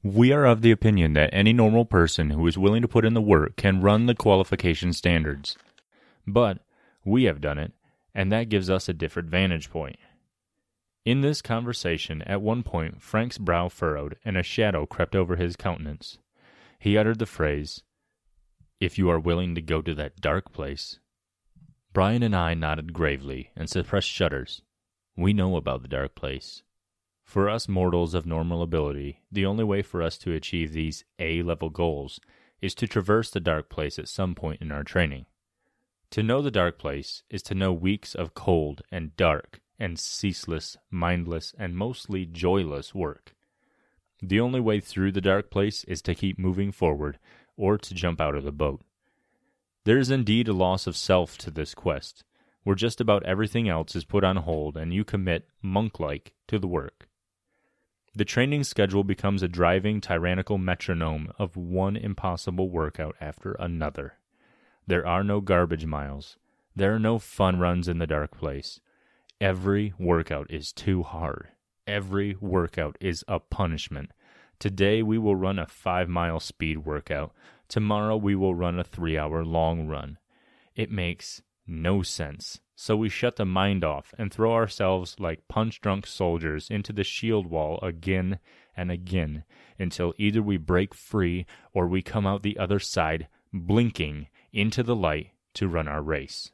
We 0.01 0.31
are 0.31 0.45
of 0.45 0.61
the 0.61 0.71
opinion 0.71 1.11
that 1.13 1.29
any 1.33 1.51
normal 1.51 1.83
person 1.83 2.29
who 2.29 2.47
is 2.47 2.57
willing 2.57 2.81
to 2.83 2.87
put 2.87 3.03
in 3.03 3.13
the 3.13 3.21
work 3.21 3.57
can 3.57 3.81
run 3.81 4.05
the 4.05 4.15
qualification 4.15 4.93
standards. 4.93 5.57
But 6.25 6.59
we 7.03 7.25
have 7.25 7.41
done 7.41 7.57
it, 7.57 7.73
and 8.15 8.31
that 8.31 8.47
gives 8.47 8.69
us 8.69 8.87
a 8.87 8.93
different 8.93 9.29
vantage 9.29 9.69
point. 9.69 9.97
In 11.03 11.19
this 11.19 11.41
conversation, 11.41 12.21
at 12.21 12.41
one 12.41 12.63
point, 12.63 13.01
Frank's 13.01 13.37
brow 13.37 13.67
furrowed 13.67 14.15
and 14.23 14.37
a 14.37 14.43
shadow 14.43 14.85
crept 14.85 15.17
over 15.17 15.35
his 15.35 15.57
countenance. 15.57 16.17
He 16.79 16.97
uttered 16.97 17.19
the 17.19 17.25
phrase, 17.25 17.83
If 18.79 18.97
you 18.97 19.09
are 19.09 19.19
willing 19.19 19.53
to 19.55 19.61
go 19.61 19.81
to 19.81 19.93
that 19.95 20.21
dark 20.21 20.53
place. 20.53 20.99
Brian 21.91 22.23
and 22.23 22.35
I 22.35 22.53
nodded 22.53 22.93
gravely 22.93 23.51
and 23.53 23.69
suppressed 23.69 24.07
shudders. 24.07 24.61
We 25.17 25.33
know 25.33 25.57
about 25.57 25.81
the 25.81 25.89
dark 25.89 26.15
place. 26.15 26.63
For 27.29 27.47
us 27.47 27.69
mortals 27.69 28.15
of 28.15 28.25
normal 28.25 28.63
ability, 28.63 29.21
the 29.31 29.45
only 29.45 29.63
way 29.63 29.83
for 29.83 30.01
us 30.01 30.17
to 30.17 30.33
achieve 30.33 30.73
these 30.73 31.03
A 31.19 31.43
level 31.43 31.69
goals 31.69 32.19
is 32.59 32.73
to 32.73 32.87
traverse 32.87 33.29
the 33.29 33.39
dark 33.39 33.69
place 33.69 33.99
at 33.99 34.07
some 34.07 34.33
point 34.33 34.63
in 34.63 34.71
our 34.71 34.83
training. 34.83 35.27
To 36.09 36.23
know 36.23 36.41
the 36.41 36.49
dark 36.49 36.79
place 36.79 37.21
is 37.29 37.43
to 37.43 37.53
know 37.53 37.71
weeks 37.71 38.15
of 38.15 38.33
cold 38.33 38.81
and 38.91 39.15
dark 39.15 39.61
and 39.77 39.99
ceaseless, 39.99 40.75
mindless, 40.89 41.53
and 41.59 41.77
mostly 41.77 42.25
joyless 42.25 42.95
work. 42.95 43.35
The 44.23 44.39
only 44.39 44.59
way 44.59 44.79
through 44.79 45.11
the 45.11 45.21
dark 45.21 45.51
place 45.51 45.83
is 45.83 46.01
to 46.01 46.15
keep 46.15 46.39
moving 46.39 46.71
forward 46.71 47.19
or 47.55 47.77
to 47.77 47.93
jump 47.93 48.19
out 48.19 48.33
of 48.33 48.43
the 48.43 48.51
boat. 48.51 48.81
There 49.83 49.99
is 49.99 50.09
indeed 50.09 50.47
a 50.47 50.53
loss 50.53 50.87
of 50.87 50.97
self 50.97 51.37
to 51.37 51.51
this 51.51 51.75
quest, 51.75 52.23
where 52.63 52.75
just 52.75 52.99
about 52.99 53.21
everything 53.21 53.69
else 53.69 53.95
is 53.95 54.03
put 54.03 54.23
on 54.23 54.37
hold 54.37 54.75
and 54.75 54.91
you 54.91 55.03
commit, 55.03 55.47
monk 55.61 55.99
like, 55.99 56.33
to 56.47 56.57
the 56.57 56.67
work. 56.67 57.05
The 58.19 58.25
training 58.25 58.65
schedule 58.65 59.05
becomes 59.05 59.43
a 59.43 59.47
driving, 59.47 60.01
tyrannical 60.01 60.57
metronome 60.57 61.31
of 61.39 61.55
one 61.55 61.95
impossible 61.95 62.69
workout 62.69 63.15
after 63.21 63.53
another. 63.53 64.15
There 64.85 65.07
are 65.07 65.23
no 65.23 65.39
garbage 65.39 65.85
miles. 65.85 66.35
There 66.75 66.93
are 66.93 66.99
no 66.99 67.17
fun 67.17 67.59
runs 67.59 67.87
in 67.87 67.99
the 67.99 68.05
dark 68.05 68.37
place. 68.37 68.81
Every 69.39 69.93
workout 69.97 70.51
is 70.51 70.73
too 70.73 71.01
hard. 71.03 71.47
Every 71.87 72.35
workout 72.41 72.97
is 72.99 73.23
a 73.29 73.39
punishment. 73.39 74.11
Today 74.59 75.01
we 75.01 75.17
will 75.17 75.37
run 75.37 75.57
a 75.57 75.65
five 75.65 76.09
mile 76.09 76.41
speed 76.41 76.79
workout. 76.79 77.31
Tomorrow 77.69 78.17
we 78.17 78.35
will 78.35 78.53
run 78.53 78.77
a 78.77 78.83
three 78.83 79.17
hour 79.17 79.45
long 79.45 79.87
run. 79.87 80.17
It 80.75 80.91
makes 80.91 81.41
no 81.65 82.01
sense. 82.01 82.59
So 82.81 82.95
we 82.95 83.09
shut 83.09 83.35
the 83.35 83.45
mind 83.45 83.83
off 83.83 84.13
and 84.17 84.31
throw 84.31 84.53
ourselves 84.53 85.17
like 85.19 85.49
punch 85.49 85.81
drunk 85.81 86.07
soldiers 86.07 86.69
into 86.69 86.93
the 86.93 87.03
shield 87.03 87.45
wall 87.45 87.77
again 87.81 88.39
and 88.73 88.89
again 88.89 89.43
until 89.77 90.13
either 90.17 90.41
we 90.41 90.55
break 90.55 90.93
free 90.93 91.45
or 91.73 91.87
we 91.87 92.01
come 92.01 92.25
out 92.25 92.41
the 92.41 92.57
other 92.57 92.79
side 92.79 93.27
blinking 93.51 94.27
into 94.53 94.81
the 94.81 94.95
light 94.95 95.31
to 95.55 95.67
run 95.67 95.89
our 95.89 96.01
race. 96.01 96.53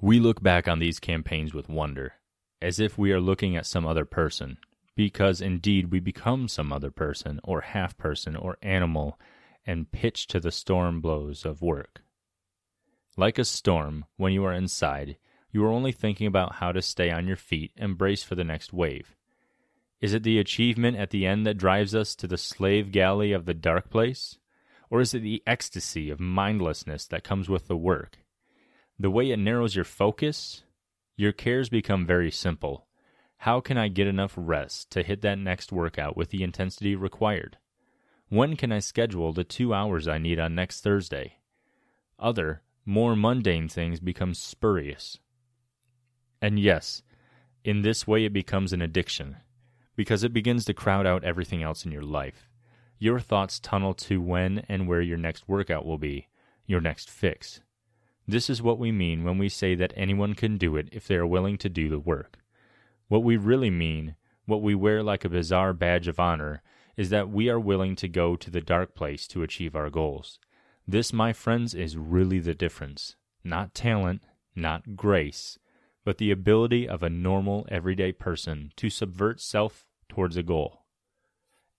We 0.00 0.18
look 0.18 0.42
back 0.42 0.66
on 0.66 0.78
these 0.78 0.98
campaigns 0.98 1.52
with 1.52 1.68
wonder, 1.68 2.14
as 2.62 2.80
if 2.80 2.96
we 2.96 3.12
are 3.12 3.20
looking 3.20 3.54
at 3.54 3.66
some 3.66 3.86
other 3.86 4.06
person, 4.06 4.56
because 4.96 5.42
indeed 5.42 5.92
we 5.92 6.00
become 6.00 6.48
some 6.48 6.72
other 6.72 6.90
person, 6.90 7.38
or 7.44 7.60
half 7.60 7.98
person, 7.98 8.34
or 8.34 8.56
animal, 8.62 9.20
and 9.66 9.92
pitch 9.92 10.26
to 10.28 10.40
the 10.40 10.50
storm 10.50 11.02
blows 11.02 11.44
of 11.44 11.60
work. 11.60 12.00
Like 13.18 13.38
a 13.38 13.44
storm, 13.44 14.04
when 14.16 14.32
you 14.32 14.44
are 14.44 14.52
inside, 14.52 15.16
you 15.50 15.64
are 15.64 15.72
only 15.72 15.92
thinking 15.92 16.26
about 16.26 16.56
how 16.56 16.72
to 16.72 16.82
stay 16.82 17.10
on 17.10 17.26
your 17.26 17.36
feet 17.36 17.72
and 17.78 17.96
brace 17.96 18.22
for 18.22 18.34
the 18.34 18.44
next 18.44 18.74
wave. 18.74 19.16
Is 20.02 20.12
it 20.12 20.22
the 20.22 20.38
achievement 20.38 20.98
at 20.98 21.10
the 21.10 21.24
end 21.24 21.46
that 21.46 21.56
drives 21.56 21.94
us 21.94 22.14
to 22.16 22.26
the 22.26 22.36
slave 22.36 22.92
galley 22.92 23.32
of 23.32 23.46
the 23.46 23.54
dark 23.54 23.88
place? 23.88 24.36
Or 24.90 25.00
is 25.00 25.14
it 25.14 25.20
the 25.20 25.42
ecstasy 25.46 26.10
of 26.10 26.20
mindlessness 26.20 27.06
that 27.06 27.24
comes 27.24 27.48
with 27.48 27.68
the 27.68 27.76
work? 27.76 28.18
The 28.98 29.10
way 29.10 29.30
it 29.30 29.38
narrows 29.38 29.74
your 29.74 29.86
focus, 29.86 30.62
your 31.16 31.32
cares 31.32 31.70
become 31.70 32.04
very 32.04 32.30
simple. 32.30 32.86
How 33.38 33.60
can 33.60 33.78
I 33.78 33.88
get 33.88 34.06
enough 34.06 34.34
rest 34.36 34.90
to 34.90 35.02
hit 35.02 35.22
that 35.22 35.38
next 35.38 35.72
workout 35.72 36.16
with 36.16 36.28
the 36.28 36.42
intensity 36.42 36.94
required? 36.94 37.56
When 38.28 38.56
can 38.56 38.72
I 38.72 38.80
schedule 38.80 39.32
the 39.32 39.44
two 39.44 39.72
hours 39.72 40.06
I 40.06 40.18
need 40.18 40.38
on 40.38 40.54
next 40.54 40.82
Thursday? 40.82 41.38
Other, 42.18 42.62
more 42.86 43.16
mundane 43.16 43.68
things 43.68 44.00
become 44.00 44.32
spurious. 44.32 45.18
And 46.40 46.58
yes, 46.58 47.02
in 47.64 47.82
this 47.82 48.06
way 48.06 48.24
it 48.24 48.32
becomes 48.32 48.72
an 48.72 48.80
addiction, 48.80 49.36
because 49.96 50.22
it 50.22 50.32
begins 50.32 50.64
to 50.66 50.74
crowd 50.74 51.06
out 51.06 51.24
everything 51.24 51.62
else 51.62 51.84
in 51.84 51.90
your 51.90 52.02
life. 52.02 52.48
Your 52.98 53.18
thoughts 53.18 53.58
tunnel 53.58 53.92
to 53.94 54.22
when 54.22 54.60
and 54.68 54.86
where 54.86 55.02
your 55.02 55.18
next 55.18 55.48
workout 55.48 55.84
will 55.84 55.98
be, 55.98 56.28
your 56.64 56.80
next 56.80 57.10
fix. 57.10 57.60
This 58.26 58.48
is 58.48 58.62
what 58.62 58.78
we 58.78 58.90
mean 58.92 59.24
when 59.24 59.36
we 59.36 59.48
say 59.48 59.74
that 59.74 59.92
anyone 59.96 60.34
can 60.34 60.56
do 60.56 60.76
it 60.76 60.88
if 60.92 61.06
they 61.06 61.16
are 61.16 61.26
willing 61.26 61.58
to 61.58 61.68
do 61.68 61.88
the 61.88 61.98
work. 61.98 62.38
What 63.08 63.22
we 63.22 63.36
really 63.36 63.70
mean, 63.70 64.16
what 64.46 64.62
we 64.62 64.74
wear 64.74 65.02
like 65.02 65.24
a 65.24 65.28
bizarre 65.28 65.72
badge 65.72 66.08
of 66.08 66.18
honor, 66.18 66.62
is 66.96 67.10
that 67.10 67.28
we 67.28 67.48
are 67.48 67.60
willing 67.60 67.94
to 67.96 68.08
go 68.08 68.36
to 68.36 68.50
the 68.50 68.60
dark 68.60 68.94
place 68.94 69.26
to 69.28 69.42
achieve 69.42 69.76
our 69.76 69.90
goals. 69.90 70.38
This, 70.88 71.12
my 71.12 71.32
friends, 71.32 71.74
is 71.74 71.96
really 71.96 72.38
the 72.38 72.54
difference. 72.54 73.16
Not 73.42 73.74
talent, 73.74 74.22
not 74.54 74.96
grace, 74.96 75.58
but 76.04 76.18
the 76.18 76.30
ability 76.30 76.88
of 76.88 77.02
a 77.02 77.10
normal, 77.10 77.66
everyday 77.68 78.12
person 78.12 78.72
to 78.76 78.88
subvert 78.88 79.40
self 79.40 79.86
towards 80.08 80.36
a 80.36 80.44
goal. 80.44 80.84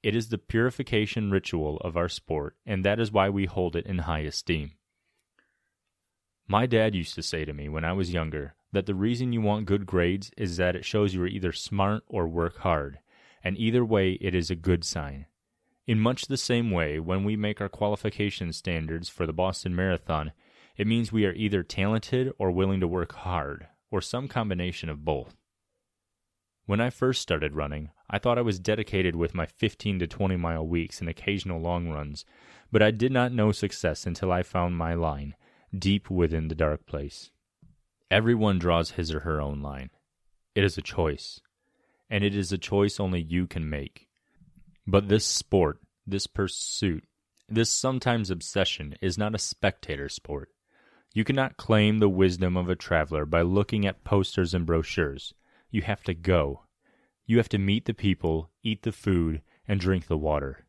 It 0.03 0.15
is 0.15 0.27
the 0.27 0.37
purification 0.37 1.31
ritual 1.31 1.77
of 1.77 1.95
our 1.95 2.09
sport, 2.09 2.57
and 2.65 2.83
that 2.83 2.99
is 2.99 3.11
why 3.11 3.29
we 3.29 3.45
hold 3.45 3.75
it 3.75 3.85
in 3.85 3.99
high 3.99 4.19
esteem. 4.19 4.73
My 6.47 6.65
dad 6.65 6.93
used 6.93 7.15
to 7.15 7.23
say 7.23 7.45
to 7.45 7.53
me 7.53 7.67
when 7.69 7.83
I 7.83 7.93
was 7.93 8.13
younger 8.13 8.55
that 8.73 8.85
the 8.85 8.95
reason 8.95 9.33
you 9.33 9.41
want 9.41 9.65
good 9.65 9.85
grades 9.85 10.31
is 10.37 10.57
that 10.57 10.75
it 10.75 10.85
shows 10.85 11.13
you 11.13 11.23
are 11.23 11.27
either 11.27 11.51
smart 11.53 12.03
or 12.07 12.27
work 12.27 12.57
hard, 12.57 12.99
and 13.43 13.57
either 13.57 13.83
way 13.85 14.13
it 14.13 14.35
is 14.35 14.51
a 14.51 14.55
good 14.55 14.83
sign. 14.83 15.25
In 15.87 16.01
much 16.01 16.27
the 16.27 16.35
same 16.35 16.69
way, 16.69 16.99
when 16.99 17.23
we 17.23 17.37
make 17.37 17.61
our 17.61 17.69
qualification 17.69 18.51
standards 18.51 19.07
for 19.07 19.25
the 19.25 19.31
Boston 19.31 19.73
Marathon, 19.73 20.33
it 20.75 20.85
means 20.85 21.13
we 21.13 21.25
are 21.25 21.33
either 21.33 21.63
talented 21.63 22.33
or 22.37 22.51
willing 22.51 22.81
to 22.81 22.87
work 22.87 23.13
hard, 23.13 23.67
or 23.89 24.01
some 24.01 24.27
combination 24.27 24.89
of 24.89 25.05
both. 25.05 25.37
When 26.65 26.81
I 26.81 26.89
first 26.89 27.21
started 27.21 27.55
running, 27.55 27.91
I 28.09 28.19
thought 28.19 28.37
I 28.37 28.41
was 28.41 28.59
dedicated 28.59 29.15
with 29.15 29.33
my 29.33 29.45
15 29.45 29.99
to 29.99 30.07
20 30.07 30.35
mile 30.35 30.67
weeks 30.67 30.99
and 30.99 31.09
occasional 31.09 31.61
long 31.61 31.87
runs, 31.87 32.25
but 32.69 32.83
I 32.83 32.91
did 32.91 33.13
not 33.13 33.31
know 33.31 33.53
success 33.53 34.05
until 34.05 34.29
I 34.29 34.43
found 34.43 34.77
my 34.77 34.93
line 34.93 35.35
deep 35.73 36.09
within 36.09 36.49
the 36.49 36.55
dark 36.55 36.85
place. 36.85 37.31
Everyone 38.11 38.59
draws 38.59 38.91
his 38.91 39.13
or 39.13 39.21
her 39.21 39.39
own 39.39 39.61
line. 39.61 39.89
It 40.53 40.65
is 40.65 40.77
a 40.77 40.81
choice, 40.81 41.39
and 42.09 42.25
it 42.25 42.35
is 42.35 42.51
a 42.51 42.57
choice 42.57 42.99
only 42.99 43.21
you 43.21 43.47
can 43.47 43.69
make. 43.69 44.06
But 44.87 45.09
this 45.09 45.25
sport, 45.25 45.81
this 46.05 46.27
pursuit, 46.27 47.03
this 47.49 47.69
sometimes 47.69 48.31
obsession 48.31 48.95
is 49.01 49.17
not 49.17 49.35
a 49.35 49.39
spectator 49.39 50.07
sport. 50.07 50.49
You 51.13 51.25
cannot 51.25 51.57
claim 51.57 51.97
the 51.97 52.07
wisdom 52.07 52.55
of 52.55 52.69
a 52.69 52.75
traveler 52.75 53.25
by 53.25 53.41
looking 53.41 53.85
at 53.85 54.05
posters 54.05 54.53
and 54.53 54.65
brochures. 54.65 55.33
You 55.69 55.81
have 55.81 56.03
to 56.03 56.13
go. 56.13 56.63
You 57.25 57.35
have 57.35 57.49
to 57.49 57.57
meet 57.57 57.85
the 57.85 57.93
people, 57.93 58.49
eat 58.63 58.83
the 58.83 58.93
food, 58.93 59.41
and 59.67 59.79
drink 59.79 60.07
the 60.07 60.17
water. 60.17 60.65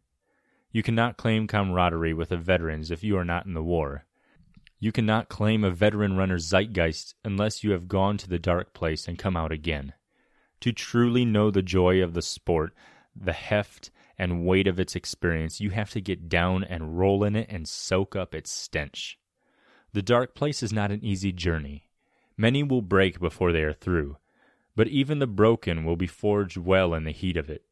You 0.72 0.82
cannot 0.82 1.16
claim 1.16 1.46
camaraderie 1.46 2.14
with 2.14 2.30
the 2.30 2.36
veterans 2.36 2.90
if 2.90 3.04
you 3.04 3.16
are 3.16 3.24
not 3.24 3.46
in 3.46 3.54
the 3.54 3.62
war. 3.62 4.04
You 4.80 4.90
cannot 4.90 5.28
claim 5.28 5.62
a 5.62 5.70
veteran 5.70 6.16
runner's 6.16 6.48
zeitgeist 6.48 7.14
unless 7.24 7.62
you 7.62 7.70
have 7.70 7.86
gone 7.86 8.16
to 8.18 8.28
the 8.28 8.38
dark 8.38 8.74
place 8.74 9.06
and 9.06 9.16
come 9.16 9.36
out 9.36 9.52
again. 9.52 9.92
To 10.62 10.72
truly 10.72 11.24
know 11.24 11.52
the 11.52 11.62
joy 11.62 12.02
of 12.02 12.14
the 12.14 12.22
sport, 12.22 12.74
the 13.14 13.32
heft 13.32 13.90
and 14.18 14.44
weight 14.44 14.66
of 14.66 14.80
its 14.80 14.96
experience, 14.96 15.60
you 15.60 15.70
have 15.70 15.90
to 15.90 16.00
get 16.00 16.28
down 16.28 16.64
and 16.64 16.98
roll 16.98 17.22
in 17.22 17.36
it 17.36 17.46
and 17.48 17.68
soak 17.68 18.16
up 18.16 18.34
its 18.34 18.50
stench. 18.50 19.18
The 19.92 20.02
dark 20.02 20.34
place 20.34 20.62
is 20.62 20.72
not 20.72 20.90
an 20.90 21.04
easy 21.04 21.32
journey. 21.32 21.88
Many 22.36 22.62
will 22.62 22.82
break 22.82 23.20
before 23.20 23.52
they 23.52 23.62
are 23.62 23.72
through, 23.72 24.16
but 24.76 24.88
even 24.88 25.18
the 25.18 25.26
broken 25.26 25.84
will 25.84 25.96
be 25.96 26.06
forged 26.06 26.56
well 26.56 26.94
in 26.94 27.04
the 27.04 27.12
heat 27.12 27.36
of 27.36 27.48
it. 27.48 27.62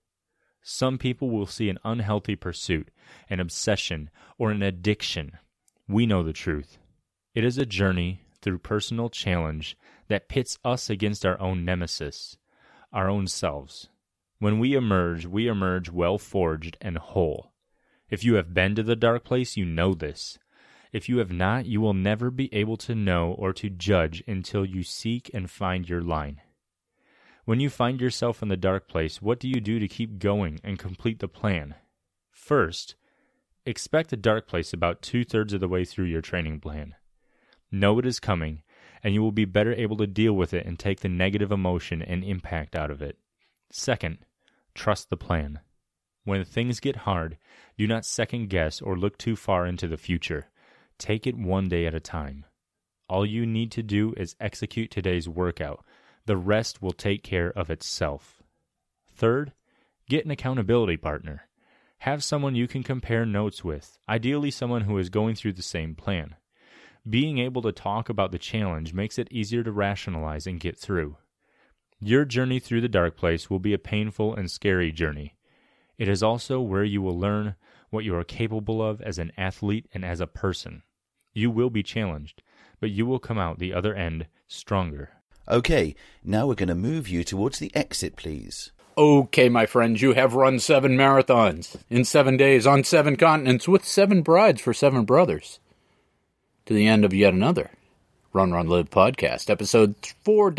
Some 0.62 0.98
people 0.98 1.30
will 1.30 1.46
see 1.46 1.68
an 1.68 1.78
unhealthy 1.84 2.34
pursuit, 2.34 2.90
an 3.30 3.38
obsession, 3.38 4.10
or 4.38 4.50
an 4.50 4.62
addiction. 4.62 5.38
We 5.86 6.06
know 6.06 6.24
the 6.24 6.32
truth. 6.32 6.78
It 7.34 7.44
is 7.44 7.58
a 7.58 7.66
journey 7.66 8.22
through 8.42 8.58
personal 8.58 9.08
challenge 9.08 9.76
that 10.08 10.28
pits 10.28 10.58
us 10.64 10.90
against 10.90 11.24
our 11.24 11.40
own 11.40 11.64
nemesis, 11.64 12.38
our 12.92 13.08
own 13.08 13.26
selves. 13.28 13.88
When 14.38 14.58
we 14.58 14.74
emerge, 14.74 15.24
we 15.26 15.48
emerge 15.48 15.90
well 15.90 16.18
forged 16.18 16.76
and 16.80 16.98
whole. 16.98 17.52
If 18.10 18.22
you 18.22 18.34
have 18.34 18.52
been 18.52 18.74
to 18.74 18.82
the 18.82 18.96
dark 18.96 19.24
place, 19.24 19.56
you 19.56 19.64
know 19.64 19.94
this. 19.94 20.38
If 20.92 21.08
you 21.08 21.18
have 21.18 21.32
not, 21.32 21.66
you 21.66 21.80
will 21.80 21.94
never 21.94 22.30
be 22.30 22.52
able 22.54 22.76
to 22.78 22.94
know 22.94 23.32
or 23.32 23.52
to 23.54 23.70
judge 23.70 24.22
until 24.26 24.64
you 24.64 24.82
seek 24.82 25.30
and 25.34 25.50
find 25.50 25.88
your 25.88 26.02
line. 26.02 26.40
When 27.44 27.60
you 27.60 27.70
find 27.70 28.00
yourself 28.00 28.42
in 28.42 28.48
the 28.48 28.56
dark 28.56 28.88
place, 28.88 29.22
what 29.22 29.40
do 29.40 29.48
you 29.48 29.60
do 29.60 29.78
to 29.78 29.88
keep 29.88 30.18
going 30.18 30.60
and 30.62 30.78
complete 30.78 31.20
the 31.20 31.28
plan? 31.28 31.74
First, 32.30 32.94
expect 33.64 34.12
a 34.12 34.16
dark 34.16 34.46
place 34.46 34.72
about 34.72 35.02
two 35.02 35.24
thirds 35.24 35.52
of 35.52 35.60
the 35.60 35.68
way 35.68 35.84
through 35.84 36.06
your 36.06 36.22
training 36.22 36.60
plan. 36.60 36.94
Know 37.70 37.98
it 37.98 38.06
is 38.06 38.20
coming, 38.20 38.62
and 39.02 39.14
you 39.14 39.22
will 39.22 39.32
be 39.32 39.44
better 39.44 39.72
able 39.72 39.96
to 39.96 40.06
deal 40.06 40.34
with 40.34 40.52
it 40.52 40.66
and 40.66 40.78
take 40.78 41.00
the 41.00 41.08
negative 41.08 41.50
emotion 41.50 42.02
and 42.02 42.22
impact 42.22 42.76
out 42.76 42.90
of 42.90 43.00
it. 43.00 43.18
Second, 43.70 44.18
trust 44.74 45.10
the 45.10 45.16
plan. 45.16 45.60
When 46.24 46.44
things 46.44 46.80
get 46.80 46.96
hard, 46.96 47.38
do 47.78 47.86
not 47.86 48.04
second 48.04 48.48
guess 48.48 48.80
or 48.80 48.96
look 48.96 49.16
too 49.16 49.36
far 49.36 49.66
into 49.66 49.86
the 49.86 49.96
future. 49.96 50.46
Take 50.98 51.26
it 51.26 51.36
one 51.36 51.68
day 51.68 51.86
at 51.86 51.94
a 51.94 52.00
time. 52.00 52.44
All 53.08 53.24
you 53.24 53.46
need 53.46 53.70
to 53.72 53.82
do 53.82 54.12
is 54.16 54.34
execute 54.40 54.90
today's 54.90 55.28
workout. 55.28 55.84
The 56.24 56.36
rest 56.36 56.82
will 56.82 56.92
take 56.92 57.22
care 57.22 57.52
of 57.52 57.70
itself. 57.70 58.42
Third, 59.14 59.52
get 60.08 60.24
an 60.24 60.32
accountability 60.32 60.96
partner. 60.96 61.48
Have 61.98 62.24
someone 62.24 62.56
you 62.56 62.66
can 62.66 62.82
compare 62.82 63.24
notes 63.24 63.62
with, 63.62 63.98
ideally, 64.08 64.50
someone 64.50 64.82
who 64.82 64.98
is 64.98 65.08
going 65.08 65.34
through 65.36 65.54
the 65.54 65.62
same 65.62 65.94
plan. 65.94 66.34
Being 67.08 67.38
able 67.38 67.62
to 67.62 67.72
talk 67.72 68.08
about 68.08 68.32
the 68.32 68.38
challenge 68.38 68.92
makes 68.92 69.18
it 69.18 69.30
easier 69.30 69.62
to 69.62 69.70
rationalize 69.70 70.46
and 70.46 70.58
get 70.58 70.76
through. 70.76 71.16
Your 72.00 72.26
journey 72.26 72.58
through 72.58 72.82
the 72.82 72.88
dark 72.88 73.16
place 73.16 73.48
will 73.48 73.58
be 73.58 73.72
a 73.72 73.78
painful 73.78 74.34
and 74.34 74.50
scary 74.50 74.92
journey. 74.92 75.34
It 75.96 76.08
is 76.08 76.22
also 76.22 76.60
where 76.60 76.84
you 76.84 77.00
will 77.00 77.18
learn 77.18 77.56
what 77.88 78.04
you 78.04 78.14
are 78.16 78.24
capable 78.24 78.82
of 78.82 79.00
as 79.00 79.18
an 79.18 79.32
athlete 79.38 79.86
and 79.94 80.04
as 80.04 80.20
a 80.20 80.26
person. 80.26 80.82
You 81.32 81.50
will 81.50 81.70
be 81.70 81.82
challenged, 81.82 82.42
but 82.80 82.90
you 82.90 83.06
will 83.06 83.18
come 83.18 83.38
out 83.38 83.58
the 83.58 83.72
other 83.72 83.94
end 83.94 84.26
stronger. 84.46 85.10
Okay, 85.48 85.94
now 86.22 86.46
we're 86.46 86.54
going 86.54 86.68
to 86.68 86.74
move 86.74 87.08
you 87.08 87.24
towards 87.24 87.58
the 87.58 87.74
exit, 87.74 88.16
please. 88.16 88.72
Okay, 88.98 89.48
my 89.48 89.64
friends, 89.64 90.02
you 90.02 90.14
have 90.14 90.34
run 90.34 90.58
seven 90.58 90.96
marathons 90.96 91.76
in 91.88 92.04
seven 92.04 92.36
days 92.36 92.66
on 92.66 92.84
seven 92.84 93.16
continents 93.16 93.68
with 93.68 93.84
seven 93.86 94.22
brides 94.22 94.60
for 94.60 94.74
seven 94.74 95.04
brothers. 95.04 95.60
To 96.66 96.74
the 96.74 96.86
end 96.86 97.04
of 97.04 97.14
yet 97.14 97.32
another 97.32 97.70
RunRunLive 98.34 98.88
podcast, 98.90 99.48
episode 99.48 99.94
4 100.24 100.50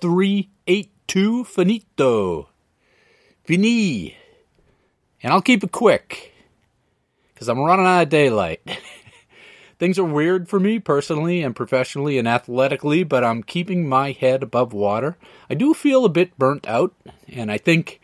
382 0.00 1.44
Finito. 1.44 2.48
Fini. 3.44 4.16
And 5.22 5.32
I'll 5.32 5.42
keep 5.42 5.64
it 5.64 5.72
quick 5.72 6.34
because 7.32 7.48
I'm 7.48 7.60
running 7.60 7.86
out 7.86 8.02
of 8.02 8.08
daylight. 8.08 8.60
Things 9.78 9.98
are 9.98 10.04
weird 10.04 10.48
for 10.48 10.60
me 10.60 10.78
personally 10.78 11.42
and 11.42 11.54
professionally 11.54 12.18
and 12.18 12.28
athletically, 12.28 13.04
but 13.04 13.24
I'm 13.24 13.42
keeping 13.42 13.88
my 13.88 14.12
head 14.12 14.42
above 14.42 14.72
water. 14.72 15.16
I 15.50 15.54
do 15.54 15.74
feel 15.74 16.04
a 16.04 16.08
bit 16.08 16.38
burnt 16.38 16.66
out, 16.66 16.94
and 17.28 17.50
I 17.50 17.58
think 17.58 18.00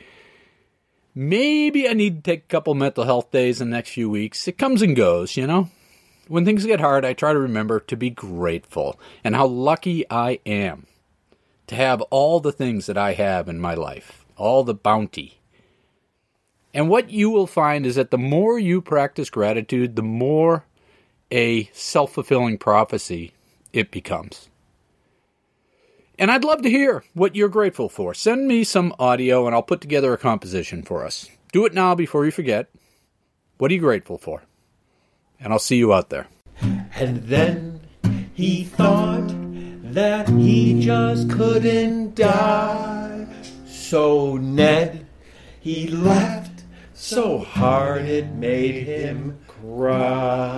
maybe 1.14 1.88
I 1.88 1.92
need 1.92 2.16
to 2.16 2.30
take 2.30 2.44
a 2.44 2.48
couple 2.48 2.74
mental 2.74 3.04
health 3.04 3.30
days 3.30 3.60
in 3.60 3.70
the 3.70 3.76
next 3.76 3.90
few 3.90 4.10
weeks. 4.10 4.48
It 4.48 4.58
comes 4.58 4.82
and 4.82 4.96
goes, 4.96 5.36
you 5.36 5.46
know? 5.46 5.70
When 6.26 6.44
things 6.44 6.66
get 6.66 6.80
hard, 6.80 7.04
I 7.04 7.12
try 7.12 7.32
to 7.32 7.38
remember 7.38 7.80
to 7.80 7.96
be 7.96 8.10
grateful 8.10 8.98
and 9.24 9.34
how 9.34 9.46
lucky 9.46 10.04
I 10.10 10.40
am 10.46 10.86
to 11.70 11.76
have 11.76 12.02
all 12.02 12.40
the 12.40 12.50
things 12.50 12.86
that 12.86 12.98
I 12.98 13.12
have 13.12 13.48
in 13.48 13.60
my 13.60 13.74
life, 13.74 14.24
all 14.36 14.64
the 14.64 14.74
bounty. 14.74 15.38
And 16.74 16.88
what 16.88 17.10
you 17.10 17.30
will 17.30 17.46
find 17.46 17.86
is 17.86 17.94
that 17.94 18.10
the 18.10 18.18
more 18.18 18.58
you 18.58 18.82
practice 18.82 19.30
gratitude, 19.30 19.94
the 19.94 20.02
more 20.02 20.64
a 21.30 21.70
self 21.72 22.12
fulfilling 22.12 22.58
prophecy 22.58 23.32
it 23.72 23.92
becomes. 23.92 24.48
And 26.18 26.32
I'd 26.32 26.42
love 26.42 26.62
to 26.62 26.70
hear 26.70 27.04
what 27.14 27.36
you're 27.36 27.48
grateful 27.48 27.88
for. 27.88 28.14
Send 28.14 28.48
me 28.48 28.64
some 28.64 28.92
audio 28.98 29.46
and 29.46 29.54
I'll 29.54 29.62
put 29.62 29.80
together 29.80 30.12
a 30.12 30.18
composition 30.18 30.82
for 30.82 31.06
us. 31.06 31.30
Do 31.52 31.66
it 31.66 31.72
now 31.72 31.94
before 31.94 32.24
you 32.24 32.32
forget. 32.32 32.68
What 33.58 33.70
are 33.70 33.74
you 33.74 33.80
grateful 33.80 34.18
for? 34.18 34.42
And 35.38 35.52
I'll 35.52 35.60
see 35.60 35.76
you 35.76 35.94
out 35.94 36.10
there. 36.10 36.26
And 36.60 37.22
then 37.22 37.80
he 38.34 38.64
thought 38.64 39.49
that 39.94 40.28
he 40.28 40.80
just 40.80 41.30
couldn't 41.30 42.14
die. 42.14 43.26
So 43.66 44.36
Ned, 44.36 45.06
he 45.60 45.88
laughed 45.88 46.62
so 46.94 47.38
hard 47.38 48.02
it 48.02 48.32
made 48.34 48.86
him 48.86 49.38
cry. 49.48 50.50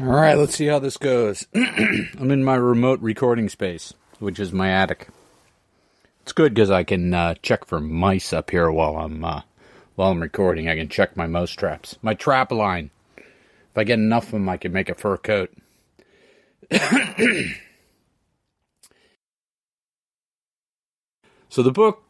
All 0.00 0.10
right, 0.10 0.36
let's 0.36 0.56
see 0.56 0.66
how 0.66 0.80
this 0.80 0.96
goes. 0.96 1.46
I'm 1.54 2.30
in 2.30 2.42
my 2.42 2.56
remote 2.56 3.00
recording 3.00 3.48
space, 3.48 3.94
which 4.18 4.40
is 4.40 4.52
my 4.52 4.70
attic. 4.70 5.08
It's 6.24 6.32
good 6.32 6.54
because 6.54 6.70
I 6.70 6.84
can 6.84 7.12
uh, 7.12 7.34
check 7.42 7.66
for 7.66 7.80
mice 7.80 8.32
up 8.32 8.50
here 8.50 8.70
while 8.70 8.96
I'm 8.96 9.22
uh, 9.22 9.42
while 9.94 10.10
I'm 10.10 10.22
recording. 10.22 10.70
I 10.70 10.74
can 10.74 10.88
check 10.88 11.18
my 11.18 11.26
mouse 11.26 11.50
traps, 11.50 11.98
my 12.00 12.14
trap 12.14 12.50
line. 12.50 12.88
If 13.18 13.76
I 13.76 13.84
get 13.84 13.98
enough 13.98 14.24
of 14.28 14.30
them, 14.30 14.48
I 14.48 14.56
can 14.56 14.72
make 14.72 14.88
a 14.88 14.94
fur 14.94 15.18
coat. 15.18 15.52
so 21.50 21.62
the 21.62 21.70
book 21.70 22.02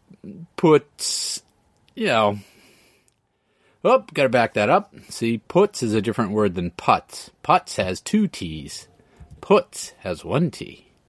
puts, 0.54 1.42
you 1.96 2.06
know, 2.06 2.38
oh, 3.82 4.04
gotta 4.14 4.28
back 4.28 4.54
that 4.54 4.70
up. 4.70 4.94
See, 5.08 5.38
puts 5.38 5.82
is 5.82 5.92
a 5.92 6.00
different 6.00 6.30
word 6.30 6.54
than 6.54 6.70
putts. 6.70 7.32
Putts 7.42 7.78
has 7.78 8.00
two 8.00 8.28
T's. 8.28 8.86
Puts 9.40 9.90
has 10.02 10.24
one 10.24 10.52
T. 10.52 10.83